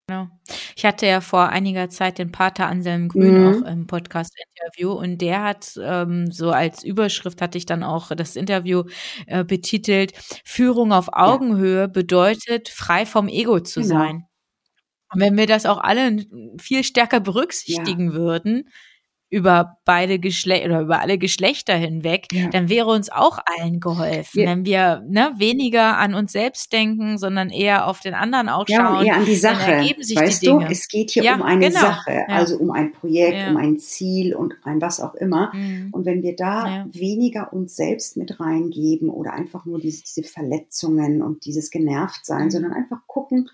Genau. 0.08 0.28
Ich 0.76 0.84
hatte 0.84 1.06
ja 1.06 1.20
vor 1.20 1.48
einiger 1.48 1.88
Zeit 1.88 2.18
den 2.18 2.32
Pater 2.32 2.66
Anselm 2.66 3.08
Grün 3.08 3.40
mhm. 3.40 3.46
auch 3.46 3.68
im 3.68 3.86
Podcast-Interview 3.86 4.92
und 4.92 5.18
der 5.18 5.42
hat 5.42 5.78
ähm, 5.80 6.30
so 6.30 6.50
als 6.50 6.82
Überschrift 6.82 7.40
hatte 7.40 7.56
ich 7.56 7.66
dann 7.66 7.82
auch 7.82 8.10
das 8.14 8.36
Interview 8.36 8.84
äh, 9.26 9.44
betitelt, 9.44 10.12
Führung 10.44 10.92
auf 10.92 11.08
Augenhöhe 11.12 11.82
ja. 11.82 11.86
bedeutet, 11.86 12.68
frei 12.68 13.06
vom 13.06 13.28
Ego 13.28 13.60
zu 13.60 13.80
genau. 13.80 13.94
sein. 13.94 14.26
Und 15.12 15.20
wenn 15.20 15.36
wir 15.36 15.46
das 15.46 15.66
auch 15.66 15.78
alle 15.78 16.24
viel 16.60 16.84
stärker 16.84 17.20
berücksichtigen 17.20 18.10
ja. 18.10 18.14
würden, 18.14 18.64
über 19.32 19.78
beide 19.86 20.18
Geschlechter 20.18 20.66
oder 20.66 20.80
über 20.82 21.00
alle 21.00 21.16
Geschlechter 21.16 21.74
hinweg, 21.74 22.26
ja. 22.32 22.48
dann 22.50 22.68
wäre 22.68 22.88
uns 22.88 23.10
auch 23.10 23.38
allen 23.46 23.80
geholfen, 23.80 24.40
ja. 24.40 24.50
wenn 24.50 24.66
wir 24.66 25.02
ne, 25.08 25.32
weniger 25.38 25.96
an 25.96 26.14
uns 26.14 26.32
selbst 26.32 26.70
denken, 26.70 27.16
sondern 27.16 27.48
eher 27.48 27.88
auf 27.88 28.00
den 28.00 28.12
anderen 28.12 28.50
auch 28.50 28.66
schauen. 28.68 29.06
Ja, 29.06 29.14
eher 29.14 29.16
an 29.16 29.24
die 29.24 29.34
Sache. 29.34 29.72
weißt 29.72 30.46
du, 30.46 30.60
es 30.60 30.86
geht 30.86 31.12
hier 31.12 31.24
ja, 31.24 31.36
um 31.36 31.42
eine 31.42 31.68
genau. 31.68 31.80
Sache, 31.80 32.28
also 32.28 32.58
um 32.58 32.70
ein 32.72 32.92
Projekt, 32.92 33.48
um 33.48 33.56
ein 33.56 33.78
Ziel 33.78 34.34
und 34.34 34.52
ein 34.64 34.82
was 34.82 35.00
auch 35.00 35.14
immer. 35.14 35.50
Mhm. 35.54 35.88
Und 35.92 36.04
wenn 36.04 36.22
wir 36.22 36.36
da 36.36 36.84
weniger 36.92 37.54
uns 37.54 37.74
selbst 37.74 38.18
mit 38.18 38.38
reingeben 38.38 39.08
oder 39.08 39.32
einfach 39.32 39.64
nur 39.64 39.80
diese, 39.80 40.02
diese 40.02 40.24
Verletzungen 40.24 41.22
und 41.22 41.46
dieses 41.46 41.70
Genervtsein, 41.70 42.44
mhm. 42.44 42.50
sondern 42.50 42.72
einfach 42.74 43.06
gucken, 43.06 43.48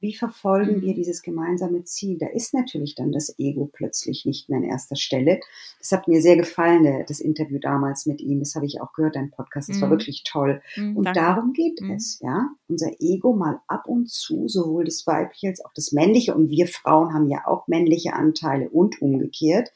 wie 0.00 0.14
verfolgen 0.14 0.76
mhm. 0.76 0.82
wir 0.82 0.94
dieses 0.94 1.22
gemeinsame 1.22 1.84
Ziel? 1.84 2.18
Da 2.18 2.26
ist 2.28 2.54
natürlich 2.54 2.94
dann 2.94 3.12
das 3.12 3.38
Ego 3.38 3.68
plötzlich 3.72 4.24
nicht 4.24 4.48
mehr 4.48 4.58
an 4.58 4.64
erster 4.64 4.96
Stelle. 4.96 5.40
Das 5.78 5.92
hat 5.92 6.08
mir 6.08 6.22
sehr 6.22 6.36
gefallen, 6.36 7.04
das 7.08 7.20
Interview 7.20 7.58
damals 7.58 8.06
mit 8.06 8.20
ihm. 8.20 8.38
Das 8.38 8.54
habe 8.54 8.66
ich 8.66 8.80
auch 8.80 8.92
gehört, 8.92 9.16
dein 9.16 9.30
Podcast. 9.30 9.68
Das 9.68 9.78
mhm. 9.78 9.82
war 9.82 9.90
wirklich 9.90 10.22
toll. 10.24 10.62
Mhm, 10.76 10.96
und 10.96 11.04
danke. 11.04 11.20
darum 11.20 11.52
geht 11.52 11.80
mhm. 11.80 11.92
es, 11.92 12.20
ja. 12.20 12.48
Unser 12.68 12.90
Ego 13.00 13.32
mal 13.32 13.60
ab 13.66 13.86
und 13.86 14.08
zu, 14.08 14.48
sowohl 14.48 14.84
das 14.84 15.06
weibliche 15.06 15.48
als 15.48 15.64
auch 15.64 15.72
das 15.74 15.92
männliche. 15.92 16.34
Und 16.34 16.50
wir 16.50 16.66
Frauen 16.66 17.12
haben 17.12 17.28
ja 17.28 17.46
auch 17.46 17.66
männliche 17.66 18.12
Anteile 18.12 18.68
und 18.68 19.02
umgekehrt 19.02 19.72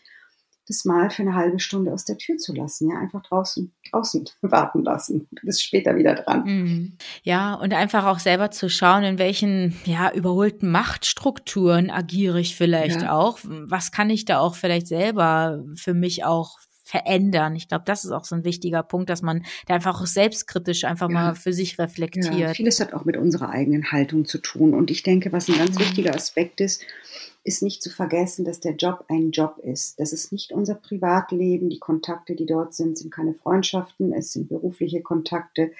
das 0.69 0.85
mal 0.85 1.11
für 1.11 1.23
eine 1.23 1.35
halbe 1.35 1.59
Stunde 1.59 1.93
aus 1.93 2.05
der 2.05 2.19
Tür 2.19 2.37
zu 2.37 2.55
lassen, 2.55 2.91
ja, 2.91 2.99
einfach 2.99 3.23
draußen, 3.23 3.73
draußen 3.91 4.25
warten 4.43 4.83
lassen. 4.83 5.29
Du 5.33 5.47
bist 5.47 5.63
später 5.63 5.97
wieder 5.97 6.15
dran. 6.15 6.45
Mhm. 6.45 6.93
Ja, 7.23 7.55
und 7.55 7.75
einfach 7.75 8.07
auch 8.07 8.19
selber 8.19 8.51
zu 8.51 8.69
schauen, 8.69 9.05
in 9.05 9.19
welchen, 9.19 9.77
ja, 9.85 10.13
überholten 10.13 10.71
Machtstrukturen 10.71 11.91
agiere 11.91 12.41
ich 12.41 12.57
vielleicht 12.57 13.03
ja. 13.03 13.13
auch. 13.13 13.39
Was 13.43 13.93
kann 13.93 14.11
ich 14.11 14.25
da 14.25 14.39
auch 14.39 14.55
vielleicht 14.55 14.87
selber 14.87 15.65
für 15.75 15.95
mich 15.95 16.25
auch 16.25 16.59
verändern. 16.85 17.57
Ich 17.57 17.69
glaube, 17.69 17.85
das 17.87 18.05
ist 18.05 18.11
auch 18.11 18.25
so 18.25 18.35
ein 18.35 18.45
wichtiger 18.45 18.83
Punkt, 18.83 19.09
dass 19.09 19.23
man 19.23 19.45
da 19.67 19.75
einfach 19.75 20.01
auch 20.01 20.07
selbstkritisch 20.07 20.85
einfach 20.85 21.09
ja. 21.09 21.15
mal 21.15 21.35
für 21.35 21.53
sich 21.53 21.79
reflektiert. 21.79 22.39
Ja, 22.39 22.55
vieles 22.55 22.81
hat 22.81 22.93
auch 22.93 23.07
mit 23.07 23.17
unserer 23.17 23.49
eigenen 23.49 23.93
Haltung 23.93 24.27
zu 24.27 24.39
tun. 24.39 24.75
Und 24.75 24.91
ich 24.91 25.03
denke, 25.03 25.33
was 25.33 25.49
ein 25.49 25.57
ganz 25.57 25.77
mhm. 25.77 25.81
wichtiger 25.81 26.15
Aspekt 26.15 26.61
ist, 26.61 26.85
ist 27.45 27.63
nicht 27.63 27.83
zu 27.83 27.91
vergessen, 27.91 28.45
dass 28.45 28.61
der 28.61 28.77
Job 28.77 29.05
ein 29.09 29.31
Job 29.31 29.59
ist. 29.59 29.99
Das 29.99 30.13
ist 30.13 30.33
nicht 30.33 30.53
unser 30.53 30.75
Privatleben. 30.75 31.71
Die 31.71 31.81
Kontakte, 31.81 32.37
die 32.37 32.47
dort 32.47 32.75
sind, 32.75 32.97
sind 32.97 33.11
keine 33.11 33.35
Freundschaften, 33.35 34.13
es 34.13 34.33
sind 34.33 34.49
berufliche 34.49 35.03
Kontakte. 35.03 35.73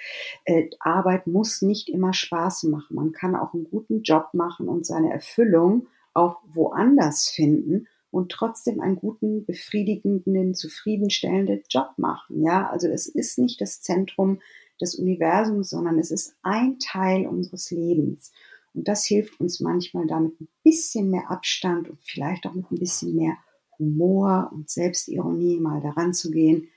Äh, 0.45 0.71
Arbeit 0.81 1.27
muss 1.27 1.63
nicht 1.63 1.89
immer 1.89 2.13
Spaß 2.13 2.65
machen. 2.65 2.97
Man 2.97 3.13
kann 3.13 3.37
auch 3.37 3.55
einen 3.55 3.71
guten 3.71 4.03
Job 4.03 4.31
machen 4.33 4.69
und 4.69 4.87
seine 4.87 5.13
Erfüllung 5.13 5.87
auch 6.15 6.39
woanders 6.53 7.29
finden 7.29 7.87
und 8.11 8.31
trotzdem 8.31 8.81
einen 8.81 8.97
guten, 8.97 9.45
befriedigenden, 9.45 10.55
zufriedenstellenden 10.55 11.63
Job 11.69 11.93
machen. 11.97 12.43
Ja, 12.43 12.69
also 12.69 12.89
es 12.89 13.07
ist 13.07 13.39
nicht 13.39 13.61
das 13.61 13.81
Zentrum 13.81 14.41
des 14.81 14.97
Universums, 14.97 15.71
sondern 15.71 15.99
es 15.99 16.11
ist 16.11 16.35
ein 16.43 16.79
Teil 16.79 17.27
unseres 17.27 17.71
Lebens. 17.71 18.33
Und 18.75 18.89
das 18.89 19.05
hilft 19.05 19.39
uns 19.41 19.61
manchmal 19.61 20.07
damit 20.07 20.41
ein 20.41 20.49
bisschen 20.65 21.11
mehr 21.11 21.31
Abstand 21.31 21.91
und 21.91 22.01
vielleicht 22.03 22.47
auch 22.47 22.55
mit 22.55 22.71
ein 22.71 22.79
bisschen 22.79 23.15
mehr 23.15 23.37
Humor 23.79 24.51
und 24.53 24.71
Selbstironie 24.71 25.59
mal 25.59 25.81
daran 25.81 26.15
zu 26.15 26.31
gehen 26.31 26.69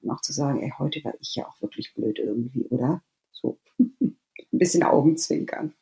und 0.00 0.10
auch 0.10 0.20
zu 0.20 0.32
sagen, 0.32 0.62
ey, 0.62 0.72
heute 0.78 1.02
war 1.04 1.14
ich 1.20 1.34
ja 1.34 1.46
auch 1.46 1.60
wirklich 1.60 1.94
blöd 1.94 2.18
irgendwie, 2.18 2.66
oder? 2.66 3.02
So 3.32 3.58
ein 3.78 4.18
bisschen 4.50 4.82
Augenzwinkern. 4.82 5.74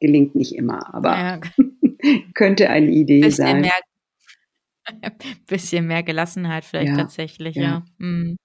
Gelingt 0.00 0.34
nicht 0.34 0.56
immer, 0.56 0.92
aber 0.94 1.10
ja. 1.10 1.40
könnte 2.34 2.70
eine 2.70 2.90
Idee 2.90 3.20
bisschen 3.20 3.46
sein. 3.46 3.60
Mehr, 3.60 3.74
bisschen 5.46 5.86
mehr 5.86 6.02
Gelassenheit 6.02 6.64
vielleicht 6.64 6.90
ja, 6.90 6.96
tatsächlich, 6.96 7.56
ja. 7.56 7.62
ja. 7.62 7.84
Mhm. 7.98 8.36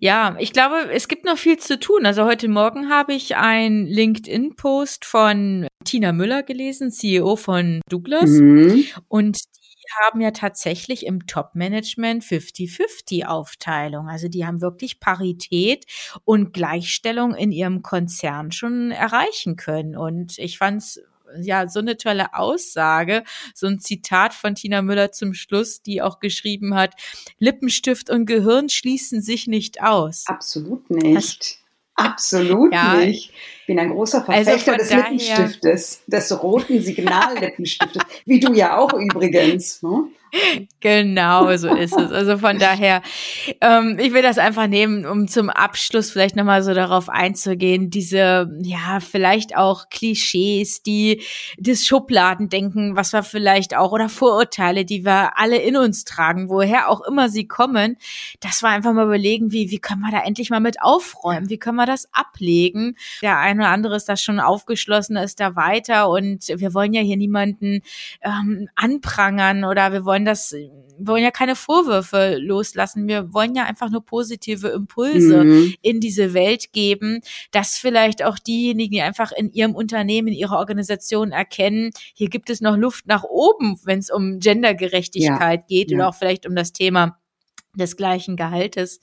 Ja, 0.00 0.36
ich 0.38 0.52
glaube, 0.52 0.90
es 0.92 1.08
gibt 1.08 1.24
noch 1.24 1.38
viel 1.38 1.58
zu 1.58 1.78
tun. 1.78 2.04
Also 2.04 2.24
heute 2.24 2.48
Morgen 2.48 2.90
habe 2.90 3.14
ich 3.14 3.36
einen 3.36 3.86
LinkedIn-Post 3.86 5.04
von 5.04 5.68
Tina 5.84 6.12
Müller 6.12 6.42
gelesen, 6.42 6.90
CEO 6.90 7.36
von 7.36 7.80
Douglas. 7.88 8.30
Mhm. 8.30 8.84
Und 9.08 9.38
die 9.38 10.04
haben 10.04 10.20
ja 10.20 10.30
tatsächlich 10.30 11.06
im 11.06 11.26
Top-Management 11.26 12.22
50-50-Aufteilung. 12.22 14.08
Also 14.08 14.28
die 14.28 14.46
haben 14.46 14.60
wirklich 14.60 15.00
Parität 15.00 15.86
und 16.24 16.52
Gleichstellung 16.52 17.34
in 17.34 17.50
ihrem 17.50 17.82
Konzern 17.82 18.52
schon 18.52 18.90
erreichen 18.90 19.56
können. 19.56 19.96
Und 19.96 20.38
ich 20.38 20.58
fand 20.58 20.82
es 20.82 21.00
ja, 21.40 21.68
so 21.68 21.80
eine 21.80 21.96
tolle 21.96 22.34
Aussage, 22.34 23.22
so 23.54 23.66
ein 23.66 23.78
Zitat 23.78 24.34
von 24.34 24.54
Tina 24.54 24.82
Müller 24.82 25.12
zum 25.12 25.34
Schluss, 25.34 25.82
die 25.82 26.02
auch 26.02 26.18
geschrieben 26.18 26.74
hat, 26.74 26.94
Lippenstift 27.38 28.10
und 28.10 28.26
Gehirn 28.26 28.68
schließen 28.68 29.22
sich 29.22 29.46
nicht 29.46 29.82
aus. 29.82 30.24
Absolut 30.26 30.90
nicht. 30.90 31.58
Das, 31.96 32.06
Absolut 32.06 32.72
ja. 32.72 32.94
nicht. 32.96 33.32
Bin 33.70 33.78
ein 33.78 33.90
großer 33.90 34.28
also 34.28 34.32
Verfechter 34.32 34.72
also 34.72 34.84
des 34.84 34.92
Lippenstiftes, 34.92 36.02
des 36.08 36.42
roten 36.42 36.80
Signallippenstiftes, 36.82 38.02
wie 38.26 38.40
du 38.40 38.52
ja 38.52 38.76
auch 38.76 38.92
übrigens. 38.94 39.80
Ne? 39.80 40.08
Genau, 40.80 41.56
so 41.56 41.74
ist 41.74 41.96
es. 41.96 42.10
Also 42.12 42.38
von 42.38 42.58
daher, 42.58 43.02
ähm, 43.60 43.98
ich 44.00 44.12
will 44.12 44.22
das 44.22 44.38
einfach 44.38 44.66
nehmen, 44.66 45.04
um 45.04 45.28
zum 45.28 45.50
Abschluss 45.50 46.10
vielleicht 46.10 46.36
nochmal 46.36 46.62
so 46.62 46.72
darauf 46.72 47.08
einzugehen, 47.08 47.90
diese, 47.90 48.50
ja, 48.62 49.00
vielleicht 49.00 49.56
auch 49.56 49.88
Klischees, 49.90 50.82
die, 50.82 51.22
das 51.58 51.84
Schubladendenken, 51.84 52.96
was 52.96 53.12
wir 53.12 53.22
vielleicht 53.22 53.76
auch, 53.76 53.92
oder 53.92 54.08
Vorurteile, 54.08 54.84
die 54.84 55.04
wir 55.04 55.36
alle 55.36 55.58
in 55.58 55.76
uns 55.76 56.04
tragen, 56.04 56.48
woher 56.48 56.88
auch 56.88 57.02
immer 57.02 57.28
sie 57.28 57.46
kommen, 57.46 57.96
dass 58.40 58.62
wir 58.62 58.68
einfach 58.68 58.92
mal 58.92 59.06
überlegen, 59.06 59.52
wie, 59.52 59.70
wie 59.70 59.78
können 59.78 60.00
wir 60.00 60.12
da 60.12 60.22
endlich 60.22 60.50
mal 60.50 60.60
mit 60.60 60.80
aufräumen? 60.82 61.50
Wie 61.50 61.58
können 61.58 61.76
wir 61.76 61.86
das 61.86 62.08
ablegen? 62.12 62.96
Der 63.22 63.38
eine 63.38 63.62
oder 63.62 63.70
andere 63.70 63.96
ist 63.96 64.08
da 64.08 64.16
schon 64.16 64.40
aufgeschlossen, 64.40 65.16
ist 65.16 65.40
da 65.40 65.56
weiter 65.56 66.08
und 66.08 66.48
wir 66.48 66.74
wollen 66.74 66.92
ja 66.92 67.02
hier 67.02 67.16
niemanden 67.16 67.82
ähm, 68.22 68.68
anprangern 68.76 69.64
oder 69.64 69.92
wir 69.92 70.04
wollen 70.04 70.19
wollen 70.20 70.24
das, 70.24 70.52
wir 70.52 71.06
wollen 71.06 71.24
ja 71.24 71.30
keine 71.30 71.56
Vorwürfe 71.56 72.36
loslassen. 72.38 73.08
Wir 73.08 73.32
wollen 73.32 73.54
ja 73.54 73.64
einfach 73.64 73.90
nur 73.90 74.04
positive 74.04 74.68
Impulse 74.68 75.44
mhm. 75.44 75.74
in 75.80 76.00
diese 76.00 76.34
Welt 76.34 76.72
geben, 76.72 77.20
dass 77.52 77.78
vielleicht 77.78 78.22
auch 78.22 78.38
diejenigen, 78.38 78.92
die 78.92 79.02
einfach 79.02 79.32
in 79.32 79.50
ihrem 79.52 79.74
Unternehmen, 79.74 80.28
in 80.28 80.34
ihrer 80.34 80.58
Organisation 80.58 81.32
erkennen, 81.32 81.90
hier 82.14 82.28
gibt 82.28 82.50
es 82.50 82.60
noch 82.60 82.76
Luft 82.76 83.06
nach 83.06 83.24
oben, 83.24 83.78
wenn 83.84 83.98
es 83.98 84.10
um 84.10 84.38
Gendergerechtigkeit 84.40 85.60
ja. 85.60 85.66
geht 85.66 85.90
ja. 85.90 85.96
oder 85.96 86.08
auch 86.08 86.14
vielleicht 86.14 86.46
um 86.46 86.54
das 86.54 86.72
Thema 86.72 87.19
des 87.74 87.96
gleichen 87.96 88.36
Gehaltes, 88.36 89.00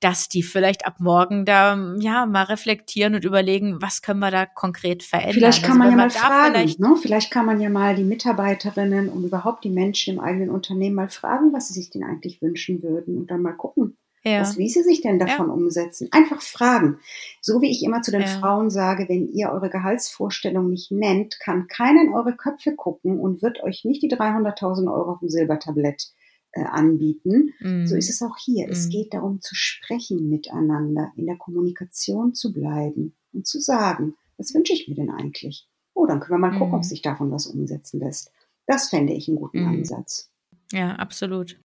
dass 0.00 0.28
die 0.28 0.42
vielleicht 0.42 0.86
ab 0.86 0.96
morgen 0.98 1.44
da 1.44 1.78
ja 1.98 2.26
mal 2.26 2.44
reflektieren 2.44 3.14
und 3.14 3.24
überlegen, 3.24 3.80
was 3.80 4.02
können 4.02 4.20
wir 4.20 4.30
da 4.30 4.46
konkret 4.46 5.02
verändern. 5.02 5.34
Vielleicht 5.34 5.62
kann 5.62 5.80
also 5.80 5.90
man 5.90 5.90
ja 5.90 5.96
mal 5.96 6.10
fragen, 6.10 6.54
vielleicht, 6.54 6.80
ne? 6.80 6.96
vielleicht 7.00 7.30
kann 7.30 7.46
man 7.46 7.60
ja 7.60 7.70
mal 7.70 7.94
die 7.94 8.04
Mitarbeiterinnen 8.04 9.08
und 9.08 9.24
überhaupt 9.24 9.64
die 9.64 9.70
Menschen 9.70 10.14
im 10.14 10.20
eigenen 10.20 10.50
Unternehmen 10.50 10.96
mal 10.96 11.08
fragen, 11.08 11.52
was 11.52 11.68
sie 11.68 11.74
sich 11.74 11.90
denn 11.90 12.02
eigentlich 12.02 12.42
wünschen 12.42 12.82
würden 12.82 13.16
und 13.16 13.30
dann 13.30 13.42
mal 13.42 13.52
gucken, 13.52 13.96
ja. 14.24 14.40
was, 14.40 14.58
wie 14.58 14.68
sie 14.68 14.82
sich 14.82 15.00
denn 15.00 15.18
davon 15.18 15.48
ja. 15.48 15.52
umsetzen. 15.52 16.08
Einfach 16.10 16.42
fragen. 16.42 16.98
So 17.40 17.60
wie 17.60 17.70
ich 17.70 17.84
immer 17.84 18.02
zu 18.02 18.10
den 18.10 18.22
ja. 18.22 18.26
Frauen 18.26 18.70
sage, 18.70 19.08
wenn 19.08 19.28
ihr 19.28 19.50
eure 19.50 19.70
Gehaltsvorstellung 19.70 20.68
nicht 20.68 20.90
nennt, 20.90 21.38
kann 21.40 21.68
keiner 21.68 22.02
in 22.02 22.14
eure 22.14 22.36
Köpfe 22.36 22.74
gucken 22.74 23.20
und 23.20 23.42
wird 23.42 23.62
euch 23.62 23.84
nicht 23.84 24.02
die 24.02 24.10
300.000 24.10 24.92
Euro 24.92 25.12
auf 25.12 25.20
dem 25.20 25.28
Silbertablett 25.28 26.08
äh, 26.52 26.64
anbieten. 26.64 27.52
Mm. 27.60 27.86
So 27.86 27.96
ist 27.96 28.10
es 28.10 28.22
auch 28.22 28.36
hier. 28.36 28.66
Mm. 28.66 28.70
Es 28.70 28.86
mhm. 28.86 28.90
geht 28.90 29.14
darum 29.14 29.40
zu 29.40 29.54
sprechen 29.54 30.28
miteinander, 30.28 31.12
in 31.16 31.26
der 31.26 31.36
Kommunikation 31.36 32.34
zu 32.34 32.52
bleiben 32.52 33.14
und 33.32 33.46
zu 33.46 33.60
sagen, 33.60 34.14
was 34.36 34.54
wünsche 34.54 34.72
ich 34.72 34.88
mir 34.88 34.94
denn 34.94 35.10
eigentlich? 35.10 35.68
Oh, 35.94 36.06
dann 36.06 36.20
können 36.20 36.40
wir 36.40 36.50
mal 36.50 36.58
gucken, 36.58 36.74
ob 36.74 36.84
sich 36.84 37.02
davon 37.02 37.30
was 37.30 37.46
umsetzen 37.46 38.00
lässt. 38.00 38.30
Das 38.66 38.88
fände 38.88 39.12
ich 39.12 39.28
einen 39.28 39.38
guten 39.38 39.62
mhm. 39.62 39.68
Ansatz. 39.68 40.30
Ja, 40.72 40.94
absolut. 40.96 41.58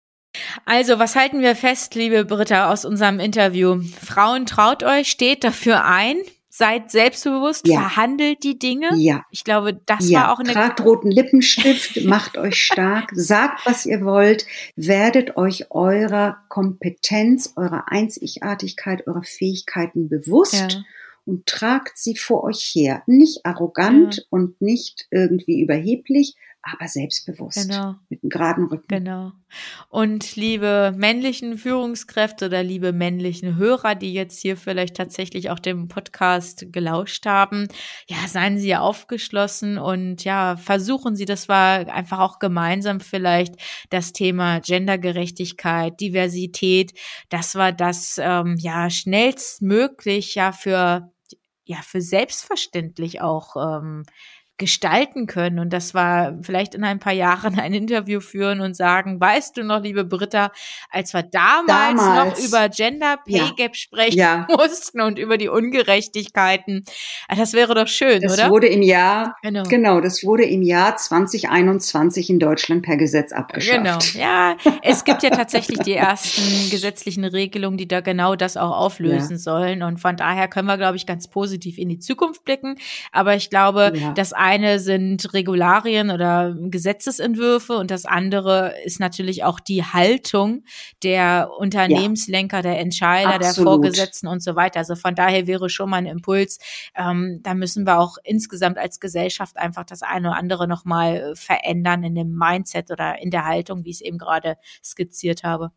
Also, 0.65 0.99
was 0.99 1.17
halten 1.17 1.41
wir 1.41 1.57
fest, 1.57 1.95
liebe 1.95 2.25
Britta, 2.25 2.71
aus 2.71 2.85
unserem 2.85 3.19
Interview? 3.19 3.83
Frauen 3.83 4.47
traut 4.47 4.85
euch, 4.85 5.11
steht 5.11 5.43
dafür 5.43 5.85
ein, 5.85 6.17
seid 6.61 6.91
selbstbewusst, 6.91 7.67
ja. 7.67 7.81
verhandelt 7.81 8.45
die 8.45 8.59
Dinge. 8.59 8.91
Ja. 8.97 9.25
Ich 9.31 9.45
glaube, 9.45 9.81
das 9.87 10.11
ja. 10.11 10.21
war 10.21 10.33
auch 10.33 10.41
eine. 10.41 10.53
Tragt 10.53 10.85
roten 10.85 11.11
Lippenstift, 11.11 12.01
macht 12.05 12.37
euch 12.37 12.63
stark, 12.63 13.11
sagt, 13.15 13.65
was 13.65 13.87
ihr 13.87 14.05
wollt, 14.05 14.47
werdet 14.77 15.39
euch 15.39 15.71
eurer 15.71 16.37
Kompetenz, 16.49 17.55
eurer 17.57 17.85
Einzigartigkeit, 17.89 19.07
eurer 19.07 19.23
Fähigkeiten 19.23 20.09
bewusst. 20.09 20.73
Ja. 20.75 20.85
Und 21.27 21.47
tragt 21.47 21.97
sie 21.97 22.17
vor 22.17 22.45
euch 22.45 22.73
her. 22.75 23.03
Nicht 23.07 23.47
arrogant 23.47 24.27
und 24.31 24.61
nicht 24.61 25.07
irgendwie 25.11 25.61
überheblich, 25.61 26.35
aber 26.63 26.89
selbstbewusst. 26.89 27.69
Genau. 27.69 27.95
Mit 28.09 28.23
einem 28.23 28.31
geraden 28.31 28.67
Rücken. 28.67 28.87
Genau. 28.89 29.33
Und 29.89 30.37
liebe 30.37 30.93
männlichen 30.97 31.57
Führungskräfte 31.57 32.47
oder 32.47 32.63
liebe 32.63 32.93
männlichen 32.93 33.57
Hörer, 33.57 33.95
die 33.95 34.13
jetzt 34.13 34.41
hier 34.41 34.57
vielleicht 34.57 34.97
tatsächlich 34.97 35.51
auch 35.51 35.59
dem 35.59 35.89
Podcast 35.89 36.67
gelauscht 36.71 37.25
haben, 37.27 37.69
ja, 38.09 38.17
seien 38.29 38.59
Sie 38.59 38.77
aufgeschlossen 38.77 39.79
und 39.79 40.25
ja, 40.25 40.57
versuchen 40.57 41.17
Sie, 41.17 41.25
das 41.25 41.49
war 41.49 41.89
einfach 41.89 42.19
auch 42.19 42.39
gemeinsam 42.39 43.01
vielleicht 43.01 43.55
das 43.89 44.13
Thema 44.13 44.61
Gendergerechtigkeit, 44.61 45.99
Diversität, 46.01 46.93
das 47.31 47.55
war 47.55 47.73
das 47.73 48.21
ähm, 48.23 48.57
ja 48.59 48.91
schnellstmöglich 48.91 50.35
ja 50.35 50.53
für 50.53 51.11
ja 51.65 51.79
für 51.83 52.01
selbstverständlich 52.01 53.21
auch 53.21 53.57
ähm, 53.57 54.05
gestalten 54.61 55.27
können. 55.27 55.59
Und 55.59 55.73
das 55.73 55.95
war 55.95 56.35
vielleicht 56.43 56.75
in 56.75 56.85
ein 56.85 57.01
paar 57.01 57.15
Jahren 57.15 57.59
ein 57.59 57.73
Interview 57.75 58.21
führen 58.21 58.61
und 58.61 58.77
sagen, 58.77 59.19
weißt 59.19 59.57
du 59.57 59.65
noch, 59.65 59.83
liebe 59.83 60.05
Britta, 60.05 60.53
als 60.91 61.15
wir 61.15 61.23
damals, 61.23 61.67
damals. 61.67 62.39
noch 62.39 62.47
über 62.47 62.69
Gender 62.69 63.17
Pay 63.27 63.53
Gap 63.57 63.75
sprechen 63.75 64.19
ja. 64.19 64.47
mussten 64.51 65.01
und 65.01 65.19
über 65.19 65.39
die 65.39 65.49
Ungerechtigkeiten. 65.49 66.85
Ah, 67.27 67.37
das 67.37 67.55
wäre 67.55 67.75
doch 67.75 67.89
schön, 67.89 68.21
das 68.21 68.35
oder? 68.35 68.43
Das 68.43 68.51
wurde 68.51 68.69
im 68.69 68.83
Jahr, 68.83 69.35
genau. 69.43 69.63
genau, 69.65 70.01
das 70.01 70.23
wurde 70.25 70.45
im 70.45 70.63
Jahr 70.63 70.97
2021 70.97 72.29
in 72.29 72.39
Deutschland 72.39 72.83
per 72.83 72.99
Gesetz 72.99 73.33
abgeschafft. 73.33 73.79
Genau, 73.83 73.99
ja. 74.15 74.57
Es 74.83 75.05
gibt 75.05 75.23
ja 75.23 75.31
tatsächlich 75.31 75.79
die 75.79 75.95
ersten 75.95 76.71
gesetzlichen 76.71 77.25
Regelungen, 77.25 77.79
die 77.79 77.89
da 77.89 78.03
genau 78.03 78.37
das 78.37 78.59
auch 78.59 78.77
auflösen 78.77 79.33
ja. 79.33 79.39
sollen. 79.39 79.83
Und 79.83 79.99
von 79.99 80.17
daher 80.17 80.49
können 80.49 80.69
wir, 80.69 80.77
glaube 80.77 80.97
ich, 80.97 81.07
ganz 81.07 81.29
positiv 81.29 81.79
in 81.79 81.89
die 81.89 81.99
Zukunft 81.99 82.45
blicken. 82.45 82.77
Aber 83.11 83.35
ich 83.35 83.49
glaube, 83.49 83.93
ja. 83.95 84.13
das 84.13 84.35
eine 84.35 84.50
sind 84.79 85.33
Regularien 85.33 86.11
oder 86.11 86.57
Gesetzesentwürfe 86.59 87.75
und 87.75 87.91
das 87.91 88.05
andere 88.05 88.75
ist 88.85 89.01
natürlich 89.01 89.45
auch 89.45 89.61
die 89.61 89.85
Haltung 89.85 90.65
der 91.03 91.51
Unternehmenslenker, 91.59 92.59
ja. 92.59 92.63
der 92.63 92.81
Entscheider, 92.81 93.35
Absolut. 93.35 93.57
der 93.57 93.65
Vorgesetzten 93.65 94.27
und 94.27 94.43
so 94.43 94.57
weiter. 94.57 94.81
Also 94.81 94.97
von 94.97 95.15
daher 95.15 95.47
wäre 95.47 95.71
schon 95.71 95.91
mal 95.91 95.99
ein 95.99 96.07
Impuls. 96.07 96.59
Ähm, 96.95 97.41
da 97.43 97.55
müssen 97.55 97.87
wir 97.87 97.99
auch 97.99 98.17
insgesamt 98.25 98.79
als 98.79 99.01
Gesellschaft 99.01 99.57
einfach 99.57 99.85
das 99.85 100.03
eine 100.03 100.29
oder 100.29 100.39
andere 100.39 100.67
nochmal 100.67 101.35
verändern 101.37 102.03
in 102.03 102.15
dem 102.15 102.35
Mindset 102.37 102.91
oder 102.91 103.21
in 103.21 103.31
der 103.31 103.45
Haltung, 103.45 103.85
wie 103.85 103.91
ich 103.91 103.97
es 103.97 104.01
eben 104.03 104.19
gerade 104.19 104.57
skizziert 104.83 105.45
habe. 105.45 105.71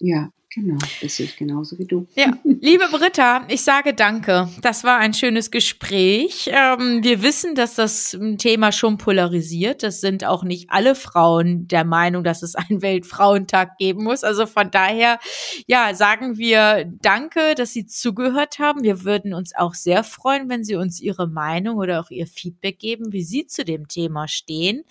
Ja, 0.00 0.30
Genau, 0.54 0.78
das 1.02 1.16
sehe 1.16 1.26
ich 1.26 1.36
genauso 1.36 1.76
wie 1.80 1.84
du. 1.84 2.06
Ja, 2.14 2.38
liebe 2.44 2.84
Britta, 2.92 3.44
ich 3.48 3.62
sage 3.62 3.92
danke. 3.92 4.48
Das 4.62 4.84
war 4.84 4.98
ein 4.98 5.12
schönes 5.12 5.50
Gespräch. 5.50 6.48
Ähm, 6.52 7.02
wir 7.02 7.22
wissen, 7.22 7.56
dass 7.56 7.74
das 7.74 8.16
Thema 8.38 8.70
schon 8.70 8.96
polarisiert. 8.96 9.82
Das 9.82 10.00
sind 10.00 10.24
auch 10.24 10.44
nicht 10.44 10.70
alle 10.70 10.94
Frauen 10.94 11.66
der 11.66 11.84
Meinung, 11.84 12.22
dass 12.22 12.44
es 12.44 12.54
einen 12.54 12.82
Weltfrauentag 12.82 13.78
geben 13.78 14.04
muss. 14.04 14.22
Also 14.22 14.46
von 14.46 14.70
daher, 14.70 15.18
ja, 15.66 15.92
sagen 15.92 16.38
wir 16.38 16.84
danke, 17.02 17.56
dass 17.56 17.72
Sie 17.72 17.86
zugehört 17.86 18.60
haben. 18.60 18.84
Wir 18.84 19.02
würden 19.02 19.34
uns 19.34 19.56
auch 19.56 19.74
sehr 19.74 20.04
freuen, 20.04 20.48
wenn 20.48 20.62
Sie 20.62 20.76
uns 20.76 21.00
Ihre 21.00 21.26
Meinung 21.26 21.78
oder 21.78 21.98
auch 21.98 22.10
Ihr 22.10 22.28
Feedback 22.28 22.78
geben, 22.78 23.12
wie 23.12 23.24
Sie 23.24 23.46
zu 23.46 23.64
dem 23.64 23.88
Thema 23.88 24.28
stehen. 24.28 24.84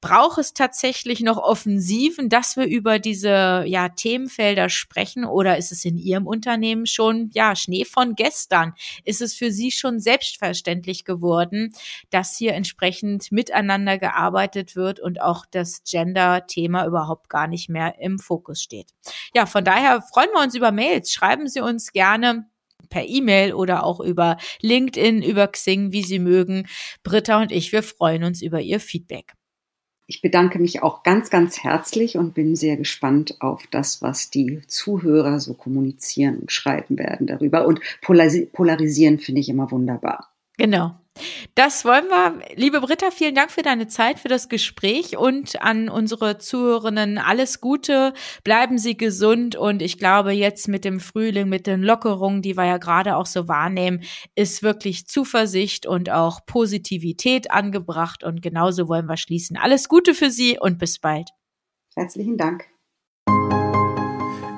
Braucht 0.00 0.38
es 0.38 0.54
tatsächlich 0.54 1.20
noch 1.20 1.36
Offensiven, 1.36 2.30
dass 2.30 2.56
wir 2.56 2.64
über 2.64 2.98
diese 2.98 3.64
ja, 3.66 3.90
Themenfelder 3.90 4.70
sprechen? 4.70 4.93
Sprechen 4.94 5.24
oder 5.24 5.58
ist 5.58 5.72
es 5.72 5.84
in 5.84 5.98
Ihrem 5.98 6.26
Unternehmen 6.26 6.86
schon, 6.86 7.30
ja, 7.34 7.56
Schnee 7.56 7.84
von 7.84 8.14
gestern? 8.14 8.74
Ist 9.04 9.20
es 9.20 9.34
für 9.34 9.50
Sie 9.50 9.70
schon 9.70 9.98
selbstverständlich 9.98 11.04
geworden, 11.04 11.72
dass 12.10 12.36
hier 12.36 12.54
entsprechend 12.54 13.32
miteinander 13.32 13.98
gearbeitet 13.98 14.76
wird 14.76 15.00
und 15.00 15.20
auch 15.20 15.46
das 15.50 15.82
Gender-Thema 15.82 16.86
überhaupt 16.86 17.28
gar 17.28 17.48
nicht 17.48 17.68
mehr 17.68 17.96
im 17.98 18.18
Fokus 18.18 18.62
steht? 18.62 18.90
Ja, 19.34 19.46
von 19.46 19.64
daher 19.64 20.00
freuen 20.02 20.30
wir 20.32 20.42
uns 20.42 20.54
über 20.54 20.70
Mails. 20.70 21.12
Schreiben 21.12 21.48
Sie 21.48 21.60
uns 21.60 21.92
gerne 21.92 22.46
per 22.88 23.04
E-Mail 23.08 23.54
oder 23.54 23.82
auch 23.84 23.98
über 23.98 24.36
LinkedIn, 24.60 25.22
über 25.22 25.48
Xing, 25.48 25.90
wie 25.90 26.04
Sie 26.04 26.20
mögen. 26.20 26.68
Britta 27.02 27.40
und 27.40 27.50
ich, 27.50 27.72
wir 27.72 27.82
freuen 27.82 28.22
uns 28.22 28.42
über 28.42 28.60
Ihr 28.60 28.78
Feedback. 28.78 29.34
Ich 30.06 30.20
bedanke 30.20 30.58
mich 30.58 30.82
auch 30.82 31.02
ganz, 31.02 31.30
ganz 31.30 31.64
herzlich 31.64 32.18
und 32.18 32.34
bin 32.34 32.56
sehr 32.56 32.76
gespannt 32.76 33.36
auf 33.40 33.66
das, 33.70 34.02
was 34.02 34.28
die 34.28 34.60
Zuhörer 34.66 35.40
so 35.40 35.54
kommunizieren 35.54 36.38
und 36.40 36.52
schreiben 36.52 36.98
werden 36.98 37.26
darüber. 37.26 37.66
Und 37.66 37.80
polarisieren 38.02 39.18
finde 39.18 39.40
ich 39.40 39.48
immer 39.48 39.70
wunderbar. 39.70 40.30
Genau. 40.58 40.94
Das 41.54 41.84
wollen 41.84 42.08
wir. 42.08 42.40
Liebe 42.56 42.80
Britta, 42.80 43.10
vielen 43.12 43.34
Dank 43.34 43.52
für 43.52 43.62
deine 43.62 43.86
Zeit, 43.86 44.18
für 44.18 44.28
das 44.28 44.48
Gespräch 44.48 45.16
und 45.16 45.62
an 45.62 45.88
unsere 45.88 46.38
Zuhörerinnen 46.38 47.18
alles 47.18 47.60
Gute. 47.60 48.12
Bleiben 48.42 48.78
Sie 48.78 48.96
gesund 48.96 49.54
und 49.54 49.80
ich 49.80 49.98
glaube, 49.98 50.32
jetzt 50.32 50.66
mit 50.66 50.84
dem 50.84 50.98
Frühling, 50.98 51.48
mit 51.48 51.68
den 51.68 51.82
Lockerungen, 51.82 52.42
die 52.42 52.56
wir 52.56 52.66
ja 52.66 52.78
gerade 52.78 53.16
auch 53.16 53.26
so 53.26 53.46
wahrnehmen, 53.46 54.02
ist 54.34 54.62
wirklich 54.64 55.06
Zuversicht 55.06 55.86
und 55.86 56.10
auch 56.10 56.44
Positivität 56.46 57.50
angebracht 57.52 58.24
und 58.24 58.42
genauso 58.42 58.88
wollen 58.88 59.06
wir 59.06 59.16
schließen. 59.16 59.56
Alles 59.56 59.88
Gute 59.88 60.14
für 60.14 60.30
Sie 60.30 60.58
und 60.58 60.78
bis 60.78 60.98
bald. 60.98 61.30
Herzlichen 61.94 62.36
Dank. 62.36 62.64